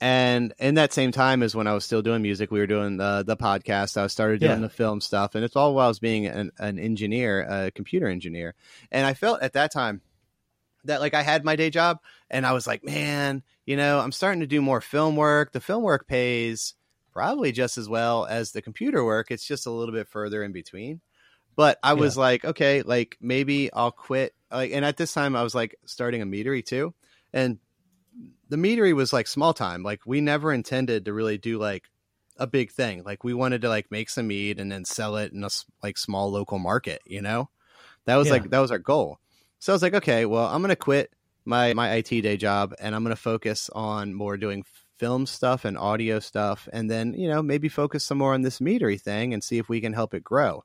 and 0.00 0.54
in 0.58 0.76
that 0.76 0.92
same 0.92 1.10
time 1.10 1.42
as 1.42 1.56
when 1.56 1.66
I 1.66 1.74
was 1.74 1.84
still 1.84 2.02
doing 2.02 2.22
music, 2.22 2.50
we 2.50 2.60
were 2.60 2.68
doing 2.68 2.98
the 2.98 3.24
the 3.26 3.36
podcast. 3.36 3.96
I 3.96 4.06
started 4.06 4.40
doing 4.40 4.52
yeah. 4.52 4.58
the 4.60 4.68
film 4.68 5.00
stuff, 5.00 5.34
and 5.34 5.44
it's 5.44 5.56
all 5.56 5.74
while 5.74 5.86
I 5.86 5.88
was 5.88 5.98
being 5.98 6.26
an, 6.26 6.52
an 6.58 6.78
engineer, 6.78 7.40
a 7.40 7.70
computer 7.72 8.06
engineer. 8.06 8.54
And 8.92 9.04
I 9.04 9.14
felt 9.14 9.42
at 9.42 9.54
that 9.54 9.72
time 9.72 10.00
that 10.84 11.00
like 11.00 11.14
I 11.14 11.22
had 11.22 11.44
my 11.44 11.56
day 11.56 11.70
job, 11.70 11.98
and 12.30 12.46
I 12.46 12.52
was 12.52 12.66
like, 12.66 12.84
man, 12.84 13.42
you 13.66 13.76
know, 13.76 13.98
I'm 13.98 14.12
starting 14.12 14.40
to 14.40 14.46
do 14.46 14.62
more 14.62 14.80
film 14.80 15.16
work. 15.16 15.50
The 15.50 15.60
film 15.60 15.82
work 15.82 16.06
pays 16.06 16.74
probably 17.18 17.50
just 17.50 17.78
as 17.78 17.88
well 17.88 18.26
as 18.26 18.52
the 18.52 18.62
computer 18.62 19.04
work. 19.04 19.32
It's 19.32 19.44
just 19.44 19.66
a 19.66 19.72
little 19.72 19.92
bit 19.92 20.06
further 20.06 20.44
in 20.44 20.52
between. 20.52 21.00
But 21.56 21.76
I 21.82 21.94
was 21.94 22.14
yeah. 22.14 22.20
like, 22.20 22.44
okay, 22.44 22.82
like 22.82 23.16
maybe 23.20 23.72
I'll 23.72 23.90
quit. 23.90 24.36
Like, 24.52 24.70
and 24.70 24.84
at 24.84 24.96
this 24.96 25.12
time, 25.12 25.34
I 25.34 25.42
was 25.42 25.52
like 25.52 25.74
starting 25.84 26.22
a 26.22 26.26
meadery 26.26 26.64
too, 26.64 26.94
and 27.32 27.58
the 28.48 28.56
meadery 28.56 28.94
was 28.94 29.12
like 29.12 29.26
small 29.26 29.52
time. 29.52 29.82
Like 29.82 30.02
we 30.06 30.20
never 30.20 30.52
intended 30.52 31.06
to 31.06 31.12
really 31.12 31.38
do 31.38 31.58
like 31.58 31.86
a 32.36 32.46
big 32.46 32.70
thing. 32.70 33.02
Like 33.02 33.24
we 33.24 33.34
wanted 33.34 33.62
to 33.62 33.68
like 33.68 33.90
make 33.90 34.10
some 34.10 34.28
mead 34.28 34.60
and 34.60 34.70
then 34.70 34.84
sell 34.84 35.16
it 35.16 35.32
in 35.32 35.42
a 35.42 35.50
like 35.82 35.98
small 35.98 36.30
local 36.30 36.60
market, 36.60 37.02
you 37.04 37.20
know? 37.20 37.50
That 38.04 38.14
was 38.14 38.28
yeah. 38.28 38.34
like 38.34 38.50
that 38.50 38.60
was 38.60 38.70
our 38.70 38.78
goal. 38.78 39.18
So 39.58 39.72
I 39.72 39.74
was 39.74 39.82
like, 39.82 39.94
okay, 39.94 40.24
well, 40.24 40.46
I'm 40.46 40.62
going 40.62 40.68
to 40.68 40.76
quit 40.76 41.12
my 41.44 41.74
my 41.74 41.94
IT 41.94 42.10
day 42.10 42.36
job 42.36 42.74
and 42.78 42.94
I'm 42.94 43.02
going 43.02 43.16
to 43.16 43.20
focus 43.20 43.68
on 43.74 44.14
more 44.14 44.36
doing 44.36 44.64
film 44.98 45.26
stuff 45.26 45.64
and 45.64 45.78
audio 45.78 46.18
stuff 46.18 46.68
and 46.72 46.90
then, 46.90 47.14
you 47.14 47.28
know, 47.28 47.42
maybe 47.42 47.68
focus 47.68 48.04
some 48.04 48.18
more 48.18 48.34
on 48.34 48.42
this 48.42 48.58
meadery 48.58 49.00
thing 49.00 49.32
and 49.32 49.42
see 49.42 49.58
if 49.58 49.68
we 49.68 49.80
can 49.80 49.92
help 49.92 50.12
it 50.12 50.24
grow. 50.24 50.64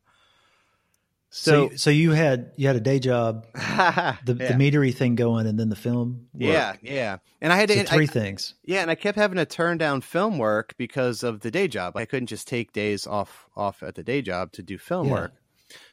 So, 1.35 1.69
so, 1.69 1.75
so 1.75 1.89
you 1.89 2.11
had 2.11 2.51
you 2.57 2.67
had 2.67 2.75
a 2.75 2.79
day 2.79 2.99
job, 2.99 3.47
the, 3.53 3.59
yeah. 3.59 4.13
the 4.23 4.53
meadery 4.53 4.93
thing 4.93 5.15
going, 5.15 5.47
and 5.47 5.59
then 5.59 5.69
the 5.69 5.75
film. 5.75 6.27
Work. 6.31 6.43
Yeah, 6.43 6.75
yeah. 6.83 7.17
And 7.41 7.51
I 7.51 7.55
had 7.55 7.69
to, 7.69 7.83
three 7.85 8.03
I, 8.03 8.07
things. 8.07 8.53
Yeah, 8.63 8.83
and 8.83 8.91
I 8.91 8.93
kept 8.93 9.17
having 9.17 9.37
to 9.37 9.45
turn 9.47 9.79
down 9.79 10.01
film 10.01 10.37
work 10.37 10.75
because 10.77 11.23
of 11.23 11.39
the 11.39 11.49
day 11.49 11.67
job. 11.67 11.97
I 11.97 12.05
couldn't 12.05 12.27
just 12.27 12.47
take 12.47 12.71
days 12.71 13.07
off 13.07 13.47
off 13.55 13.81
at 13.81 13.95
the 13.95 14.03
day 14.03 14.21
job 14.21 14.51
to 14.51 14.61
do 14.61 14.77
film 14.77 15.07
yeah. 15.07 15.13
work. 15.13 15.33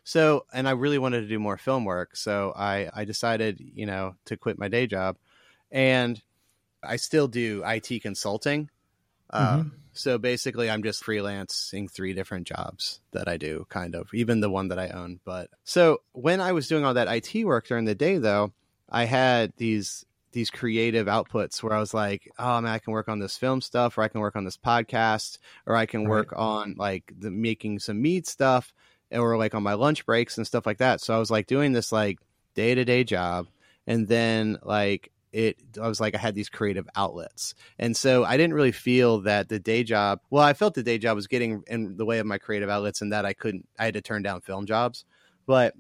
So, 0.05 0.45
and 0.53 0.69
I 0.69 0.73
really 0.73 0.99
wanted 0.99 1.23
to 1.23 1.27
do 1.27 1.39
more 1.39 1.57
film 1.57 1.87
work, 1.87 2.17
so 2.17 2.53
I 2.55 2.91
I 2.93 3.07
decided, 3.07 3.61
you 3.61 3.87
know, 3.87 4.17
to 4.27 4.37
quit 4.37 4.59
my 4.59 4.69
day 4.69 4.87
job, 4.87 5.17
and 5.71 6.21
I 6.83 6.97
still 6.97 7.29
do 7.29 7.63
IT 7.65 8.03
consulting. 8.03 8.71
Uh, 9.29 9.59
mm-hmm. 9.59 9.69
So 9.93 10.19
basically, 10.19 10.71
I'm 10.71 10.83
just 10.83 11.03
freelancing 11.03 11.91
three 11.91 12.15
different 12.15 12.47
jobs 12.47 13.01
that 13.13 13.29
I 13.29 13.37
do, 13.37 13.67
kind 13.69 13.95
of, 13.95 14.09
even 14.15 14.41
the 14.41 14.51
one 14.51 14.69
that 14.69 14.79
I 14.79 14.89
own. 14.89 15.21
But 15.25 15.51
so 15.65 16.03
when 16.13 16.41
I 16.41 16.53
was 16.53 16.69
doing 16.69 16.85
all 16.85 16.95
that 16.95 17.09
IT 17.09 17.45
work 17.45 17.67
during 17.67 17.85
the 17.85 17.95
day, 17.95 18.19
though, 18.19 18.53
I 18.89 19.05
had 19.05 19.53
these 19.57 20.05
these 20.33 20.51
creative 20.51 21.09
outputs 21.09 21.61
where 21.61 21.73
I 21.73 21.81
was 21.81 21.93
like, 21.93 22.31
oh 22.39 22.61
man, 22.61 22.73
I 22.73 22.79
can 22.79 22.93
work 22.93 23.09
on 23.09 23.19
this 23.19 23.37
film 23.37 23.61
stuff, 23.61 23.99
or 23.99 24.03
I 24.03 24.09
can 24.09 24.21
work 24.21 24.37
on 24.37 24.45
this 24.45 24.57
podcast, 24.57 25.39
or 25.67 25.75
I 25.75 25.87
can 25.87 26.03
right. 26.03 26.11
work 26.11 26.33
on 26.37 26.75
like 26.79 27.13
the 27.19 27.31
making 27.31 27.81
some 27.81 28.01
mead 28.01 28.27
stuff, 28.27 28.73
or 29.11 29.37
like 29.37 29.55
on 29.55 29.63
my 29.63 29.75
lunch 29.75 30.07
breaks 30.07 30.39
and 30.39 30.47
stuff 30.47 30.67
like 30.67 30.79
that. 30.79 31.01
So 31.01 31.15
I 31.15 31.19
was 31.19 31.31
like 31.31 31.47
doing 31.47 31.73
this 31.73 31.91
like 31.91 32.19
day 32.55 32.75
to 32.75 32.85
day 32.85 33.05
job, 33.05 33.49
and 33.87 34.07
then 34.07 34.59
like 34.63 35.11
it 35.33 35.57
i 35.81 35.89
was 35.89 36.01
like 36.01 36.15
i 36.15 36.19
had 36.19 36.35
these 36.35 36.49
creative 36.49 36.89
outlets. 36.97 37.55
And 37.79 37.97
so 37.97 38.25
i 38.25 38.37
didn't 38.37 38.55
really 38.55 38.73
feel 38.73 39.21
that 39.23 39.49
the 39.49 39.59
day 39.59 39.85
job 39.85 40.21
well 40.31 40.43
i 40.43 40.53
felt 40.53 40.75
the 40.75 40.83
day 40.83 40.99
job 40.99 41.17
was 41.17 41.27
getting 41.27 41.63
in 41.67 41.97
the 41.97 42.05
way 42.05 42.19
of 42.19 42.27
my 42.27 42.39
creative 42.39 42.69
outlets 42.69 43.01
and 43.03 43.13
that 43.13 43.25
i 43.25 43.33
couldn't 43.33 43.69
i 43.79 43.85
had 43.85 43.95
to 43.95 44.01
turn 44.01 44.23
down 44.23 44.41
film 44.41 44.67
jobs. 44.67 45.05
But 45.47 45.75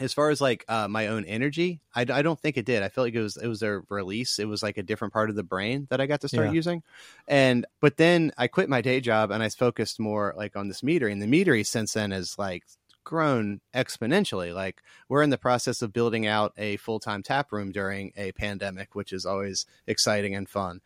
as 0.00 0.12
far 0.12 0.30
as 0.30 0.40
like 0.40 0.64
uh, 0.68 0.88
my 0.88 1.06
own 1.06 1.24
energy 1.24 1.80
I, 1.94 2.02
I 2.02 2.22
don't 2.22 2.38
think 2.38 2.56
it 2.56 2.66
did. 2.66 2.82
I 2.82 2.88
felt 2.88 3.06
like 3.06 3.14
it 3.14 3.22
was 3.22 3.36
it 3.36 3.46
was 3.46 3.62
a 3.62 3.82
release. 3.88 4.40
It 4.40 4.48
was 4.48 4.62
like 4.62 4.76
a 4.76 4.82
different 4.82 5.12
part 5.12 5.30
of 5.30 5.36
the 5.36 5.44
brain 5.44 5.86
that 5.90 6.00
i 6.00 6.06
got 6.06 6.20
to 6.22 6.28
start 6.28 6.48
yeah. 6.48 6.52
using. 6.52 6.82
And 7.28 7.66
but 7.80 7.96
then 7.96 8.32
i 8.36 8.48
quit 8.48 8.68
my 8.68 8.80
day 8.80 9.00
job 9.00 9.30
and 9.30 9.42
i 9.42 9.48
focused 9.48 10.00
more 10.00 10.34
like 10.36 10.56
on 10.56 10.68
this 10.68 10.80
meadery 10.80 11.12
and 11.12 11.22
the 11.22 11.26
meadery 11.26 11.64
since 11.64 11.92
then 11.92 12.12
is 12.12 12.36
like 12.38 12.64
grown 13.04 13.60
exponentially. 13.74 14.54
Like 14.54 14.82
we're 15.08 15.22
in 15.22 15.30
the 15.30 15.38
process 15.38 15.82
of 15.82 15.92
building 15.92 16.26
out 16.26 16.52
a 16.56 16.76
full 16.78 17.00
time 17.00 17.22
tap 17.22 17.52
room 17.52 17.72
during 17.72 18.12
a 18.16 18.32
pandemic, 18.32 18.94
which 18.94 19.12
is 19.12 19.26
always 19.26 19.66
exciting 19.86 20.34
and 20.34 20.48
fun. 20.48 20.80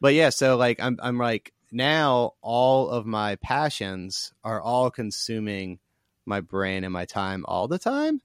But 0.00 0.14
yeah, 0.14 0.30
so 0.30 0.56
like 0.56 0.80
I'm 0.80 0.98
I'm 1.02 1.18
like 1.18 1.52
now 1.70 2.34
all 2.40 2.88
of 2.88 3.04
my 3.04 3.36
passions 3.36 4.32
are 4.42 4.60
all 4.60 4.90
consuming 4.90 5.80
my 6.26 6.40
brain 6.40 6.84
and 6.84 6.92
my 6.92 7.04
time 7.04 7.44
all 7.46 7.68
the 7.68 7.78
time. 7.78 8.20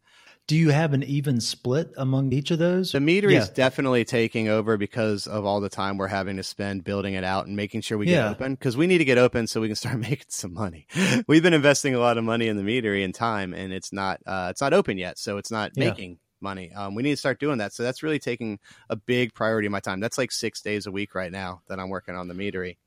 Do 0.49 0.55
you 0.55 0.71
have 0.71 0.93
an 0.93 1.03
even 1.03 1.41
split 1.41 1.93
among 1.95 2.33
each 2.33 2.49
of 2.49 2.57
those? 2.57 2.93
The 2.93 2.97
meadery 2.97 3.33
yeah. 3.33 3.41
is 3.41 3.49
definitely 3.49 4.03
taking 4.03 4.47
over 4.47 4.77
because 4.77 5.27
of 5.27 5.45
all 5.45 5.61
the 5.61 5.69
time 5.69 5.95
we're 5.95 6.07
having 6.07 6.37
to 6.37 6.43
spend 6.43 6.83
building 6.83 7.13
it 7.13 7.23
out 7.23 7.45
and 7.45 7.55
making 7.55 7.81
sure 7.81 7.99
we 7.99 8.07
get 8.07 8.13
yeah. 8.13 8.31
open. 8.31 8.55
Because 8.55 8.75
we 8.75 8.87
need 8.87 8.97
to 8.97 9.05
get 9.05 9.19
open 9.19 9.45
so 9.45 9.61
we 9.61 9.67
can 9.67 9.75
start 9.75 9.99
making 9.99 10.25
some 10.29 10.55
money. 10.55 10.87
We've 11.27 11.43
been 11.43 11.53
investing 11.53 11.93
a 11.93 11.99
lot 11.99 12.17
of 12.17 12.23
money 12.23 12.47
in 12.47 12.57
the 12.57 12.63
meadery 12.63 13.05
and 13.05 13.13
time, 13.13 13.53
and 13.53 13.71
it's 13.71 13.93
not 13.93 14.21
uh, 14.25 14.47
it's 14.49 14.59
not 14.59 14.73
open 14.73 14.97
yet, 14.97 15.19
so 15.19 15.37
it's 15.37 15.51
not 15.51 15.73
yeah. 15.75 15.89
making 15.89 16.17
money. 16.41 16.71
Um, 16.73 16.95
we 16.95 17.03
need 17.03 17.11
to 17.11 17.17
start 17.17 17.39
doing 17.39 17.59
that. 17.59 17.71
So 17.71 17.83
that's 17.83 18.01
really 18.01 18.17
taking 18.17 18.57
a 18.89 18.95
big 18.95 19.35
priority 19.35 19.67
of 19.67 19.71
my 19.71 19.81
time. 19.81 19.99
That's 19.99 20.17
like 20.17 20.31
six 20.31 20.61
days 20.63 20.87
a 20.87 20.91
week 20.91 21.13
right 21.13 21.31
now 21.31 21.61
that 21.67 21.79
I'm 21.79 21.89
working 21.89 22.15
on 22.15 22.27
the 22.27 22.33
meadery. 22.33 22.77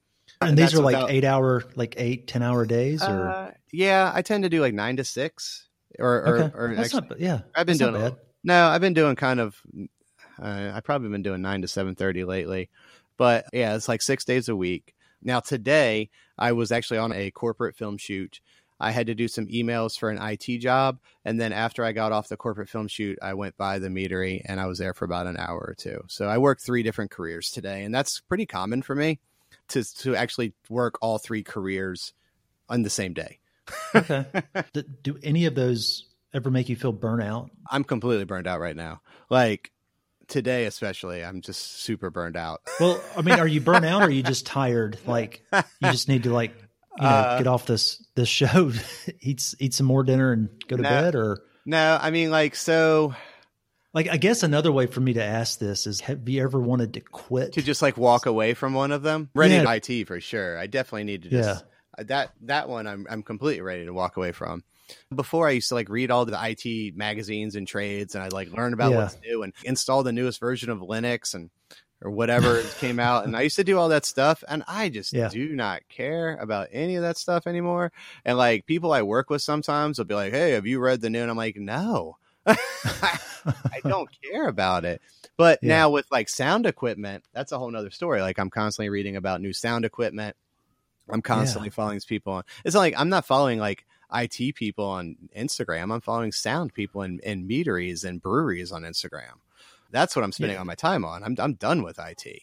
And, 0.41 0.51
and 0.51 0.59
these 0.59 0.75
are 0.75 0.83
without, 0.83 1.05
like 1.05 1.13
eight 1.13 1.25
hour, 1.25 1.63
like 1.77 1.95
eight, 1.97 2.27
10 2.27 2.43
hour 2.43 2.67
days 2.67 3.05
or? 3.05 3.29
Uh, 3.29 3.51
yeah, 3.71 4.11
I 4.13 4.23
tend 4.23 4.43
to 4.43 4.51
do 4.51 4.61
like 4.61 4.75
nine 4.75 4.97
to 4.97 5.05
six 5.05 5.69
or 5.99 6.15
or, 6.15 6.39
okay. 6.39 6.57
or 6.57 6.75
That's 6.75 6.95
actually, 6.95 7.09
not, 7.09 7.21
yeah, 7.21 7.41
I've 7.55 7.67
been 7.67 7.79
doing 7.79 7.95
bad. 7.95 8.17
no, 8.45 8.67
I've 8.69 8.81
been 8.81 8.95
doing 8.95 9.17
kind 9.17 9.41
of. 9.41 9.61
Uh, 10.41 10.73
I've 10.75 10.85
probably 10.85 11.11
been 11.11 11.23
doing 11.23 11.43
nine 11.43 11.63
to 11.63 11.69
seven 11.69 11.95
thirty 11.95 12.25
lately, 12.25 12.71
but 13.17 13.47
yeah, 13.53 13.75
it's 13.77 13.89
like 13.89 14.03
six 14.03 14.25
days 14.25 14.49
a 14.49 14.57
week. 14.57 14.95
Now 15.23 15.41
today, 15.41 16.11
I 16.39 16.53
was 16.53 16.73
actually 16.73 16.99
on 16.99 17.13
a 17.13 17.31
corporate 17.31 17.77
film 17.77 17.99
shoot. 17.99 18.41
I 18.81 18.91
had 18.91 19.07
to 19.07 19.15
do 19.15 19.29
some 19.29 19.47
emails 19.47 19.97
for 19.97 20.11
an 20.11 20.21
IT 20.21 20.59
job, 20.59 20.99
and 21.25 21.41
then 21.41 21.53
after 21.53 21.85
I 21.85 21.93
got 21.93 22.11
off 22.11 22.29
the 22.29 22.37
corporate 22.37 22.69
film 22.69 22.89
shoot, 22.89 23.17
I 23.23 23.35
went 23.35 23.57
by 23.57 23.79
the 23.79 23.89
meadery 23.89 24.43
and 24.45 24.59
I 24.59 24.67
was 24.67 24.79
there 24.79 24.93
for 24.93 25.05
about 25.05 25.29
an 25.29 25.37
hour 25.37 25.61
or 25.61 25.75
two. 25.75 26.03
So 26.09 26.27
I 26.27 26.39
worked 26.39 26.63
three 26.63 26.83
different 26.83 27.13
careers 27.13 27.51
today, 27.51 27.85
and 27.85 27.95
that's 27.95 28.21
pretty 28.21 28.47
common 28.47 28.83
for 28.83 28.97
me 28.97 29.21
to 29.69 29.85
to 29.99 30.17
actually 30.17 30.55
work 30.69 30.99
all 31.01 31.19
three 31.19 31.45
careers 31.45 32.13
on 32.69 32.83
the 32.83 32.91
same 32.91 33.13
day 33.13 33.39
okay. 33.95 34.27
do, 34.73 34.83
do 34.83 35.19
any 35.23 35.47
of 35.47 35.55
those 35.55 36.09
ever 36.35 36.51
make 36.51 36.69
you 36.69 36.77
feel 36.77 36.93
burnout? 36.93 37.51
I'm 37.71 37.85
completely 37.85 38.25
burned 38.25 38.47
out 38.47 38.61
right 38.61 38.77
now. 38.77 39.01
Like 39.31 39.73
today, 40.29 40.65
especially, 40.67 41.25
I'm 41.25 41.41
just 41.41 41.81
super 41.81 42.11
burned 42.11 42.37
out. 42.37 42.63
Well, 42.81 43.01
I 43.17 43.23
mean, 43.23 43.39
are 43.39 43.47
you 43.47 43.61
burnt 43.61 43.85
out 43.85 44.03
or 44.03 44.07
are 44.07 44.11
you 44.11 44.23
just 44.23 44.47
tired? 44.47 44.99
Like 45.07 45.45
you 45.53 45.91
just 45.91 46.09
need 46.09 46.25
to 46.25 46.33
like 46.33 46.55
you 46.97 47.05
know 47.05 47.09
uh, 47.09 47.39
get 47.39 47.47
off 47.47 47.67
this 47.67 48.05
this 48.15 48.29
show, 48.29 48.73
eat 49.21 49.55
eat 49.59 49.75
some 49.75 49.87
more 49.87 50.03
dinner 50.03 50.33
and 50.33 50.49
go 50.67 50.77
to 50.77 50.83
no, 50.83 50.89
bed, 50.89 51.15
or 51.15 51.43
no? 51.67 51.99
I 52.01 52.11
mean, 52.11 52.31
like 52.31 52.57
so. 52.57 53.15
Like 53.95 54.09
I 54.09 54.17
guess 54.17 54.43
another 54.43 54.73
way 54.73 54.87
for 54.87 55.01
me 55.01 55.13
to 55.13 55.23
ask 55.23 55.59
this 55.59 55.87
is: 55.87 56.01
Have 56.01 56.27
you 56.27 56.43
ever 56.43 56.59
wanted 56.59 56.95
to 56.95 57.01
quit? 57.01 57.53
To 57.53 57.63
just 57.63 57.83
like 57.83 57.99
walk 57.99 58.25
away 58.25 58.55
from 58.55 58.73
one 58.73 58.91
of 58.91 59.03
them? 59.03 59.29
Ready 59.35 59.55
yeah. 59.55 59.71
IT 59.71 60.07
for 60.07 60.19
sure. 60.19 60.59
I 60.59 60.67
definitely 60.67 61.05
need 61.05 61.25
to 61.25 61.29
just 61.29 61.63
yeah 61.63 61.72
Uh, 61.99 62.05
that 62.05 62.33
that 62.43 62.69
one 62.69 62.87
I'm 62.87 63.07
I'm 63.09 63.23
completely 63.23 63.63
ready 63.63 63.85
to 63.85 63.93
walk 63.93 64.17
away 64.17 64.33
from. 64.33 64.65
Before 65.15 65.49
I 65.49 65.53
used 65.53 65.69
to 65.69 65.75
like 65.75 65.89
read 65.89 66.11
all 66.11 66.25
the 66.25 66.39
IT 66.39 66.97
magazines 66.97 67.57
and 67.57 67.67
trades, 67.67 68.15
and 68.15 68.23
I 68.23 68.29
like 68.29 68.53
learn 68.53 68.73
about 68.75 68.93
yeah. 68.93 68.99
what's 68.99 69.19
new 69.21 69.43
and 69.43 69.53
install 69.65 70.03
the 70.03 70.13
newest 70.13 70.41
version 70.41 70.71
of 70.71 70.81
Linux 70.81 71.35
and 71.35 71.51
or 72.03 72.11
whatever 72.11 72.63
came 72.79 72.99
out. 72.99 73.25
And 73.25 73.37
I 73.37 73.43
used 73.43 73.57
to 73.57 73.65
do 73.65 73.79
all 73.79 73.89
that 73.91 74.05
stuff, 74.05 74.43
and 74.49 74.63
I 74.67 74.89
just 74.89 75.13
yeah. 75.13 75.29
do 75.29 75.55
not 75.55 75.83
care 75.89 76.37
about 76.37 76.69
any 76.73 76.97
of 76.97 77.03
that 77.03 77.17
stuff 77.17 77.47
anymore. 77.47 77.93
And 78.25 78.37
like 78.37 78.67
people 78.67 78.93
I 78.93 79.03
work 79.03 79.31
with 79.31 79.43
sometimes 79.43 79.99
will 79.99 80.05
be 80.05 80.15
like, 80.15 80.33
"Hey, 80.33 80.53
have 80.53 80.67
you 80.67 80.81
read 80.81 81.01
the 81.01 81.11
new?" 81.11 81.23
And 81.23 81.31
I'm 81.31 81.37
like, 81.37 81.57
"No." 81.57 82.17
I 82.47 83.81
don't 83.85 84.09
care 84.23 84.49
about 84.49 84.85
it. 84.85 85.01
But 85.37 85.61
yeah. 85.63 85.69
now 85.69 85.91
with 85.91 86.07
like 86.11 86.29
sound 86.29 86.67
equipment, 86.67 87.25
that's 87.33 87.53
a 87.53 87.59
whole 87.59 87.71
nother 87.71 87.91
story. 87.91 88.21
Like 88.21 88.39
I'm 88.39 88.51
constantly 88.51 88.89
reading 88.89 89.17
about 89.17 89.41
new 89.41 89.53
sound 89.53 89.85
equipment 89.85 90.37
I'm 91.11 91.23
constantly 91.23 91.69
yeah. 91.69 91.75
following 91.75 91.97
these 91.97 92.05
people 92.05 92.35
on. 92.35 92.45
It's 92.65 92.77
like 92.77 92.95
I'm 92.97 93.09
not 93.09 93.27
following 93.27 93.59
like 93.59 93.85
IT 94.13 94.55
people 94.55 94.85
on 94.85 95.17
Instagram. 95.37 95.93
I'm 95.93 96.01
following 96.01 96.33
sound 96.33 96.75
people 96.75 97.03
and, 97.03 97.21
and 97.25 97.47
meaderies 97.47 98.05
and 98.05 98.21
breweries 98.21 98.73
on 98.73 98.83
Instagram. 98.83 99.41
That's 99.91 100.17
what 100.17 100.25
I'm 100.25 100.33
spending 100.33 100.55
yeah. 100.55 100.61
all 100.61 100.65
my 100.65 100.75
time 100.75 101.05
on. 101.05 101.23
I'm 101.23 101.37
I'm 101.39 101.55
done 101.55 101.83
with 101.83 101.99
IT. 101.99 102.43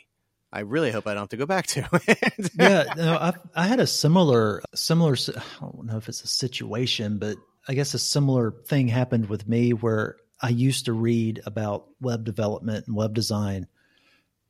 I 0.52 0.62
really 0.62 0.92
hope 0.92 1.06
I 1.06 1.14
don't 1.14 1.22
have 1.22 1.30
to 1.30 1.38
go 1.38 1.46
back 1.46 1.68
to 1.68 1.88
it. 2.08 2.52
yeah, 2.60 2.94
no, 2.96 3.16
I 3.16 3.34
I 3.56 3.68
had 3.68 3.80
a 3.80 3.88
similar 3.88 4.62
similar. 4.74 5.16
I 5.36 5.42
don't 5.62 5.86
know 5.86 5.98
if 5.98 6.10
it's 6.10 6.24
a 6.24 6.28
situation, 6.28 7.18
but 7.18 7.38
I 7.68 7.74
guess 7.74 7.94
a 7.94 8.00
similar 8.00 8.52
thing 8.52 8.88
happened 8.88 9.30
with 9.30 9.48
me 9.48 9.74
where 9.74 10.18
I 10.42 10.50
used 10.50 10.86
to 10.86 10.94
read 10.94 11.42
about 11.46 11.88
web 12.02 12.24
development 12.24 12.88
and 12.88 12.96
web 12.96 13.14
design 13.14 13.68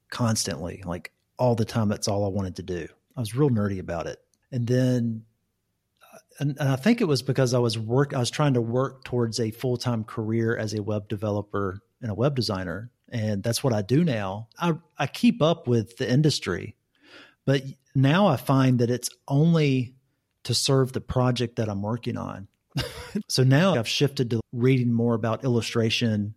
constantly, 0.09 0.83
like 0.85 1.11
all 1.37 1.55
the 1.55 1.65
time. 1.65 1.89
That's 1.89 2.07
all 2.07 2.25
I 2.25 2.29
wanted 2.29 2.57
to 2.57 2.63
do. 2.63 2.87
I 3.19 3.21
was 3.21 3.35
real 3.35 3.49
nerdy 3.49 3.79
about 3.79 4.07
it, 4.07 4.17
and 4.49 4.65
then, 4.65 5.25
and, 6.39 6.55
and 6.57 6.69
I 6.69 6.77
think 6.77 7.01
it 7.01 7.05
was 7.05 7.21
because 7.21 7.53
I 7.53 7.59
was 7.59 7.77
work. 7.77 8.13
I 8.13 8.19
was 8.19 8.31
trying 8.31 8.53
to 8.53 8.61
work 8.61 9.03
towards 9.03 9.41
a 9.41 9.51
full 9.51 9.75
time 9.75 10.05
career 10.05 10.55
as 10.55 10.73
a 10.73 10.81
web 10.81 11.09
developer 11.09 11.81
and 12.01 12.09
a 12.09 12.15
web 12.15 12.33
designer, 12.33 12.91
and 13.09 13.43
that's 13.43 13.61
what 13.61 13.73
I 13.73 13.81
do 13.81 14.05
now. 14.05 14.47
I 14.57 14.75
I 14.97 15.07
keep 15.07 15.41
up 15.41 15.67
with 15.67 15.97
the 15.97 16.09
industry, 16.09 16.77
but 17.45 17.61
now 17.93 18.25
I 18.27 18.37
find 18.37 18.79
that 18.79 18.89
it's 18.89 19.09
only 19.27 19.95
to 20.45 20.53
serve 20.53 20.93
the 20.93 21.01
project 21.01 21.57
that 21.57 21.67
I'm 21.67 21.81
working 21.81 22.15
on. 22.15 22.47
so 23.27 23.43
now 23.43 23.75
I've 23.75 23.85
shifted 23.85 24.29
to 24.29 24.39
reading 24.53 24.93
more 24.93 25.13
about 25.13 25.43
illustration, 25.43 26.35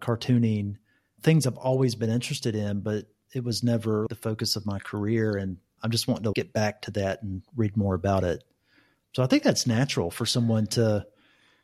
cartooning, 0.00 0.76
things 1.22 1.44
I've 1.44 1.58
always 1.58 1.96
been 1.96 2.08
interested 2.08 2.54
in, 2.54 2.82
but 2.82 3.06
it 3.34 3.42
was 3.42 3.64
never 3.64 4.06
the 4.08 4.14
focus 4.14 4.54
of 4.54 4.64
my 4.64 4.78
career. 4.78 5.32
And 5.36 5.56
I'm 5.82 5.90
just 5.90 6.08
wanting 6.08 6.24
to 6.24 6.32
get 6.32 6.52
back 6.52 6.82
to 6.82 6.90
that 6.92 7.22
and 7.22 7.42
read 7.56 7.76
more 7.76 7.94
about 7.94 8.24
it. 8.24 8.44
So 9.14 9.22
I 9.22 9.26
think 9.26 9.42
that's 9.42 9.66
natural 9.66 10.10
for 10.10 10.26
someone 10.26 10.66
to 10.68 11.06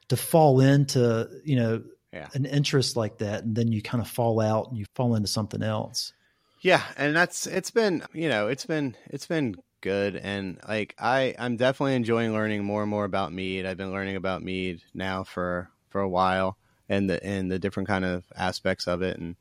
to 0.08 0.16
fall 0.16 0.60
into, 0.60 1.28
you 1.44 1.56
know, 1.56 1.82
yeah. 2.12 2.28
an 2.34 2.46
interest 2.46 2.96
like 2.96 3.18
that 3.18 3.44
and 3.44 3.56
then 3.56 3.72
you 3.72 3.82
kind 3.82 4.00
of 4.00 4.08
fall 4.08 4.40
out 4.40 4.68
and 4.68 4.78
you 4.78 4.86
fall 4.94 5.14
into 5.14 5.28
something 5.28 5.62
else. 5.62 6.12
Yeah, 6.60 6.82
and 6.96 7.14
that's 7.14 7.46
it's 7.46 7.70
been, 7.70 8.02
you 8.12 8.28
know, 8.28 8.48
it's 8.48 8.66
been 8.66 8.96
it's 9.06 9.26
been 9.26 9.56
good 9.80 10.16
and 10.16 10.58
like 10.66 10.94
I 10.98 11.34
I'm 11.38 11.56
definitely 11.56 11.94
enjoying 11.94 12.32
learning 12.32 12.64
more 12.64 12.82
and 12.82 12.90
more 12.90 13.04
about 13.04 13.32
mead. 13.32 13.66
I've 13.66 13.76
been 13.76 13.92
learning 13.92 14.16
about 14.16 14.42
mead 14.42 14.82
now 14.94 15.22
for 15.24 15.70
for 15.90 16.00
a 16.00 16.08
while 16.08 16.56
and 16.88 17.08
the 17.08 17.24
and 17.24 17.50
the 17.50 17.58
different 17.58 17.88
kind 17.88 18.04
of 18.04 18.24
aspects 18.34 18.86
of 18.86 19.02
it 19.02 19.18
and 19.18 19.36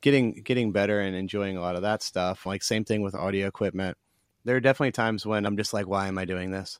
getting 0.00 0.32
getting 0.42 0.72
better 0.72 1.00
and 1.00 1.16
enjoying 1.16 1.56
a 1.56 1.60
lot 1.60 1.76
of 1.76 1.82
that 1.82 2.02
stuff. 2.02 2.46
Like 2.46 2.62
same 2.62 2.84
thing 2.84 3.02
with 3.02 3.14
audio 3.14 3.46
equipment. 3.46 3.96
There 4.44 4.56
are 4.56 4.60
definitely 4.60 4.92
times 4.92 5.26
when 5.26 5.46
I'm 5.46 5.56
just 5.56 5.72
like 5.72 5.86
why 5.86 6.08
am 6.08 6.18
I 6.18 6.24
doing 6.24 6.50
this? 6.50 6.78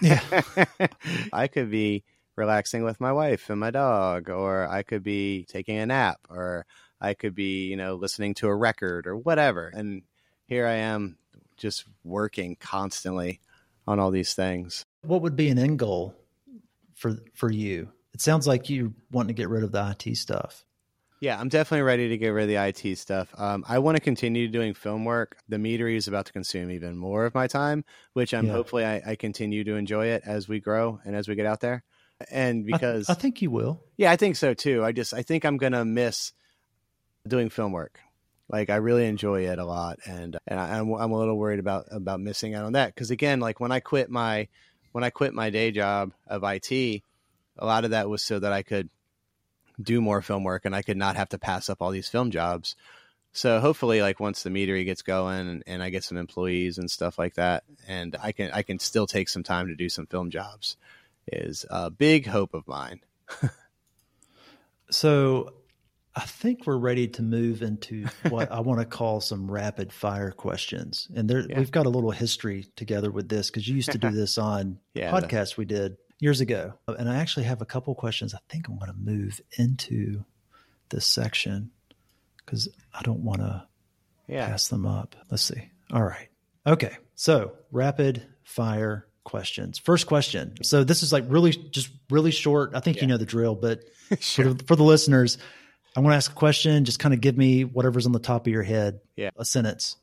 yeah. 0.00 0.42
I 1.32 1.48
could 1.48 1.70
be 1.70 2.04
relaxing 2.36 2.84
with 2.84 3.00
my 3.00 3.12
wife 3.12 3.50
and 3.50 3.60
my 3.60 3.70
dog 3.70 4.28
or 4.28 4.68
I 4.68 4.82
could 4.82 5.02
be 5.02 5.46
taking 5.48 5.78
a 5.78 5.86
nap 5.86 6.18
or 6.28 6.66
I 7.00 7.14
could 7.14 7.34
be, 7.34 7.66
you 7.66 7.76
know, 7.76 7.94
listening 7.94 8.34
to 8.34 8.48
a 8.48 8.56
record 8.56 9.06
or 9.06 9.16
whatever. 9.16 9.68
And 9.68 10.02
here 10.46 10.66
I 10.66 10.74
am 10.74 11.16
just 11.56 11.84
working 12.02 12.56
constantly 12.56 13.40
on 13.86 13.98
all 13.98 14.10
these 14.10 14.34
things. 14.34 14.84
What 15.02 15.22
would 15.22 15.36
be 15.36 15.48
an 15.48 15.58
end 15.58 15.78
goal 15.78 16.14
for 16.94 17.16
for 17.34 17.50
you? 17.50 17.90
It 18.12 18.20
sounds 18.20 18.46
like 18.46 18.70
you 18.70 18.94
want 19.10 19.28
to 19.28 19.34
get 19.34 19.48
rid 19.48 19.64
of 19.64 19.72
the 19.72 19.96
IT 19.98 20.16
stuff. 20.16 20.64
Yeah, 21.24 21.40
I'm 21.40 21.48
definitely 21.48 21.84
ready 21.84 22.10
to 22.10 22.18
get 22.18 22.28
rid 22.28 22.42
of 22.42 22.48
the 22.50 22.56
IT 22.56 22.98
stuff. 22.98 23.32
Um, 23.38 23.64
I 23.66 23.78
want 23.78 23.96
to 23.96 24.02
continue 24.02 24.46
doing 24.46 24.74
film 24.74 25.06
work. 25.06 25.38
The 25.48 25.56
meadery 25.56 25.96
is 25.96 26.06
about 26.06 26.26
to 26.26 26.34
consume 26.34 26.70
even 26.70 26.98
more 26.98 27.24
of 27.24 27.34
my 27.34 27.46
time, 27.46 27.86
which 28.12 28.34
I'm 28.34 28.44
yeah. 28.44 28.52
hopefully 28.52 28.84
I, 28.84 29.00
I, 29.06 29.16
continue 29.16 29.64
to 29.64 29.76
enjoy 29.76 30.08
it 30.08 30.22
as 30.26 30.50
we 30.50 30.60
grow 30.60 31.00
and 31.02 31.16
as 31.16 31.26
we 31.26 31.34
get 31.34 31.46
out 31.46 31.60
there. 31.60 31.82
And 32.30 32.66
because 32.66 33.08
I, 33.08 33.14
th- 33.14 33.18
I 33.18 33.22
think 33.22 33.40
you 33.40 33.50
will. 33.50 33.80
Yeah, 33.96 34.12
I 34.12 34.16
think 34.16 34.36
so 34.36 34.52
too. 34.52 34.84
I 34.84 34.92
just 34.92 35.14
I 35.14 35.22
think 35.22 35.46
I'm 35.46 35.56
gonna 35.56 35.86
miss 35.86 36.34
doing 37.26 37.48
film 37.48 37.72
work. 37.72 38.00
Like 38.50 38.68
I 38.68 38.76
really 38.76 39.06
enjoy 39.06 39.46
it 39.46 39.58
a 39.58 39.64
lot, 39.64 40.00
and 40.04 40.36
and 40.46 40.60
I, 40.60 40.76
am 40.76 40.92
I'm, 40.92 41.00
I'm 41.00 41.12
a 41.12 41.18
little 41.18 41.38
worried 41.38 41.58
about 41.58 41.86
about 41.90 42.20
missing 42.20 42.54
out 42.54 42.66
on 42.66 42.74
that 42.74 42.94
because 42.94 43.10
again, 43.10 43.40
like 43.40 43.60
when 43.60 43.72
I 43.72 43.80
quit 43.80 44.10
my 44.10 44.48
when 44.92 45.04
I 45.04 45.08
quit 45.08 45.32
my 45.32 45.48
day 45.48 45.70
job 45.70 46.12
of 46.26 46.44
IT, 46.44 46.70
a 46.70 47.64
lot 47.64 47.86
of 47.86 47.92
that 47.92 48.10
was 48.10 48.22
so 48.22 48.38
that 48.38 48.52
I 48.52 48.62
could 48.62 48.90
do 49.80 50.00
more 50.00 50.22
film 50.22 50.44
work 50.44 50.64
and 50.64 50.74
I 50.74 50.82
could 50.82 50.96
not 50.96 51.16
have 51.16 51.30
to 51.30 51.38
pass 51.38 51.68
up 51.68 51.80
all 51.80 51.90
these 51.90 52.08
film 52.08 52.30
jobs. 52.30 52.76
So 53.32 53.58
hopefully, 53.58 54.00
like 54.00 54.20
once 54.20 54.44
the 54.44 54.50
meadery 54.50 54.84
gets 54.84 55.02
going 55.02 55.48
and, 55.48 55.62
and 55.66 55.82
I 55.82 55.90
get 55.90 56.04
some 56.04 56.16
employees 56.16 56.78
and 56.78 56.88
stuff 56.88 57.18
like 57.18 57.34
that, 57.34 57.64
and 57.88 58.16
I 58.22 58.30
can 58.30 58.52
I 58.52 58.62
can 58.62 58.78
still 58.78 59.08
take 59.08 59.28
some 59.28 59.42
time 59.42 59.66
to 59.66 59.74
do 59.74 59.88
some 59.88 60.06
film 60.06 60.30
jobs, 60.30 60.76
is 61.26 61.66
a 61.68 61.90
big 61.90 62.26
hope 62.26 62.54
of 62.54 62.68
mine. 62.68 63.00
so 64.90 65.52
I 66.14 66.20
think 66.20 66.64
we're 66.64 66.76
ready 66.76 67.08
to 67.08 67.22
move 67.22 67.62
into 67.62 68.06
what 68.28 68.52
I 68.52 68.60
want 68.60 68.78
to 68.78 68.86
call 68.86 69.20
some 69.20 69.50
rapid 69.50 69.92
fire 69.92 70.30
questions. 70.30 71.08
And 71.12 71.28
there, 71.28 71.44
yeah. 71.48 71.58
we've 71.58 71.72
got 71.72 71.86
a 71.86 71.90
little 71.90 72.12
history 72.12 72.66
together 72.76 73.10
with 73.10 73.28
this 73.28 73.50
because 73.50 73.66
you 73.66 73.74
used 73.74 73.90
to 73.90 73.98
do 73.98 74.10
this 74.10 74.38
on 74.38 74.78
yeah, 74.94 75.10
podcasts 75.10 75.56
we 75.56 75.64
did 75.64 75.96
years 76.20 76.40
ago. 76.40 76.74
And 76.86 77.08
I 77.08 77.16
actually 77.16 77.44
have 77.44 77.60
a 77.60 77.66
couple 77.66 77.94
questions 77.94 78.34
I 78.34 78.38
think 78.48 78.68
I'm 78.68 78.78
going 78.78 78.90
to 78.90 78.96
move 78.96 79.40
into 79.58 80.24
this 80.90 81.06
section 81.06 81.70
because 82.38 82.68
I 82.92 83.02
don't 83.02 83.24
want 83.24 83.40
to 83.40 83.66
yeah. 84.26 84.46
pass 84.46 84.68
them 84.68 84.86
up. 84.86 85.16
Let's 85.30 85.42
see. 85.42 85.70
All 85.92 86.02
right. 86.02 86.28
Okay. 86.66 86.96
So 87.14 87.52
rapid 87.70 88.26
fire 88.42 89.06
questions. 89.24 89.78
First 89.78 90.06
question. 90.06 90.54
So 90.62 90.84
this 90.84 91.02
is 91.02 91.12
like 91.12 91.24
really, 91.28 91.52
just 91.52 91.90
really 92.10 92.30
short. 92.30 92.72
I 92.74 92.80
think 92.80 92.96
yeah. 92.96 93.02
you 93.02 93.08
know 93.08 93.16
the 93.16 93.26
drill, 93.26 93.54
but 93.54 93.80
sure. 94.20 94.46
for, 94.46 94.54
the, 94.54 94.64
for 94.64 94.76
the 94.76 94.84
listeners, 94.84 95.38
I 95.96 96.00
want 96.00 96.12
to 96.12 96.16
ask 96.16 96.30
a 96.30 96.34
question. 96.34 96.84
Just 96.84 96.98
kind 96.98 97.14
of 97.14 97.20
give 97.20 97.36
me 97.36 97.64
whatever's 97.64 98.06
on 98.06 98.12
the 98.12 98.18
top 98.18 98.46
of 98.46 98.52
your 98.52 98.62
head. 98.62 99.00
Yeah. 99.16 99.30
A 99.36 99.44
sentence 99.44 99.96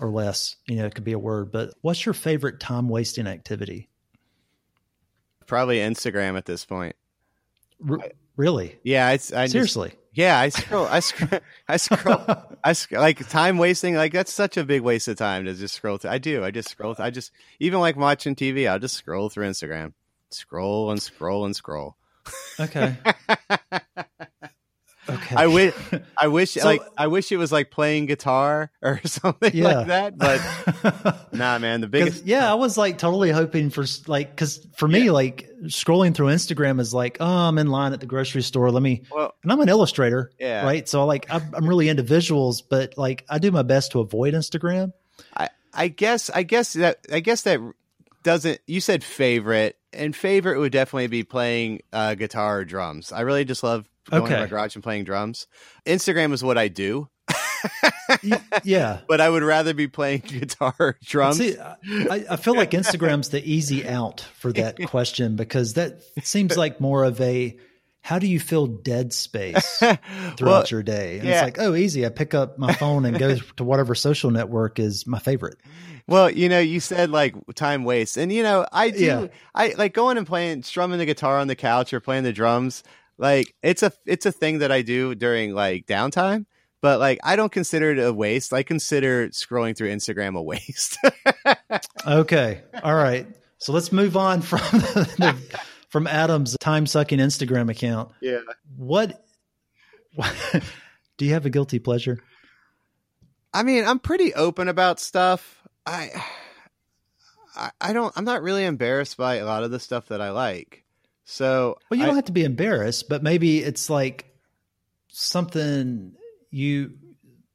or 0.00 0.10
less. 0.10 0.56
You 0.66 0.76
know, 0.76 0.86
it 0.86 0.94
could 0.94 1.04
be 1.04 1.12
a 1.12 1.18
word, 1.18 1.52
but 1.52 1.74
what's 1.82 2.04
your 2.04 2.14
favorite 2.14 2.60
time 2.60 2.88
wasting 2.88 3.26
activity? 3.26 3.88
Probably 5.46 5.78
Instagram 5.78 6.36
at 6.36 6.44
this 6.46 6.64
point. 6.64 6.96
R- 7.88 7.98
really? 8.36 8.78
Yeah. 8.82 9.06
I, 9.06 9.12
I 9.12 9.46
seriously. 9.46 9.90
Just, 9.90 10.00
yeah. 10.12 10.38
I 10.38 10.48
scroll, 10.48 10.86
I 10.86 11.00
scroll, 11.00 11.40
I 11.68 11.76
scroll, 11.76 12.24
I 12.62 12.72
scroll, 12.72 13.02
like 13.02 13.28
time 13.28 13.58
wasting. 13.58 13.94
Like 13.94 14.12
that's 14.12 14.32
such 14.32 14.56
a 14.56 14.64
big 14.64 14.82
waste 14.82 15.08
of 15.08 15.16
time 15.16 15.44
to 15.44 15.54
just 15.54 15.74
scroll 15.74 15.98
through. 15.98 16.10
I 16.10 16.18
do. 16.18 16.44
I 16.44 16.50
just 16.50 16.68
scroll. 16.68 16.94
Through, 16.94 17.04
I 17.04 17.10
just, 17.10 17.32
even 17.60 17.80
like 17.80 17.96
watching 17.96 18.34
TV, 18.34 18.68
I'll 18.68 18.78
just 18.78 18.94
scroll 18.96 19.28
through 19.28 19.48
Instagram, 19.48 19.92
scroll 20.30 20.90
and 20.90 21.02
scroll 21.02 21.44
and 21.44 21.54
scroll. 21.54 21.96
Okay. 22.58 22.96
Okay. 25.24 25.36
I 25.36 25.46
wish 25.46 25.74
I 26.18 26.28
wish 26.28 26.52
so, 26.52 26.64
like 26.64 26.82
I 26.96 27.06
wish 27.06 27.32
it 27.32 27.36
was 27.36 27.50
like 27.52 27.70
playing 27.70 28.06
guitar 28.06 28.70
or 28.82 29.00
something 29.04 29.52
yeah. 29.54 29.78
like 29.78 29.86
that, 29.88 30.18
but 30.18 31.32
nah, 31.32 31.58
man, 31.58 31.80
the 31.80 31.88
biggest 31.88 32.24
Yeah, 32.24 32.50
I 32.50 32.54
was 32.54 32.76
like 32.76 32.98
totally 32.98 33.30
hoping 33.30 33.70
for 33.70 33.84
like 34.06 34.36
cuz 34.36 34.66
for 34.76 34.88
me 34.88 35.06
yeah. 35.06 35.12
like 35.12 35.48
scrolling 35.64 36.14
through 36.14 36.28
Instagram 36.28 36.80
is 36.80 36.92
like, 36.92 37.16
"Oh, 37.20 37.26
I'm 37.26 37.58
in 37.58 37.68
line 37.68 37.92
at 37.92 38.00
the 38.00 38.06
grocery 38.06 38.42
store. 38.42 38.70
Let 38.70 38.82
me 38.82 39.02
well, 39.10 39.34
And 39.42 39.52
I'm 39.52 39.60
an 39.60 39.68
illustrator, 39.68 40.30
yeah. 40.38 40.64
right? 40.64 40.88
So 40.88 41.04
like 41.06 41.26
I'm, 41.30 41.42
I'm 41.54 41.68
really 41.68 41.88
into 41.88 42.02
visuals, 42.02 42.62
but 42.68 42.98
like 42.98 43.24
I 43.28 43.38
do 43.38 43.50
my 43.50 43.62
best 43.62 43.92
to 43.92 44.00
avoid 44.00 44.34
Instagram. 44.34 44.92
I 45.36 45.48
I 45.72 45.88
guess 45.88 46.30
I 46.30 46.42
guess 46.42 46.74
that 46.74 46.98
I 47.10 47.20
guess 47.20 47.42
that 47.42 47.60
doesn't 48.22 48.60
you 48.66 48.80
said 48.80 49.04
favorite 49.04 49.76
and 49.92 50.14
favorite 50.14 50.58
would 50.58 50.72
definitely 50.72 51.06
be 51.06 51.22
playing 51.22 51.80
uh, 51.92 52.14
guitar 52.14 52.58
or 52.58 52.64
drums. 52.64 53.12
I 53.12 53.20
really 53.20 53.44
just 53.44 53.62
love 53.62 53.88
going 54.10 54.22
okay. 54.22 54.34
to 54.34 54.40
my 54.40 54.46
garage 54.46 54.74
and 54.74 54.82
playing 54.82 55.04
drums. 55.04 55.46
Instagram 55.86 56.32
is 56.32 56.42
what 56.42 56.58
I 56.58 56.68
do. 56.68 57.08
yeah, 58.62 59.00
but 59.08 59.20
I 59.20 59.28
would 59.28 59.42
rather 59.42 59.74
be 59.74 59.88
playing 59.88 60.20
guitar, 60.26 60.96
drums. 61.02 61.38
See, 61.38 61.58
I, 61.58 62.24
I, 62.30 62.36
feel 62.36 62.54
like 62.54 62.72
Instagram's 62.72 63.30
the 63.30 63.42
easy 63.42 63.86
out 63.86 64.20
for 64.36 64.52
that 64.52 64.78
question 64.86 65.36
because 65.36 65.74
that 65.74 66.02
seems 66.22 66.56
like 66.56 66.80
more 66.80 67.04
of 67.04 67.20
a 67.20 67.56
how 68.02 68.18
do 68.18 68.26
you 68.26 68.38
fill 68.38 68.66
dead 68.66 69.14
space 69.14 69.78
throughout 69.78 70.40
well, 70.42 70.64
your 70.68 70.82
day? 70.82 71.18
And 71.18 71.26
yeah. 71.26 71.34
it's 71.34 71.42
like, 71.42 71.58
oh, 71.58 71.74
easy. 71.74 72.04
I 72.04 72.10
pick 72.10 72.34
up 72.34 72.58
my 72.58 72.74
phone 72.74 73.06
and 73.06 73.18
go 73.18 73.34
to 73.36 73.64
whatever 73.64 73.94
social 73.94 74.30
network 74.30 74.78
is 74.78 75.06
my 75.06 75.18
favorite. 75.18 75.56
Well, 76.06 76.30
you 76.30 76.50
know, 76.50 76.58
you 76.58 76.80
said 76.80 77.08
like 77.08 77.34
time 77.54 77.84
waste, 77.84 78.18
and 78.18 78.30
you 78.30 78.42
know, 78.42 78.66
I 78.70 78.90
do. 78.90 79.04
Yeah. 79.04 79.26
I 79.54 79.74
like 79.78 79.94
going 79.94 80.18
and 80.18 80.26
playing, 80.26 80.64
strumming 80.64 80.98
the 80.98 81.06
guitar 81.06 81.38
on 81.38 81.48
the 81.48 81.56
couch 81.56 81.94
or 81.94 82.00
playing 82.00 82.24
the 82.24 82.32
drums. 82.32 82.82
Like 83.18 83.54
it's 83.62 83.82
a 83.82 83.92
it's 84.06 84.26
a 84.26 84.32
thing 84.32 84.58
that 84.58 84.72
I 84.72 84.82
do 84.82 85.14
during 85.14 85.54
like 85.54 85.86
downtime, 85.86 86.46
but 86.80 86.98
like 86.98 87.18
I 87.22 87.36
don't 87.36 87.52
consider 87.52 87.92
it 87.92 87.98
a 87.98 88.12
waste. 88.12 88.52
I 88.52 88.62
consider 88.62 89.28
scrolling 89.28 89.76
through 89.76 89.90
Instagram 89.90 90.36
a 90.36 90.42
waste. 90.42 90.98
okay. 92.06 92.62
All 92.82 92.94
right. 92.94 93.26
So 93.58 93.72
let's 93.72 93.92
move 93.92 94.16
on 94.16 94.42
from 94.42 94.58
the, 94.58 95.36
from 95.88 96.06
Adam's 96.06 96.56
time 96.60 96.86
sucking 96.86 97.18
Instagram 97.18 97.70
account. 97.70 98.10
Yeah. 98.20 98.40
What, 98.76 99.24
what 100.14 100.34
do 101.16 101.24
you 101.24 101.32
have 101.32 101.46
a 101.46 101.50
guilty 101.50 101.78
pleasure? 101.78 102.18
I 103.54 103.62
mean, 103.62 103.84
I'm 103.84 104.00
pretty 104.00 104.34
open 104.34 104.68
about 104.68 104.98
stuff. 105.00 105.62
I 105.86 106.10
I 107.80 107.92
don't 107.92 108.12
I'm 108.16 108.24
not 108.24 108.42
really 108.42 108.64
embarrassed 108.64 109.16
by 109.16 109.36
a 109.36 109.44
lot 109.46 109.62
of 109.62 109.70
the 109.70 109.78
stuff 109.78 110.08
that 110.08 110.20
I 110.20 110.30
like. 110.30 110.83
So 111.24 111.78
well, 111.90 111.98
you 111.98 112.06
don't 112.06 112.16
have 112.16 112.26
to 112.26 112.32
be 112.32 112.44
embarrassed, 112.44 113.08
but 113.08 113.22
maybe 113.22 113.58
it's 113.58 113.88
like 113.88 114.26
something 115.08 116.14
you 116.50 116.92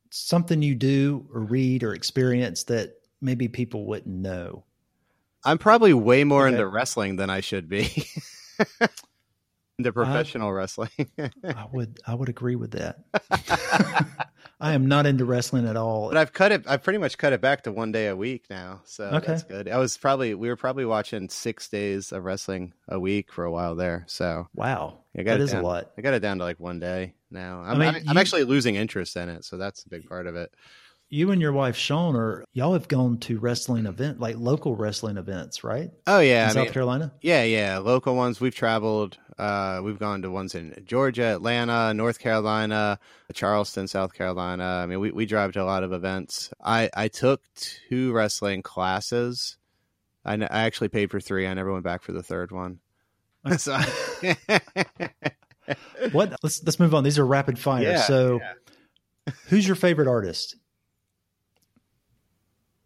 something 0.10 0.62
you 0.62 0.76
do 0.76 1.28
or 1.34 1.42
read 1.42 1.84
or 1.84 1.94
experience 1.94 2.64
that 2.66 2.96
maybe 3.22 3.48
people 3.48 3.86
wouldn't 3.86 4.16
know? 4.16 4.64
I'm 5.44 5.58
probably 5.58 5.94
way 5.94 6.24
more 6.24 6.48
okay. 6.48 6.56
into 6.56 6.68
wrestling 6.68 7.16
than 7.16 7.30
I 7.30 7.40
should 7.40 7.70
be. 7.70 8.08
into 9.78 9.94
professional 9.94 10.50
I, 10.50 10.52
wrestling. 10.52 10.90
I 11.44 11.66
would 11.72 12.00
I 12.06 12.16
would 12.16 12.30
agree 12.30 12.56
with 12.56 12.72
that. 12.72 13.00
I 14.60 14.74
am 14.74 14.88
not 14.88 15.06
into 15.06 15.24
wrestling 15.24 15.68
at 15.68 15.78
all. 15.78 16.10
But 16.10 16.18
I've 16.18 16.34
cut 16.34 16.52
it. 16.52 16.66
I've 16.68 16.84
pretty 16.84 17.00
much 17.00 17.18
cut 17.18 17.32
it 17.32 17.40
back 17.40 17.64
to 17.64 17.72
one 17.72 17.92
day 17.92 18.08
a 18.08 18.16
week 18.16 18.46
now. 18.50 18.82
So 18.86 19.06
okay. 19.06 19.28
that's 19.28 19.44
good. 19.44 19.70
I 19.70 19.78
was 19.78 19.98
probably 19.98 20.34
we 20.34 20.50
were 20.50 20.58
probably 20.58 20.86
watching 20.86 21.30
six 21.30 21.70
days 21.70 22.12
of 22.12 22.26
wrestling 22.26 22.74
a 22.88 23.00
week 23.00 23.32
for 23.32 23.46
a 23.46 23.52
while 23.52 23.76
there. 23.76 24.04
So 24.08 24.48
wow, 24.54 25.00
I 25.18 25.24
got 25.24 25.38
that 25.38 25.42
is 25.42 25.52
down, 25.52 25.64
a 25.64 25.68
lot. 25.68 25.92
I 25.98 26.02
got 26.02 26.14
it 26.14 26.20
down 26.20 26.40
to 26.40 26.44
like 26.44 26.60
one 26.60 26.80
day 26.80 27.14
now. 27.32 27.62
I'm, 27.62 27.82
I 27.82 27.92
mean, 27.92 28.04
I'm, 28.08 28.16
you, 28.16 28.20
actually 28.20 28.44
losing 28.44 28.76
interest 28.76 29.16
in 29.16 29.30
it, 29.30 29.46
so 29.46 29.58
that's 29.58 29.84
a 29.84 29.90
big 29.90 30.08
part 30.08 30.28
of 30.28 30.36
it 30.36 30.54
you 31.10 31.32
and 31.32 31.42
your 31.42 31.52
wife 31.52 31.76
Shawn 31.76 32.16
are 32.16 32.44
y'all 32.54 32.74
have 32.74 32.88
gone 32.88 33.18
to 33.20 33.40
wrestling 33.40 33.86
event 33.86 34.20
like 34.20 34.36
local 34.38 34.76
wrestling 34.76 35.18
events, 35.18 35.64
right? 35.64 35.92
Oh 36.06 36.20
yeah, 36.20 36.44
in 36.44 36.50
I 36.50 36.54
South 36.54 36.64
mean, 36.66 36.74
Carolina. 36.74 37.12
Yeah, 37.22 37.44
yeah, 37.44 37.80
local 37.80 38.16
ones. 38.16 38.40
We've 38.40 38.56
traveled. 38.56 39.18
Uh, 39.38 39.82
we've 39.84 39.98
gone 39.98 40.22
to 40.22 40.30
ones 40.30 40.54
in 40.54 40.84
Georgia, 40.86 41.34
Atlanta, 41.36 41.94
North 41.94 42.20
Carolina, 42.20 43.00
Charleston, 43.34 43.88
South 43.88 44.14
Carolina. 44.14 44.82
I 44.84 44.86
mean, 44.86 45.00
we, 45.00 45.12
we 45.12 45.26
drive 45.26 45.54
to 45.54 45.64
a 45.64 45.66
lot 45.66 45.84
of 45.84 45.94
events. 45.94 46.52
I 46.64 46.90
I 46.96 47.08
took 47.08 47.42
two 47.56 48.12
wrestling 48.12 48.62
classes. 48.62 49.58
I, 50.26 50.36
I 50.36 50.64
actually 50.66 50.90
paid 50.90 51.10
for 51.10 51.20
three. 51.20 51.48
I 51.48 51.54
never 51.54 51.72
went 51.72 51.86
back 51.86 52.04
for 52.04 52.12
the 52.12 52.24
third 52.24 52.52
one. 52.52 52.80
so, 53.58 53.78
what? 56.12 56.36
Let's 56.44 56.64
let's 56.64 56.80
move 56.80 56.94
on. 56.94 57.04
These 57.04 57.18
are 57.18 57.26
rapid 57.26 57.58
fire. 57.58 57.82
Yeah, 57.82 58.02
so, 58.02 58.40
yeah. 58.42 59.34
who's 59.48 59.66
your 59.66 59.78
favorite 59.78 60.08
artist? 60.08 60.56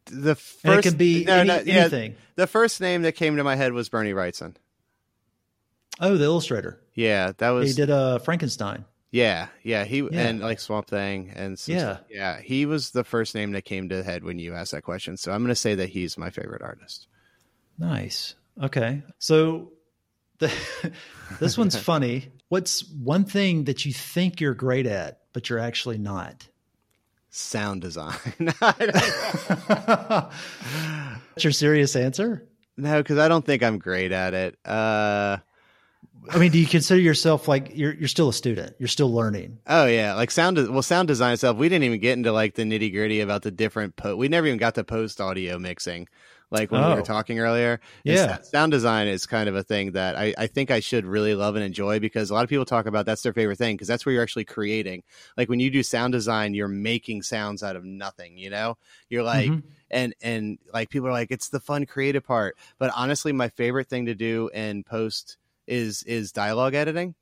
The 0.05 0.35
first 0.35 0.65
and 0.65 0.73
it 0.73 0.83
could 0.83 0.97
be 0.97 1.25
no, 1.25 1.37
any, 1.37 1.47
no, 1.47 1.61
yeah, 1.65 1.73
anything. 1.81 2.15
The 2.35 2.47
first 2.47 2.81
name 2.81 3.03
that 3.03 3.13
came 3.13 3.37
to 3.37 3.43
my 3.43 3.55
head 3.55 3.73
was 3.73 3.89
Bernie 3.89 4.13
Wrightson. 4.13 4.55
Oh, 5.99 6.17
the 6.17 6.25
illustrator. 6.25 6.79
Yeah, 6.95 7.33
that 7.37 7.49
was 7.49 7.69
he 7.69 7.75
did 7.75 7.89
uh 7.89 8.19
Frankenstein. 8.19 8.85
Yeah, 9.13 9.49
yeah, 9.61 9.83
he 9.83 9.99
yeah. 9.99 10.27
and 10.27 10.39
like 10.39 10.59
Swamp 10.59 10.87
Thing 10.87 11.31
and 11.35 11.51
yeah, 11.67 11.79
stuff. 11.79 12.01
yeah, 12.09 12.41
he 12.41 12.65
was 12.65 12.89
the 12.89 13.03
first 13.03 13.35
name 13.35 13.51
that 13.51 13.63
came 13.63 13.89
to 13.89 13.97
the 13.97 14.03
head 14.03 14.23
when 14.23 14.39
you 14.39 14.55
asked 14.55 14.71
that 14.71 14.81
question. 14.81 15.17
So 15.17 15.31
I'm 15.31 15.41
going 15.41 15.49
to 15.49 15.55
say 15.55 15.75
that 15.75 15.89
he's 15.89 16.17
my 16.17 16.31
favorite 16.31 16.63
artist. 16.63 17.07
Nice. 17.77 18.33
Okay, 18.59 19.03
so 19.19 19.71
the, 20.39 20.51
this 21.39 21.59
one's 21.59 21.75
funny. 21.79 22.31
What's 22.49 22.89
one 22.89 23.25
thing 23.25 23.65
that 23.65 23.85
you 23.85 23.93
think 23.93 24.41
you're 24.41 24.55
great 24.55 24.87
at, 24.87 25.19
but 25.31 25.47
you're 25.47 25.59
actually 25.59 25.99
not? 25.99 26.47
Sound 27.33 27.81
design. 27.81 28.15
That's 28.59 30.31
your 31.39 31.51
serious 31.51 31.95
answer? 31.95 32.47
No, 32.77 33.01
because 33.01 33.17
I 33.17 33.27
don't 33.27 33.45
think 33.45 33.63
I'm 33.63 33.77
great 33.77 34.11
at 34.11 34.33
it. 34.33 34.57
Uh, 34.65 35.37
I 36.29 36.37
mean, 36.37 36.51
do 36.51 36.59
you 36.59 36.65
consider 36.65 37.01
yourself 37.01 37.47
like 37.47 37.71
you're 37.75 37.93
you're 37.93 38.07
still 38.07 38.29
a 38.29 38.33
student? 38.33 38.75
You're 38.79 38.87
still 38.87 39.11
learning. 39.13 39.59
Oh 39.67 39.85
yeah, 39.85 40.13
like 40.13 40.31
sound. 40.31 40.57
Well, 40.69 40.81
sound 40.81 41.07
design 41.07 41.33
itself. 41.33 41.57
We 41.57 41.69
didn't 41.69 41.83
even 41.83 41.99
get 41.99 42.17
into 42.17 42.31
like 42.31 42.55
the 42.55 42.63
nitty 42.63 42.91
gritty 42.93 43.19
about 43.19 43.41
the 43.41 43.51
different. 43.51 43.95
Po- 43.95 44.15
we 44.15 44.27
never 44.27 44.47
even 44.47 44.57
got 44.57 44.75
to 44.75 44.83
post 44.83 45.19
audio 45.19 45.59
mixing 45.59 46.07
like 46.53 46.71
when 46.71 46.83
oh. 46.83 46.89
we 46.89 46.93
were 46.93 47.01
oh. 47.01 47.03
talking 47.03 47.39
earlier. 47.39 47.81
Yeah. 48.03 48.39
sound 48.43 48.71
design 48.71 49.07
is 49.07 49.25
kind 49.25 49.49
of 49.49 49.55
a 49.55 49.63
thing 49.63 49.93
that 49.93 50.15
I, 50.15 50.33
I 50.37 50.47
think 50.47 50.69
I 50.69 50.79
should 50.79 51.03
really 51.03 51.33
love 51.33 51.55
and 51.55 51.65
enjoy 51.65 51.99
because 51.99 52.29
a 52.29 52.33
lot 52.35 52.43
of 52.43 52.49
people 52.49 52.63
talk 52.63 52.85
about 52.85 53.07
that's 53.07 53.23
their 53.23 53.33
favorite 53.33 53.57
thing 53.57 53.75
because 53.75 53.87
that's 53.87 54.05
where 54.05 54.13
you're 54.13 54.23
actually 54.23 54.45
creating. 54.45 55.01
Like 55.35 55.49
when 55.49 55.59
you 55.59 55.71
do 55.71 55.81
sound 55.81 56.13
design, 56.13 56.53
you're 56.53 56.67
making 56.67 57.23
sounds 57.23 57.63
out 57.63 57.75
of 57.75 57.83
nothing, 57.83 58.37
you 58.37 58.51
know? 58.51 58.77
You're 59.09 59.23
like, 59.23 59.49
mm-hmm. 59.49 59.67
and, 59.89 60.13
and 60.21 60.59
like 60.71 60.89
people 60.89 61.09
are 61.09 61.13
like, 61.13 61.31
it's 61.31 61.49
the 61.49 61.59
fun 61.59 61.87
creative 61.87 62.23
part. 62.23 62.55
But 62.77 62.91
honestly, 62.95 63.33
my 63.33 63.49
favorite 63.49 63.89
thing 63.89 64.05
to 64.05 64.13
do 64.13 64.49
in 64.53 64.83
post 64.83 65.37
is, 65.65 66.03
is 66.03 66.31
dialogue 66.31 66.75
editing 66.75 67.15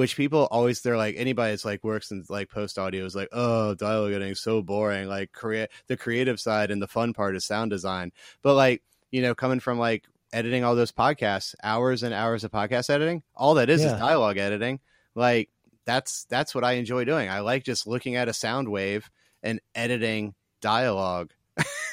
which 0.00 0.16
people 0.16 0.48
always 0.50 0.80
they're 0.80 0.96
like 0.96 1.14
anybody 1.18 1.52
that's 1.52 1.66
like 1.66 1.84
works 1.84 2.10
in 2.10 2.24
like 2.30 2.48
post 2.48 2.78
audio 2.78 3.04
is 3.04 3.14
like 3.14 3.28
oh 3.32 3.74
dialogue 3.74 4.12
editing 4.12 4.32
is 4.32 4.40
so 4.40 4.62
boring. 4.62 5.06
Like 5.08 5.30
create 5.32 5.68
the 5.88 5.96
creative 5.98 6.40
side 6.40 6.70
and 6.70 6.80
the 6.80 6.88
fun 6.88 7.12
part 7.12 7.36
is 7.36 7.44
sound 7.44 7.70
design. 7.70 8.10
But 8.40 8.54
like 8.54 8.82
you 9.10 9.20
know 9.20 9.34
coming 9.34 9.60
from 9.60 9.78
like 9.78 10.04
editing 10.32 10.64
all 10.64 10.74
those 10.74 10.90
podcasts 10.90 11.54
hours 11.62 12.02
and 12.02 12.14
hours 12.14 12.44
of 12.44 12.50
podcast 12.50 12.88
editing 12.88 13.22
all 13.36 13.52
that 13.54 13.68
is 13.68 13.82
yeah. 13.82 13.92
is 13.92 14.00
dialogue 14.00 14.38
editing. 14.38 14.80
Like 15.14 15.50
that's 15.84 16.24
that's 16.30 16.54
what 16.54 16.64
i 16.64 16.72
enjoy 16.72 17.04
doing. 17.04 17.28
I 17.28 17.40
like 17.40 17.64
just 17.64 17.86
looking 17.86 18.16
at 18.16 18.26
a 18.26 18.32
sound 18.32 18.70
wave 18.70 19.10
and 19.42 19.60
editing 19.74 20.34
dialogue. 20.62 21.32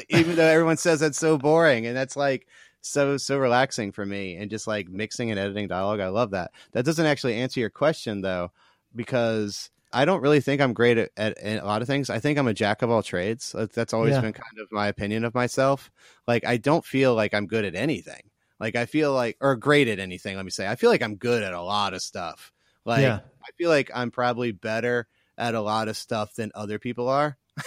Even 0.09 0.35
though 0.35 0.49
everyone 0.49 0.79
says 0.79 0.99
that's 0.99 1.17
so 1.17 1.39
boring 1.39 1.87
and 1.87 1.97
that's 1.97 2.17
like 2.17 2.49
so 2.83 3.17
so 3.17 3.39
relaxing 3.39 3.93
for 3.93 4.05
me 4.05 4.37
and 4.37 4.51
just 4.51 4.67
like 4.67 4.89
mixing 4.89 5.31
and 5.31 5.39
editing 5.39 5.69
dialogue 5.69 6.01
i 6.01 6.09
love 6.09 6.33
that. 6.33 6.51
That 6.73 6.85
doesn't 6.85 7.07
actually 7.07 7.37
answer 7.37 7.61
your 7.61 7.71
question 7.71 8.21
though 8.21 8.51
because 8.95 9.71
i 9.93 10.05
don't 10.05 10.21
really 10.21 10.41
think 10.41 10.61
i'm 10.61 10.75
great 10.75 10.99
at, 10.99 11.11
at, 11.17 11.39
at 11.39 11.63
a 11.63 11.67
lot 11.67 11.81
of 11.81 11.89
things. 11.89 12.11
I 12.11 12.19
think 12.19 12.39
i'm 12.39 12.49
a 12.49 12.55
jack 12.55 12.83
of 12.83 12.91
all 12.91 13.03
trades. 13.03 13.55
That's 13.75 13.95
always 13.95 14.13
yeah. 14.13 14.21
been 14.21 14.33
kind 14.33 14.59
of 14.61 14.71
my 14.71 14.89
opinion 14.89 15.25
of 15.25 15.35
myself. 15.35 15.91
Like 16.27 16.45
i 16.45 16.57
don't 16.57 16.85
feel 16.85 17.15
like 17.15 17.33
i'm 17.33 17.47
good 17.47 17.65
at 17.65 17.75
anything. 17.77 18.31
Like 18.61 18.77
i 18.77 18.85
feel 18.85 19.13
like 19.13 19.37
or 19.41 19.57
great 19.57 19.89
at 19.89 20.01
anything 20.01 20.37
let 20.37 20.45
me 20.45 20.51
say. 20.51 20.67
I 20.67 20.75
feel 20.75 20.91
like 20.91 21.03
i'm 21.03 21.17
good 21.17 21.43
at 21.43 21.55
a 21.55 21.63
lot 21.63 21.95
of 21.95 22.03
stuff. 22.03 22.53
Like 22.85 23.03
yeah. 23.03 23.21
i 23.43 23.51
feel 23.57 23.71
like 23.71 23.91
i'm 23.95 24.11
probably 24.11 24.51
better 24.51 25.07
at 25.39 25.55
a 25.55 25.61
lot 25.61 25.89
of 25.89 25.97
stuff 25.97 26.35
than 26.35 26.51
other 26.55 26.79
people 26.79 27.09
are 27.09 27.39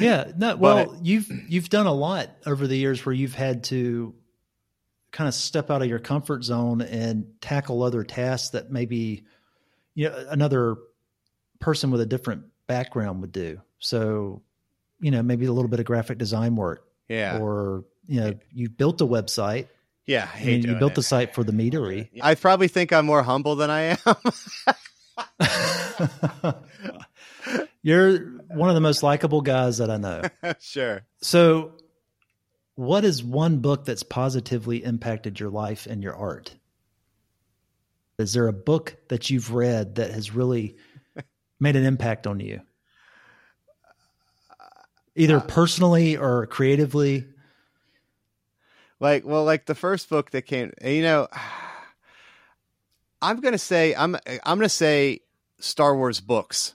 yeah, 0.00 0.32
no. 0.36 0.56
Well, 0.60 0.86
but, 0.86 1.04
you've 1.04 1.30
you've 1.48 1.68
done 1.68 1.86
a 1.86 1.92
lot 1.92 2.30
over 2.46 2.66
the 2.66 2.76
years 2.76 3.04
where 3.04 3.14
you've 3.14 3.34
had 3.34 3.64
to 3.64 4.14
kind 5.10 5.28
of 5.28 5.34
step 5.34 5.70
out 5.70 5.82
of 5.82 5.88
your 5.88 5.98
comfort 5.98 6.44
zone 6.44 6.80
and 6.82 7.26
tackle 7.40 7.82
other 7.82 8.04
tasks 8.04 8.50
that 8.50 8.70
maybe 8.70 9.24
you 9.94 10.08
know 10.08 10.26
another 10.30 10.76
person 11.62 11.90
with 11.90 12.00
a 12.02 12.06
different 12.06 12.44
background 12.66 13.22
would 13.22 13.32
do. 13.32 13.60
So, 13.78 14.42
you 15.00 15.10
know, 15.10 15.22
maybe 15.22 15.46
a 15.46 15.52
little 15.52 15.70
bit 15.70 15.80
of 15.80 15.86
graphic 15.86 16.18
design 16.18 16.56
work. 16.56 16.84
Yeah. 17.08 17.38
Or, 17.38 17.84
you 18.06 18.20
know, 18.20 18.34
you 18.52 18.68
built 18.68 19.00
a 19.00 19.06
website. 19.06 19.68
Yeah. 20.06 20.28
I 20.34 20.38
and 20.38 20.64
you 20.64 20.74
built 20.74 20.92
it. 20.92 20.96
the 20.96 21.02
site 21.02 21.34
for 21.34 21.44
the 21.44 21.52
meadery. 21.52 22.10
I 22.20 22.34
probably 22.34 22.68
think 22.68 22.92
I'm 22.92 23.06
more 23.06 23.22
humble 23.22 23.56
than 23.56 23.70
I 23.70 23.96
am. 24.04 24.14
You're 27.82 28.18
one 28.48 28.68
of 28.68 28.74
the 28.74 28.80
most 28.80 29.02
likable 29.02 29.40
guys 29.40 29.78
that 29.78 29.90
I 29.90 29.96
know. 29.96 30.22
sure. 30.60 31.02
So, 31.20 31.72
what 32.76 33.04
is 33.04 33.22
one 33.22 33.58
book 33.58 33.84
that's 33.84 34.04
positively 34.04 34.84
impacted 34.84 35.40
your 35.40 35.50
life 35.50 35.86
and 35.86 36.02
your 36.02 36.14
art? 36.14 36.54
Is 38.18 38.34
there 38.34 38.46
a 38.46 38.52
book 38.52 38.96
that 39.08 39.30
you've 39.30 39.52
read 39.52 39.96
that 39.96 40.12
has 40.12 40.32
really 40.32 40.76
made 41.60 41.76
an 41.76 41.84
impact 41.84 42.26
on 42.26 42.38
you? 42.40 42.60
Either 45.16 45.38
uh, 45.38 45.42
personally 45.42 46.16
or 46.16 46.46
creatively? 46.46 47.26
Like, 49.00 49.26
well, 49.26 49.44
like 49.44 49.66
the 49.66 49.74
first 49.74 50.08
book 50.08 50.30
that 50.30 50.42
came, 50.42 50.72
you 50.82 51.02
know, 51.02 51.26
I'm 53.22 53.40
going 53.40 53.52
to 53.52 53.58
say 53.58 53.94
I'm 53.94 54.16
I'm 54.44 54.58
going 54.58 54.60
to 54.60 54.68
say 54.68 55.20
Star 55.58 55.96
Wars 55.96 56.20
books. 56.20 56.74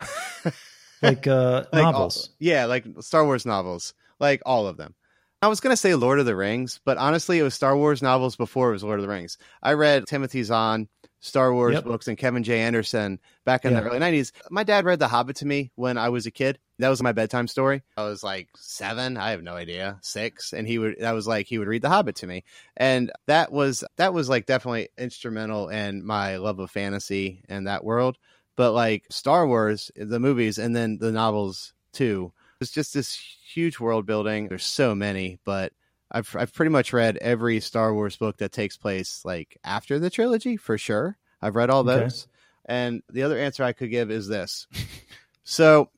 like 1.02 1.26
uh 1.26 1.64
like 1.72 1.82
novels. 1.82 2.28
All, 2.28 2.34
yeah, 2.38 2.64
like 2.66 2.84
Star 3.00 3.24
Wars 3.24 3.46
novels, 3.46 3.94
like 4.18 4.42
all 4.46 4.66
of 4.66 4.76
them. 4.76 4.94
I 5.42 5.48
was 5.48 5.60
going 5.60 5.72
to 5.72 5.76
say 5.76 5.94
Lord 5.94 6.20
of 6.20 6.26
the 6.26 6.36
Rings, 6.36 6.80
but 6.84 6.98
honestly, 6.98 7.38
it 7.38 7.42
was 7.42 7.54
Star 7.54 7.74
Wars 7.74 8.02
novels 8.02 8.36
before 8.36 8.68
it 8.68 8.72
was 8.72 8.84
Lord 8.84 8.98
of 8.98 9.02
the 9.02 9.08
Rings. 9.08 9.38
I 9.62 9.72
read 9.72 10.06
Timothy 10.06 10.42
Zahn, 10.42 10.86
Star 11.20 11.54
Wars 11.54 11.72
yep. 11.72 11.84
books, 11.84 12.08
and 12.08 12.18
Kevin 12.18 12.42
J. 12.42 12.60
Anderson 12.60 13.18
back 13.46 13.64
in 13.64 13.72
yeah. 13.72 13.80
the 13.80 13.86
early 13.86 13.98
90s. 14.00 14.32
My 14.50 14.64
dad 14.64 14.84
read 14.84 14.98
The 14.98 15.08
Hobbit 15.08 15.36
to 15.36 15.46
me 15.46 15.72
when 15.76 15.96
I 15.96 16.10
was 16.10 16.26
a 16.26 16.30
kid. 16.30 16.58
That 16.78 16.90
was 16.90 17.02
my 17.02 17.12
bedtime 17.12 17.48
story. 17.48 17.82
I 17.96 18.04
was 18.04 18.22
like 18.22 18.48
seven, 18.56 19.16
I 19.16 19.30
have 19.30 19.42
no 19.42 19.54
idea, 19.54 19.98
six. 20.02 20.52
And 20.52 20.68
he 20.68 20.78
would, 20.78 20.96
that 21.00 21.12
was 21.12 21.26
like, 21.26 21.46
he 21.46 21.56
would 21.56 21.68
read 21.68 21.82
The 21.82 21.88
Hobbit 21.88 22.16
to 22.16 22.26
me. 22.26 22.44
And 22.76 23.10
that 23.26 23.50
was, 23.50 23.82
that 23.96 24.12
was 24.12 24.28
like 24.28 24.44
definitely 24.44 24.90
instrumental 24.98 25.70
in 25.70 26.04
my 26.04 26.36
love 26.36 26.58
of 26.58 26.70
fantasy 26.70 27.44
and 27.48 27.66
that 27.66 27.82
world 27.82 28.18
but 28.56 28.72
like 28.72 29.04
Star 29.10 29.46
Wars, 29.46 29.90
the 29.96 30.20
movies, 30.20 30.58
and 30.58 30.74
then 30.74 30.98
the 30.98 31.12
novels 31.12 31.72
too. 31.92 32.32
It's 32.60 32.70
just 32.70 32.92
this 32.92 33.14
huge 33.14 33.80
world 33.80 34.06
building. 34.06 34.48
There's 34.48 34.64
so 34.64 34.94
many, 34.94 35.38
but 35.44 35.72
I've 36.10 36.34
I've 36.36 36.52
pretty 36.52 36.70
much 36.70 36.92
read 36.92 37.16
every 37.18 37.60
Star 37.60 37.94
Wars 37.94 38.16
book 38.16 38.38
that 38.38 38.52
takes 38.52 38.76
place 38.76 39.22
like 39.24 39.58
after 39.64 39.98
the 39.98 40.10
trilogy 40.10 40.56
for 40.56 40.76
sure. 40.76 41.16
I've 41.40 41.56
read 41.56 41.70
all 41.70 41.84
those. 41.84 42.24
Okay. 42.24 42.32
And 42.66 43.02
the 43.10 43.22
other 43.22 43.38
answer 43.38 43.64
I 43.64 43.72
could 43.72 43.90
give 43.90 44.10
is 44.10 44.28
this. 44.28 44.66
so 45.44 45.90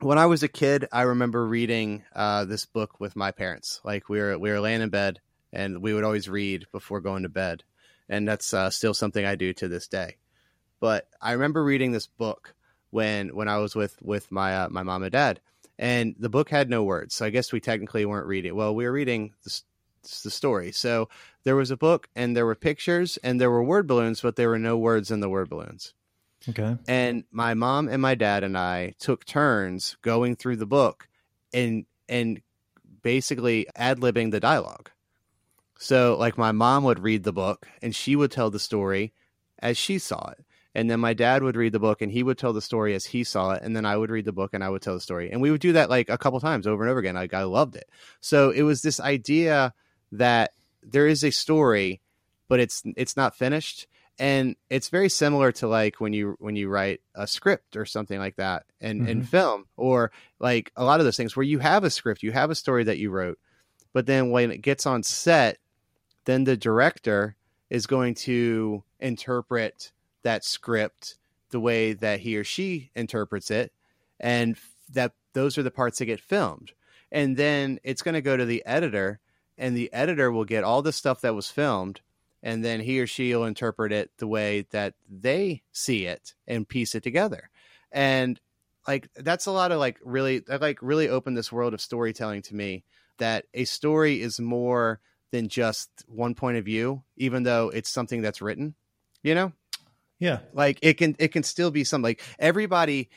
when 0.00 0.18
I 0.18 0.26
was 0.26 0.42
a 0.42 0.48
kid, 0.48 0.88
I 0.92 1.02
remember 1.02 1.46
reading 1.46 2.04
uh, 2.14 2.44
this 2.44 2.66
book 2.66 3.00
with 3.00 3.16
my 3.16 3.30
parents. 3.30 3.80
Like 3.84 4.08
we 4.08 4.18
were 4.18 4.38
we 4.38 4.50
were 4.50 4.60
laying 4.60 4.82
in 4.82 4.90
bed, 4.90 5.20
and 5.52 5.82
we 5.82 5.94
would 5.94 6.04
always 6.04 6.28
read 6.28 6.66
before 6.72 7.00
going 7.00 7.22
to 7.22 7.28
bed, 7.28 7.62
and 8.08 8.26
that's 8.26 8.52
uh, 8.52 8.70
still 8.70 8.94
something 8.94 9.24
I 9.24 9.36
do 9.36 9.52
to 9.54 9.68
this 9.68 9.88
day. 9.88 10.16
But 10.80 11.08
I 11.20 11.32
remember 11.32 11.64
reading 11.64 11.92
this 11.92 12.06
book 12.06 12.54
when 12.90 13.28
when 13.34 13.48
I 13.48 13.58
was 13.58 13.74
with 13.74 14.00
with 14.02 14.30
my 14.30 14.56
uh, 14.56 14.68
my 14.68 14.82
mom 14.82 15.02
and 15.02 15.12
dad, 15.12 15.40
and 15.78 16.14
the 16.18 16.28
book 16.28 16.48
had 16.50 16.70
no 16.70 16.82
words. 16.82 17.14
So 17.14 17.26
I 17.26 17.30
guess 17.30 17.52
we 17.52 17.60
technically 17.60 18.04
weren't 18.04 18.26
reading. 18.26 18.54
Well, 18.54 18.74
we 18.74 18.84
were 18.84 18.92
reading 18.92 19.32
the, 19.44 19.60
the 20.24 20.30
story. 20.30 20.72
So 20.72 21.08
there 21.44 21.56
was 21.56 21.70
a 21.70 21.76
book, 21.76 22.08
and 22.16 22.36
there 22.36 22.46
were 22.46 22.54
pictures, 22.54 23.18
and 23.18 23.40
there 23.40 23.50
were 23.50 23.62
word 23.62 23.86
balloons, 23.86 24.20
but 24.20 24.36
there 24.36 24.48
were 24.48 24.58
no 24.58 24.76
words 24.76 25.10
in 25.10 25.20
the 25.20 25.28
word 25.28 25.48
balloons. 25.48 25.92
Okay. 26.48 26.76
And 26.86 27.24
my 27.30 27.54
mom 27.54 27.88
and 27.88 28.00
my 28.00 28.14
dad 28.14 28.44
and 28.44 28.56
I 28.56 28.94
took 28.98 29.24
turns 29.24 29.96
going 30.02 30.36
through 30.36 30.56
the 30.56 30.66
book 30.66 31.08
and 31.52 31.86
and 32.08 32.40
basically 33.02 33.66
ad 33.74 33.98
libbing 33.98 34.30
the 34.30 34.40
dialogue. 34.40 34.90
So 35.78 36.16
like 36.18 36.38
my 36.38 36.52
mom 36.52 36.84
would 36.84 37.00
read 37.00 37.24
the 37.24 37.32
book 37.32 37.66
and 37.82 37.94
she 37.94 38.16
would 38.16 38.30
tell 38.30 38.50
the 38.50 38.58
story 38.58 39.12
as 39.58 39.76
she 39.76 39.98
saw 39.98 40.30
it. 40.30 40.44
And 40.76 40.90
then 40.90 41.00
my 41.00 41.14
dad 41.14 41.42
would 41.42 41.56
read 41.56 41.72
the 41.72 41.78
book 41.78 42.02
and 42.02 42.12
he 42.12 42.22
would 42.22 42.36
tell 42.36 42.52
the 42.52 42.60
story 42.60 42.94
as 42.94 43.06
he 43.06 43.24
saw 43.24 43.52
it. 43.52 43.62
And 43.62 43.74
then 43.74 43.86
I 43.86 43.96
would 43.96 44.10
read 44.10 44.26
the 44.26 44.32
book 44.32 44.50
and 44.52 44.62
I 44.62 44.68
would 44.68 44.82
tell 44.82 44.92
the 44.92 45.00
story. 45.00 45.30
And 45.30 45.40
we 45.40 45.50
would 45.50 45.62
do 45.62 45.72
that 45.72 45.88
like 45.88 46.10
a 46.10 46.18
couple 46.18 46.38
times 46.38 46.66
over 46.66 46.82
and 46.82 46.90
over 46.90 47.00
again. 47.00 47.14
Like 47.14 47.32
I 47.32 47.44
loved 47.44 47.76
it. 47.76 47.88
So 48.20 48.50
it 48.50 48.60
was 48.60 48.82
this 48.82 49.00
idea 49.00 49.72
that 50.12 50.52
there 50.82 51.06
is 51.06 51.24
a 51.24 51.30
story, 51.30 52.02
but 52.46 52.60
it's 52.60 52.82
it's 52.94 53.16
not 53.16 53.34
finished 53.34 53.86
and 54.18 54.54
it's 54.68 54.90
very 54.90 55.08
similar 55.08 55.50
to 55.52 55.66
like 55.66 55.98
when 55.98 56.12
you 56.12 56.36
when 56.40 56.56
you 56.56 56.68
write 56.68 57.00
a 57.14 57.26
script 57.26 57.74
or 57.74 57.86
something 57.86 58.18
like 58.18 58.36
that 58.36 58.64
in, 58.78 59.00
mm-hmm. 59.00 59.08
in 59.08 59.22
film 59.22 59.64
or 59.78 60.12
like 60.38 60.72
a 60.76 60.84
lot 60.84 61.00
of 61.00 61.06
those 61.06 61.16
things 61.16 61.34
where 61.34 61.44
you 61.44 61.58
have 61.58 61.84
a 61.84 61.90
script 61.90 62.22
you 62.22 62.32
have 62.32 62.50
a 62.50 62.54
story 62.54 62.84
that 62.84 62.98
you 62.98 63.10
wrote 63.10 63.38
but 63.92 64.06
then 64.06 64.30
when 64.30 64.50
it 64.50 64.62
gets 64.62 64.86
on 64.86 65.02
set 65.02 65.58
then 66.24 66.44
the 66.44 66.56
director 66.56 67.36
is 67.68 67.86
going 67.86 68.14
to 68.14 68.82
interpret 69.00 69.92
that 70.26 70.44
script 70.44 71.14
the 71.50 71.60
way 71.60 71.92
that 71.92 72.18
he 72.18 72.36
or 72.36 72.42
she 72.42 72.90
interprets 72.96 73.48
it 73.48 73.72
and 74.18 74.56
that 74.92 75.12
those 75.34 75.56
are 75.56 75.62
the 75.62 75.70
parts 75.70 76.00
that 76.00 76.06
get 76.06 76.18
filmed. 76.18 76.72
And 77.12 77.36
then 77.36 77.78
it's 77.84 78.02
going 78.02 78.16
to 78.16 78.20
go 78.20 78.36
to 78.36 78.44
the 78.44 78.66
editor 78.66 79.20
and 79.56 79.76
the 79.76 79.92
editor 79.92 80.32
will 80.32 80.44
get 80.44 80.64
all 80.64 80.82
the 80.82 80.92
stuff 80.92 81.20
that 81.20 81.36
was 81.36 81.48
filmed 81.48 82.00
and 82.42 82.64
then 82.64 82.80
he 82.80 82.98
or 82.98 83.06
she 83.06 83.32
will 83.36 83.44
interpret 83.44 83.92
it 83.92 84.10
the 84.18 84.26
way 84.26 84.66
that 84.72 84.94
they 85.08 85.62
see 85.70 86.06
it 86.06 86.34
and 86.48 86.68
piece 86.68 86.96
it 86.96 87.04
together. 87.04 87.48
And 87.92 88.40
like 88.88 89.08
that's 89.14 89.46
a 89.46 89.52
lot 89.52 89.70
of 89.70 89.78
like 89.78 90.00
really 90.04 90.40
that 90.40 90.60
like 90.60 90.82
really 90.82 91.08
opened 91.08 91.36
this 91.36 91.52
world 91.52 91.72
of 91.72 91.80
storytelling 91.80 92.42
to 92.42 92.54
me 92.56 92.82
that 93.18 93.44
a 93.54 93.64
story 93.64 94.20
is 94.20 94.40
more 94.40 94.98
than 95.30 95.48
just 95.48 95.88
one 96.08 96.34
point 96.34 96.56
of 96.56 96.64
view 96.64 97.04
even 97.16 97.44
though 97.44 97.68
it's 97.68 97.90
something 97.90 98.22
that's 98.22 98.42
written 98.42 98.74
you 99.22 99.34
know 99.34 99.52
yeah 100.18 100.38
like 100.52 100.78
it 100.82 100.94
can 100.94 101.14
it 101.18 101.28
can 101.28 101.42
still 101.42 101.70
be 101.70 101.84
something 101.84 102.04
like 102.04 102.22
everybody 102.38 103.08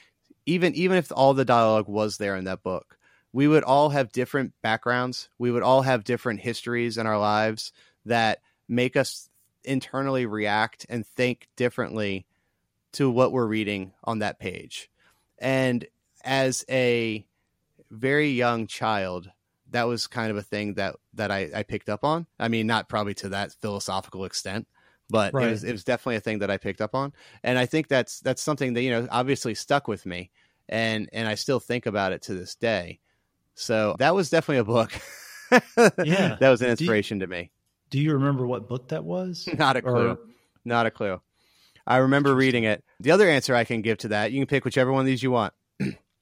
even 0.45 0.73
even 0.75 0.97
if 0.97 1.11
all 1.11 1.33
the 1.33 1.45
dialogue 1.45 1.87
was 1.87 2.17
there 2.17 2.35
in 2.35 2.45
that 2.45 2.63
book 2.63 2.97
we 3.31 3.47
would 3.47 3.63
all 3.63 3.89
have 3.89 4.11
different 4.11 4.53
backgrounds 4.61 5.29
we 5.37 5.51
would 5.51 5.63
all 5.63 5.81
have 5.81 6.03
different 6.03 6.39
histories 6.39 6.97
in 6.97 7.05
our 7.05 7.19
lives 7.19 7.71
that 8.05 8.39
make 8.67 8.95
us 8.95 9.29
internally 9.63 10.25
react 10.25 10.85
and 10.89 11.05
think 11.05 11.47
differently 11.55 12.25
to 12.93 13.09
what 13.09 13.31
we're 13.31 13.45
reading 13.45 13.93
on 14.03 14.19
that 14.19 14.39
page. 14.39 14.89
And 15.37 15.85
as 16.23 16.65
a 16.69 17.25
very 17.91 18.29
young 18.29 18.67
child, 18.67 19.29
that 19.71 19.87
was 19.87 20.07
kind 20.07 20.31
of 20.31 20.37
a 20.37 20.41
thing 20.41 20.75
that 20.75 20.95
that 21.13 21.31
I, 21.31 21.49
I 21.53 21.63
picked 21.63 21.89
up 21.89 22.03
on. 22.03 22.25
I 22.39 22.47
mean, 22.47 22.67
not 22.67 22.89
probably 22.89 23.13
to 23.15 23.29
that 23.29 23.53
philosophical 23.61 24.25
extent, 24.25 24.67
but 25.09 25.33
right. 25.33 25.47
it 25.47 25.51
was 25.51 25.63
it 25.63 25.71
was 25.71 25.83
definitely 25.83 26.17
a 26.17 26.21
thing 26.21 26.39
that 26.39 26.51
I 26.51 26.57
picked 26.57 26.81
up 26.81 26.95
on. 26.95 27.13
And 27.43 27.57
I 27.57 27.65
think 27.65 27.87
that's 27.87 28.19
that's 28.19 28.41
something 28.41 28.73
that, 28.73 28.81
you 28.81 28.91
know, 28.91 29.07
obviously 29.11 29.55
stuck 29.55 29.87
with 29.87 30.05
me 30.05 30.31
and 30.69 31.09
and 31.11 31.27
I 31.27 31.35
still 31.35 31.59
think 31.59 31.85
about 31.85 32.13
it 32.13 32.21
to 32.23 32.33
this 32.35 32.55
day. 32.55 32.99
So 33.55 33.95
that 33.99 34.15
was 34.15 34.29
definitely 34.29 34.59
a 34.59 34.63
book. 34.63 34.93
yeah. 35.51 36.37
that 36.39 36.49
was 36.49 36.61
an 36.61 36.69
inspiration 36.69 37.19
you, 37.19 37.25
to 37.25 37.29
me. 37.29 37.51
Do 37.89 37.99
you 37.99 38.13
remember 38.13 38.47
what 38.47 38.69
book 38.69 38.89
that 38.89 39.03
was? 39.03 39.49
Not 39.57 39.75
a 39.75 39.81
clue. 39.81 40.11
Or... 40.11 40.19
Not 40.63 40.85
a 40.85 40.91
clue. 40.91 41.19
I 41.85 41.97
remember 41.97 42.35
reading 42.35 42.63
it. 42.65 42.83
The 42.99 43.11
other 43.11 43.27
answer 43.27 43.55
I 43.55 43.63
can 43.63 43.81
give 43.81 43.97
to 43.99 44.09
that, 44.09 44.31
you 44.31 44.39
can 44.39 44.47
pick 44.47 44.63
whichever 44.63 44.91
one 44.91 45.01
of 45.01 45.05
these 45.07 45.23
you 45.23 45.31
want. 45.31 45.53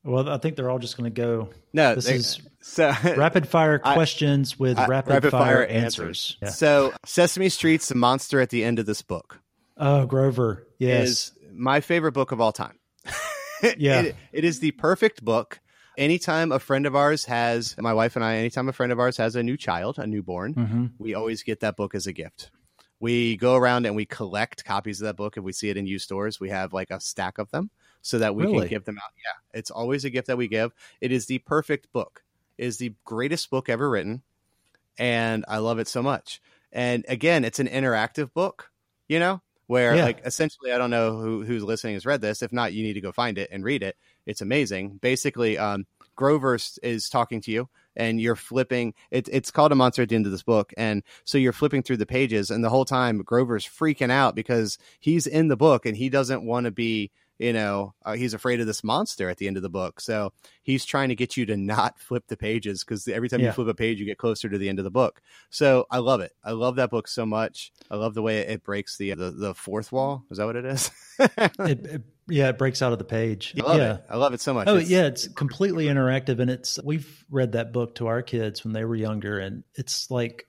Well, 0.07 0.29
I 0.29 0.37
think 0.37 0.55
they're 0.55 0.69
all 0.69 0.79
just 0.79 0.97
going 0.97 1.11
to 1.11 1.21
go. 1.21 1.49
No, 1.73 1.95
this 1.95 2.05
they, 2.05 2.15
is 2.15 2.41
so 2.61 2.93
rapid 3.17 3.47
fire 3.47 3.77
questions 3.77 4.53
I, 4.53 4.55
with 4.59 4.79
I, 4.79 4.87
rapid, 4.87 5.13
rapid, 5.13 5.31
fire, 5.31 5.57
fire 5.57 5.65
answers. 5.65 5.99
answers. 5.99 6.37
Yeah. 6.41 6.49
So, 6.49 6.93
Sesame 7.05 7.49
Street's 7.49 7.89
the 7.89 7.95
monster 7.95 8.39
at 8.39 8.49
the 8.49 8.63
end 8.63 8.79
of 8.79 8.85
this 8.85 9.01
book. 9.01 9.39
Oh, 9.75 10.05
Grover. 10.05 10.65
Yes. 10.79 11.31
My 11.53 11.81
favorite 11.81 12.13
book 12.13 12.31
of 12.31 12.41
all 12.41 12.51
time. 12.51 12.79
yeah. 13.77 14.01
It, 14.01 14.15
it 14.31 14.43
is 14.43 14.59
the 14.59 14.71
perfect 14.71 15.23
book 15.23 15.59
anytime 15.97 16.51
a 16.51 16.59
friend 16.59 16.85
of 16.85 16.95
ours 16.95 17.25
has 17.25 17.75
my 17.77 17.93
wife 17.93 18.15
and 18.15 18.23
I, 18.23 18.37
anytime 18.37 18.69
a 18.69 18.73
friend 18.73 18.91
of 18.91 18.99
ours 18.99 19.17
has 19.17 19.35
a 19.35 19.43
new 19.43 19.57
child, 19.57 19.97
a 19.97 20.07
newborn, 20.07 20.53
mm-hmm. 20.53 20.85
we 20.99 21.15
always 21.15 21.43
get 21.43 21.61
that 21.61 21.75
book 21.75 21.95
as 21.95 22.07
a 22.07 22.13
gift. 22.13 22.51
We 22.99 23.37
go 23.37 23.55
around 23.55 23.85
and 23.85 23.95
we 23.95 24.05
collect 24.05 24.63
copies 24.63 25.01
of 25.01 25.05
that 25.05 25.17
book. 25.17 25.37
If 25.37 25.43
we 25.43 25.51
see 25.51 25.69
it 25.69 25.77
in 25.77 25.85
used 25.85 26.05
stores, 26.05 26.39
we 26.39 26.49
have 26.49 26.73
like 26.73 26.91
a 26.91 26.99
stack 26.99 27.37
of 27.37 27.51
them 27.51 27.69
so 28.07 28.19
that 28.19 28.35
we 28.35 28.43
really? 28.43 28.59
can 28.59 28.67
give 28.67 28.85
them 28.85 28.97
out. 28.97 29.11
Yeah, 29.17 29.59
it's 29.59 29.71
always 29.71 30.05
a 30.05 30.09
gift 30.09 30.27
that 30.27 30.37
we 30.37 30.47
give. 30.47 30.73
It 31.01 31.11
is 31.11 31.25
the 31.25 31.39
perfect 31.39 31.91
book. 31.91 32.23
It 32.57 32.65
is 32.65 32.77
the 32.77 32.93
greatest 33.05 33.49
book 33.49 33.69
ever 33.69 33.89
written, 33.89 34.23
and 34.97 35.45
I 35.47 35.57
love 35.57 35.79
it 35.79 35.87
so 35.87 36.01
much. 36.01 36.41
And 36.71 37.05
again, 37.07 37.45
it's 37.45 37.59
an 37.59 37.67
interactive 37.67 38.33
book. 38.33 38.71
You 39.07 39.19
know, 39.19 39.41
where 39.67 39.95
yeah. 39.95 40.03
like 40.03 40.21
essentially 40.25 40.71
i 40.71 40.77
don't 40.77 40.89
know 40.89 41.17
who 41.17 41.43
who's 41.43 41.63
listening 41.63 41.93
has 41.93 42.05
read 42.05 42.21
this 42.21 42.41
if 42.41 42.51
not 42.51 42.73
you 42.73 42.83
need 42.83 42.93
to 42.93 43.01
go 43.01 43.11
find 43.11 43.37
it 43.37 43.49
and 43.51 43.63
read 43.63 43.83
it 43.83 43.95
it's 44.25 44.41
amazing 44.41 44.97
basically 44.97 45.57
um, 45.57 45.85
grover 46.15 46.57
is 46.81 47.09
talking 47.09 47.41
to 47.41 47.51
you 47.51 47.69
and 47.95 48.19
you're 48.19 48.35
flipping 48.35 48.93
it, 49.11 49.29
it's 49.31 49.51
called 49.51 49.71
a 49.71 49.75
monster 49.75 50.01
at 50.01 50.09
the 50.09 50.15
end 50.15 50.25
of 50.25 50.31
this 50.31 50.43
book 50.43 50.73
and 50.77 51.03
so 51.25 51.37
you're 51.37 51.53
flipping 51.53 51.83
through 51.83 51.97
the 51.97 52.05
pages 52.05 52.49
and 52.49 52.63
the 52.63 52.69
whole 52.69 52.85
time 52.85 53.21
grover's 53.21 53.65
freaking 53.65 54.11
out 54.11 54.35
because 54.35 54.77
he's 54.99 55.27
in 55.27 55.47
the 55.47 55.57
book 55.57 55.85
and 55.85 55.95
he 55.97 56.09
doesn't 56.09 56.43
want 56.43 56.65
to 56.65 56.71
be 56.71 57.11
you 57.39 57.53
know, 57.53 57.93
uh, 58.03 58.13
he's 58.13 58.33
afraid 58.33 58.59
of 58.59 58.67
this 58.67 58.83
monster 58.83 59.29
at 59.29 59.37
the 59.37 59.47
end 59.47 59.57
of 59.57 59.63
the 59.63 59.69
book. 59.69 59.99
So 59.99 60.33
he's 60.63 60.85
trying 60.85 61.09
to 61.09 61.15
get 61.15 61.37
you 61.37 61.45
to 61.47 61.57
not 61.57 61.99
flip 61.99 62.25
the 62.27 62.37
pages 62.37 62.83
because 62.83 63.07
every 63.07 63.29
time 63.29 63.39
yeah. 63.39 63.47
you 63.47 63.51
flip 63.51 63.67
a 63.67 63.73
page, 63.73 63.99
you 63.99 64.05
get 64.05 64.17
closer 64.17 64.49
to 64.49 64.57
the 64.57 64.69
end 64.69 64.79
of 64.79 64.85
the 64.85 64.91
book. 64.91 65.21
So 65.49 65.85
I 65.91 65.99
love 65.99 66.21
it. 66.21 66.33
I 66.43 66.51
love 66.51 66.77
that 66.77 66.89
book 66.89 67.07
so 67.07 67.25
much. 67.25 67.71
I 67.91 67.95
love 67.95 68.13
the 68.13 68.21
way 68.21 68.39
it 68.39 68.63
breaks 68.63 68.97
the 68.97 69.13
the, 69.13 69.31
the 69.31 69.53
fourth 69.53 69.91
wall. 69.91 70.23
Is 70.31 70.37
that 70.37 70.45
what 70.45 70.55
it 70.55 70.65
is? 70.65 70.91
it, 71.19 71.85
it, 71.85 72.01
yeah, 72.27 72.49
it 72.49 72.57
breaks 72.57 72.81
out 72.81 72.91
of 72.91 72.99
the 72.99 73.05
page. 73.05 73.53
I 73.59 73.63
love 73.63 73.77
yeah. 73.77 73.93
it. 73.95 74.03
I 74.09 74.17
love 74.17 74.33
it 74.33 74.41
so 74.41 74.53
much. 74.53 74.67
Oh 74.67 74.77
it's, 74.77 74.89
yeah, 74.89 75.05
it's 75.05 75.27
completely 75.27 75.85
interactive, 75.85 76.39
and 76.39 76.49
it's 76.49 76.79
we've 76.83 77.25
read 77.29 77.53
that 77.53 77.71
book 77.71 77.95
to 77.95 78.07
our 78.07 78.21
kids 78.21 78.63
when 78.63 78.73
they 78.73 78.83
were 78.83 78.95
younger, 78.95 79.39
and 79.39 79.63
it's 79.75 80.11
like 80.11 80.47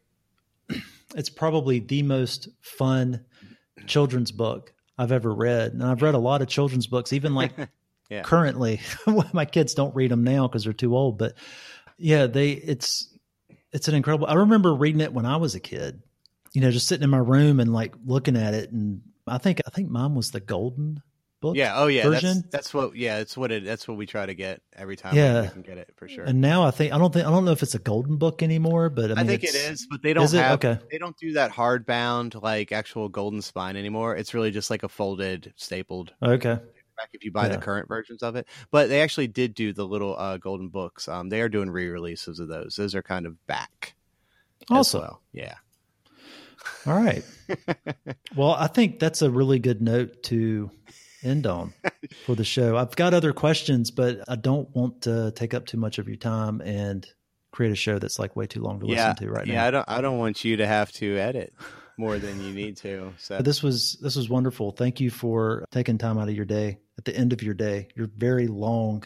it's 1.15 1.31
probably 1.31 1.79
the 1.79 2.03
most 2.03 2.49
fun 2.61 3.25
children's 3.87 4.33
book 4.33 4.73
I've 4.99 5.13
ever 5.13 5.33
read. 5.33 5.73
And 5.73 5.83
I've 5.83 6.03
read 6.03 6.15
a 6.15 6.19
lot 6.19 6.43
of 6.43 6.49
children's 6.49 6.87
books, 6.87 7.13
even 7.13 7.35
like 7.35 7.53
yeah. 8.11 8.23
currently. 8.23 8.81
my 9.33 9.45
kids 9.45 9.75
don't 9.75 9.95
read 9.95 10.11
them 10.11 10.25
now 10.25 10.49
because 10.49 10.65
they're 10.65 10.73
too 10.73 10.97
old. 10.97 11.19
But 11.19 11.35
yeah, 11.97 12.27
they 12.27 12.51
it's 12.51 13.17
it's 13.73 13.89
an 13.89 13.95
incredible. 13.95 14.27
I 14.27 14.35
remember 14.35 14.75
reading 14.75 15.01
it 15.01 15.13
when 15.13 15.27
I 15.27 15.37
was 15.37 15.55
a 15.55 15.61
kid. 15.61 16.03
You 16.53 16.63
know, 16.63 16.71
just 16.71 16.89
sitting 16.89 17.05
in 17.05 17.11
my 17.11 17.19
room 17.19 17.61
and 17.61 17.73
like 17.73 17.95
looking 18.05 18.37
at 18.37 18.55
it, 18.55 18.73
and 18.73 19.03
I 19.27 19.39
think 19.39 19.61
I 19.67 19.71
think 19.71 19.91
mine 19.91 20.15
was 20.15 20.31
the 20.31 20.41
golden 20.41 21.03
book. 21.41 21.57
Yeah. 21.57 21.73
Oh, 21.77 21.87
yeah. 21.87 22.05
Version. 22.05 22.35
That's, 22.35 22.49
that's 22.51 22.75
what. 22.75 22.97
Yeah. 22.97 23.19
That's 23.19 23.37
what 23.37 23.53
it. 23.53 23.65
That's 23.65 23.87
what 23.87 23.97
we 23.97 24.07
try 24.07 24.27
to 24.27 24.35
get 24.35 24.61
every 24.77 24.97
time. 24.97 25.17
Yeah. 25.17 25.43
We 25.43 25.49
can 25.49 25.63
get 25.63 25.79
it 25.79 25.91
for 25.97 26.09
sure. 26.09 26.25
And 26.25 26.41
now 26.41 26.65
I 26.65 26.71
think 26.71 26.93
I 26.93 26.99
don't 26.99 27.13
think 27.13 27.27
I 27.27 27.31
don't 27.31 27.45
know 27.45 27.53
if 27.53 27.63
it's 27.63 27.75
a 27.75 27.79
golden 27.79 28.17
book 28.17 28.43
anymore, 28.43 28.91
but 28.91 29.07
I, 29.07 29.15
mean, 29.15 29.19
I 29.19 29.25
think 29.25 29.45
it 29.45 29.55
is. 29.55 29.87
But 29.91 30.03
they 30.03 30.13
don't 30.13 30.31
have. 30.33 30.65
Okay. 30.65 30.79
They 30.91 30.99
don't 30.99 31.17
do 31.17 31.33
that 31.35 31.53
hardbound 31.53 32.41
like 32.43 32.73
actual 32.73 33.09
golden 33.09 33.43
spine 33.43 33.77
anymore. 33.77 34.17
It's 34.17 34.35
really 34.35 34.51
just 34.51 34.71
like 34.71 34.83
a 34.83 34.89
folded, 34.89 35.53
stapled. 35.57 36.13
Okay. 36.23 36.59
Back 36.97 37.11
if 37.13 37.25
you 37.25 37.31
buy 37.31 37.45
yeah. 37.45 37.55
the 37.55 37.59
current 37.59 37.87
versions 37.87 38.25
of 38.25 38.35
it, 38.35 38.49
but 38.73 38.89
they 38.89 39.03
actually 39.03 39.29
did 39.29 39.55
do 39.55 39.73
the 39.73 39.87
little 39.87 40.19
uh, 40.19 40.37
golden 40.37 40.69
books. 40.69 41.07
Um, 41.07 41.29
they 41.29 41.41
are 41.41 41.49
doing 41.49 41.71
re-releases 41.71 42.41
of 42.41 42.49
those. 42.49 42.75
Those 42.75 42.97
are 42.97 43.03
kind 43.03 43.25
of 43.25 43.47
back. 43.47 43.95
Also, 44.69 45.01
well. 45.01 45.23
yeah. 45.33 45.55
All 46.87 46.95
right. 46.95 47.25
well, 48.37 48.51
I 48.53 48.67
think 48.67 48.99
that's 48.99 49.23
a 49.23 49.31
really 49.31 49.59
good 49.59 49.81
note 49.81 50.23
to 50.25 50.71
end 51.23 51.47
on 51.47 51.75
for 52.27 52.35
the 52.35 52.45
show. 52.45 52.77
I've 52.77 52.97
got 52.97 53.15
other 53.15 53.33
questions, 53.33 53.91
but 53.91 54.21
I 54.29 54.37
don't 54.37 54.75
want 54.75 55.03
to 55.03 55.33
take 55.33 55.55
up 55.55 55.67
too 55.67 55.79
much 55.79 55.99
of 55.99 56.09
your 56.09 56.17
time 56.17 56.61
and 56.61 57.07
create 57.51 57.73
a 57.73 57.77
show 57.77 57.99
that's 57.99 58.19
like 58.19 58.37
way 58.37 58.47
too 58.47 58.61
long 58.61 58.81
to 58.81 58.87
yeah, 58.87 59.11
listen 59.11 59.27
to 59.27 59.31
right 59.33 59.47
yeah, 59.47 59.55
now. 59.55 59.61
Yeah, 59.61 59.67
I 59.67 59.71
don't 59.71 59.85
I 59.89 60.01
don't 60.01 60.19
want 60.19 60.45
you 60.45 60.59
to 60.59 60.67
have 60.67 60.93
to 60.93 61.17
edit 61.17 61.55
more 61.97 62.19
than 62.19 62.43
you 62.43 62.53
need 62.53 62.77
to. 62.79 63.13
So 63.19 63.41
this 63.41 63.63
was 63.63 63.99
this 64.01 64.17
was 64.17 64.29
wonderful. 64.29 64.71
Thank 64.71 65.01
you 65.01 65.11
for 65.11 65.65
taking 65.71 65.99
time 65.99 66.19
out 66.19 66.29
of 66.29 66.35
your 66.35 66.45
day 66.45 66.79
at 66.97 67.05
the 67.05 67.17
end 67.17 67.33
of 67.33 67.43
your 67.43 67.55
day, 67.55 67.89
your 67.95 68.09
very 68.17 68.47
long 68.47 69.05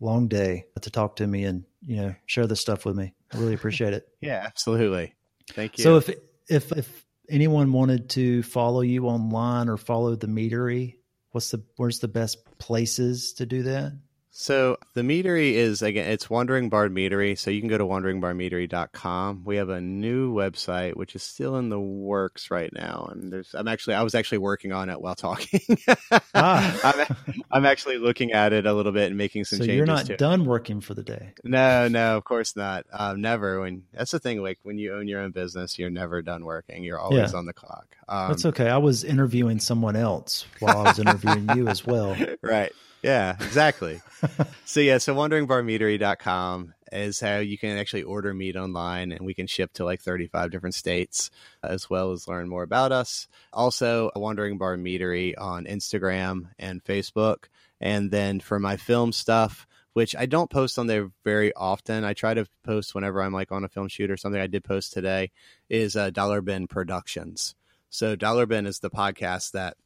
long 0.00 0.28
day 0.28 0.66
to 0.80 0.90
talk 0.90 1.16
to 1.16 1.26
me 1.26 1.44
and, 1.44 1.64
you 1.86 1.96
know, 1.96 2.14
share 2.26 2.46
this 2.46 2.60
stuff 2.60 2.84
with 2.84 2.96
me. 2.96 3.14
I 3.32 3.38
really 3.38 3.54
appreciate 3.54 3.94
it. 3.94 4.06
yeah, 4.20 4.42
absolutely. 4.44 5.14
Thank 5.52 5.78
you. 5.78 5.84
So 5.84 5.96
if 5.96 6.10
if 6.48 6.72
if 6.72 7.05
anyone 7.28 7.72
wanted 7.72 8.10
to 8.10 8.42
follow 8.42 8.80
you 8.80 9.06
online 9.06 9.68
or 9.68 9.76
follow 9.76 10.14
the 10.14 10.26
meadery, 10.26 10.96
what's 11.30 11.50
the 11.50 11.62
where's 11.76 11.98
the 11.98 12.08
best 12.08 12.38
places 12.58 13.34
to 13.34 13.46
do 13.46 13.64
that? 13.64 13.92
So 14.38 14.76
the 14.92 15.00
meadery 15.00 15.54
is 15.54 15.80
again, 15.80 16.10
it's 16.10 16.28
Wandering 16.28 16.68
Bard 16.68 16.94
Meadery. 16.94 17.38
So 17.38 17.50
you 17.50 17.58
can 17.58 17.70
go 17.70 17.78
to 17.78 17.84
wanderingbardmeadery.com. 17.86 19.44
We 19.46 19.56
have 19.56 19.70
a 19.70 19.80
new 19.80 20.34
website 20.34 20.94
which 20.94 21.16
is 21.16 21.22
still 21.22 21.56
in 21.56 21.70
the 21.70 21.80
works 21.80 22.50
right 22.50 22.70
now, 22.70 23.08
and 23.10 23.32
there's 23.32 23.54
I'm 23.54 23.66
actually 23.66 23.94
I 23.94 24.02
was 24.02 24.14
actually 24.14 24.38
working 24.38 24.72
on 24.72 24.90
it 24.90 25.00
while 25.00 25.14
talking. 25.14 25.78
ah. 26.34 26.80
I'm, 26.84 27.36
I'm, 27.50 27.64
actually 27.64 27.96
looking 27.96 28.32
at 28.32 28.52
it 28.52 28.66
a 28.66 28.74
little 28.74 28.92
bit 28.92 29.06
and 29.06 29.16
making 29.16 29.46
some 29.46 29.56
so 29.56 29.64
changes. 29.64 29.76
you're 29.76 29.86
not 29.86 30.06
done 30.18 30.44
working 30.44 30.82
for 30.82 30.92
the 30.92 31.02
day. 31.02 31.32
No, 31.42 31.88
no, 31.88 32.18
of 32.18 32.24
course 32.24 32.54
not. 32.56 32.84
Um, 32.92 33.22
never. 33.22 33.60
When 33.60 33.84
that's 33.94 34.10
the 34.10 34.18
thing. 34.18 34.42
Like 34.42 34.58
when 34.64 34.76
you 34.76 34.96
own 34.96 35.08
your 35.08 35.22
own 35.22 35.30
business, 35.30 35.78
you're 35.78 35.88
never 35.88 36.20
done 36.20 36.44
working. 36.44 36.84
You're 36.84 37.00
always 37.00 37.32
yeah. 37.32 37.38
on 37.38 37.46
the 37.46 37.54
clock. 37.54 37.86
Um, 38.06 38.28
that's 38.28 38.44
okay. 38.44 38.68
I 38.68 38.76
was 38.76 39.02
interviewing 39.02 39.60
someone 39.60 39.96
else 39.96 40.44
while 40.60 40.76
I 40.76 40.82
was 40.82 40.98
interviewing 40.98 41.48
you 41.56 41.68
as 41.68 41.86
well. 41.86 42.14
Right. 42.42 42.72
Yeah, 43.06 43.36
exactly. 43.38 44.00
so 44.64 44.80
yeah, 44.80 44.98
so 44.98 45.14
wanderingbardmeadery.com 45.14 46.74
is 46.90 47.20
how 47.20 47.36
you 47.36 47.56
can 47.56 47.78
actually 47.78 48.02
order 48.02 48.34
mead 48.34 48.56
online 48.56 49.12
and 49.12 49.24
we 49.24 49.32
can 49.32 49.46
ship 49.46 49.72
to 49.74 49.84
like 49.84 50.00
35 50.00 50.50
different 50.50 50.74
states 50.74 51.30
as 51.62 51.88
well 51.88 52.10
as 52.10 52.26
learn 52.26 52.48
more 52.48 52.64
about 52.64 52.90
us. 52.90 53.28
Also, 53.52 54.10
Wandering 54.16 54.58
Bard 54.58 54.80
Meadery 54.80 55.34
on 55.38 55.66
Instagram 55.66 56.48
and 56.58 56.82
Facebook. 56.82 57.44
And 57.80 58.10
then 58.10 58.40
for 58.40 58.58
my 58.58 58.76
film 58.76 59.12
stuff, 59.12 59.68
which 59.92 60.16
I 60.16 60.26
don't 60.26 60.50
post 60.50 60.76
on 60.76 60.88
there 60.88 61.12
very 61.22 61.54
often. 61.54 62.02
I 62.02 62.12
try 62.12 62.34
to 62.34 62.46
post 62.64 62.92
whenever 62.92 63.22
I'm 63.22 63.32
like 63.32 63.52
on 63.52 63.62
a 63.62 63.68
film 63.68 63.86
shoot 63.86 64.10
or 64.10 64.16
something. 64.16 64.40
I 64.40 64.48
did 64.48 64.64
post 64.64 64.92
today 64.92 65.30
is 65.70 65.94
uh, 65.94 66.10
Dollar 66.10 66.40
Bin 66.40 66.66
Productions. 66.66 67.54
So 67.88 68.16
Dollar 68.16 68.46
Bin 68.46 68.66
is 68.66 68.80
the 68.80 68.90
podcast 68.90 69.52
that 69.52 69.76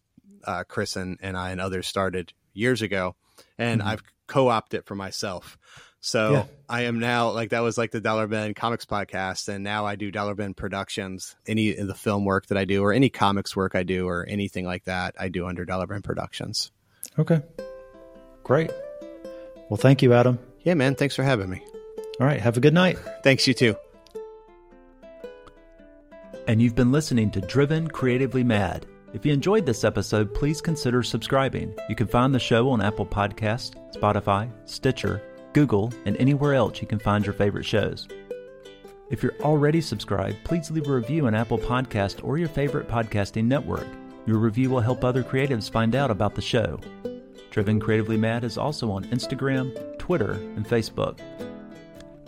uh, 0.44 0.64
Chris 0.66 0.96
and, 0.96 1.18
and 1.20 1.36
I 1.36 1.50
and 1.50 1.60
others 1.60 1.86
started 1.86 2.32
years 2.52 2.82
ago, 2.82 3.16
and 3.58 3.80
mm-hmm. 3.80 3.88
I've 3.90 4.02
co-opted 4.26 4.80
it 4.80 4.86
for 4.86 4.94
myself. 4.94 5.58
So 6.00 6.32
yeah. 6.32 6.44
I 6.68 6.82
am 6.82 6.98
now 6.98 7.30
like 7.30 7.50
that 7.50 7.60
was 7.60 7.76
like 7.76 7.90
the 7.90 8.00
Dollar 8.00 8.26
Bin 8.26 8.54
Comics 8.54 8.86
podcast, 8.86 9.48
and 9.48 9.62
now 9.62 9.84
I 9.84 9.96
do 9.96 10.10
Dollar 10.10 10.34
Bin 10.34 10.54
Productions. 10.54 11.36
Any 11.46 11.76
of 11.76 11.86
the 11.86 11.94
film 11.94 12.24
work 12.24 12.46
that 12.46 12.56
I 12.56 12.64
do, 12.64 12.82
or 12.82 12.92
any 12.92 13.10
comics 13.10 13.54
work 13.54 13.74
I 13.74 13.82
do, 13.82 14.08
or 14.08 14.24
anything 14.26 14.64
like 14.64 14.84
that, 14.84 15.14
I 15.18 15.28
do 15.28 15.46
under 15.46 15.64
Dollar 15.64 15.86
Bin 15.86 16.00
Productions. 16.00 16.70
Okay, 17.18 17.42
great. 18.44 18.70
Well, 19.68 19.76
thank 19.76 20.02
you, 20.02 20.14
Adam. 20.14 20.38
Yeah, 20.62 20.74
man. 20.74 20.94
Thanks 20.94 21.14
for 21.14 21.22
having 21.22 21.48
me. 21.48 21.62
All 22.18 22.26
right. 22.26 22.40
Have 22.40 22.56
a 22.56 22.60
good 22.60 22.74
night. 22.74 22.98
Thanks. 23.22 23.46
You 23.46 23.54
too. 23.54 23.76
And 26.46 26.60
you've 26.60 26.74
been 26.74 26.92
listening 26.92 27.30
to 27.30 27.40
Driven 27.40 27.88
Creatively 27.88 28.44
Mad. 28.44 28.84
If 29.12 29.26
you 29.26 29.32
enjoyed 29.32 29.66
this 29.66 29.82
episode, 29.82 30.32
please 30.32 30.60
consider 30.60 31.02
subscribing. 31.02 31.74
You 31.88 31.96
can 31.96 32.06
find 32.06 32.32
the 32.32 32.38
show 32.38 32.70
on 32.70 32.80
Apple 32.80 33.06
Podcast, 33.06 33.74
Spotify, 33.92 34.48
Stitcher, 34.66 35.20
Google, 35.52 35.92
and 36.06 36.16
anywhere 36.18 36.54
else 36.54 36.80
you 36.80 36.86
can 36.86 37.00
find 37.00 37.26
your 37.26 37.32
favorite 37.32 37.64
shows. 37.64 38.06
If 39.10 39.20
you're 39.20 39.34
already 39.40 39.80
subscribed, 39.80 40.44
please 40.44 40.70
leave 40.70 40.86
a 40.86 40.92
review 40.92 41.26
on 41.26 41.34
Apple 41.34 41.58
Podcast 41.58 42.22
or 42.22 42.38
your 42.38 42.48
favorite 42.48 42.86
podcasting 42.86 43.46
network. 43.46 43.88
Your 44.26 44.38
review 44.38 44.70
will 44.70 44.80
help 44.80 45.02
other 45.02 45.24
creatives 45.24 45.68
find 45.68 45.96
out 45.96 46.12
about 46.12 46.36
the 46.36 46.42
show. 46.42 46.78
Driven 47.50 47.80
Creatively 47.80 48.16
Mad 48.16 48.44
is 48.44 48.56
also 48.56 48.92
on 48.92 49.02
Instagram, 49.06 49.98
Twitter, 49.98 50.34
and 50.34 50.64
Facebook. 50.64 51.18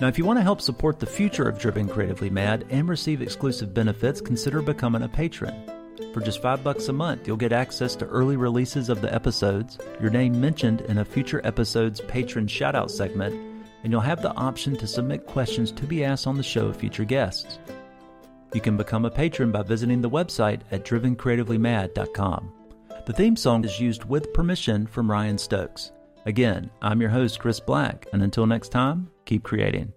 Now, 0.00 0.08
if 0.08 0.18
you 0.18 0.24
want 0.24 0.40
to 0.40 0.42
help 0.42 0.60
support 0.60 0.98
the 0.98 1.06
future 1.06 1.48
of 1.48 1.60
Driven 1.60 1.86
Creatively 1.86 2.28
Mad 2.28 2.66
and 2.70 2.88
receive 2.88 3.22
exclusive 3.22 3.72
benefits, 3.72 4.20
consider 4.20 4.60
becoming 4.60 5.02
a 5.02 5.08
patron. 5.08 5.71
For 6.12 6.20
just 6.20 6.42
five 6.42 6.62
bucks 6.62 6.88
a 6.88 6.92
month, 6.92 7.26
you'll 7.26 7.36
get 7.36 7.52
access 7.52 7.96
to 7.96 8.06
early 8.06 8.36
releases 8.36 8.88
of 8.88 9.00
the 9.00 9.12
episodes, 9.14 9.78
your 10.00 10.10
name 10.10 10.40
mentioned 10.40 10.82
in 10.82 10.98
a 10.98 11.04
future 11.04 11.40
episode's 11.44 12.00
patron 12.02 12.46
shoutout 12.46 12.90
segment, 12.90 13.34
and 13.82 13.92
you'll 13.92 14.00
have 14.00 14.22
the 14.22 14.34
option 14.34 14.76
to 14.76 14.86
submit 14.86 15.26
questions 15.26 15.72
to 15.72 15.84
be 15.84 16.04
asked 16.04 16.26
on 16.26 16.36
the 16.36 16.42
show 16.42 16.66
of 16.66 16.76
future 16.76 17.04
guests. 17.04 17.58
You 18.52 18.60
can 18.60 18.76
become 18.76 19.04
a 19.04 19.10
patron 19.10 19.50
by 19.50 19.62
visiting 19.62 20.02
the 20.02 20.10
website 20.10 20.60
at 20.70 20.84
drivencreativelymad.com. 20.84 22.52
The 23.06 23.12
theme 23.12 23.36
song 23.36 23.64
is 23.64 23.80
used 23.80 24.04
with 24.04 24.32
permission 24.32 24.86
from 24.86 25.10
Ryan 25.10 25.38
Stokes. 25.38 25.92
Again, 26.26 26.70
I'm 26.82 27.00
your 27.00 27.10
host, 27.10 27.40
Chris 27.40 27.58
Black, 27.58 28.06
and 28.12 28.22
until 28.22 28.46
next 28.46 28.68
time, 28.68 29.10
keep 29.24 29.42
creating. 29.42 29.92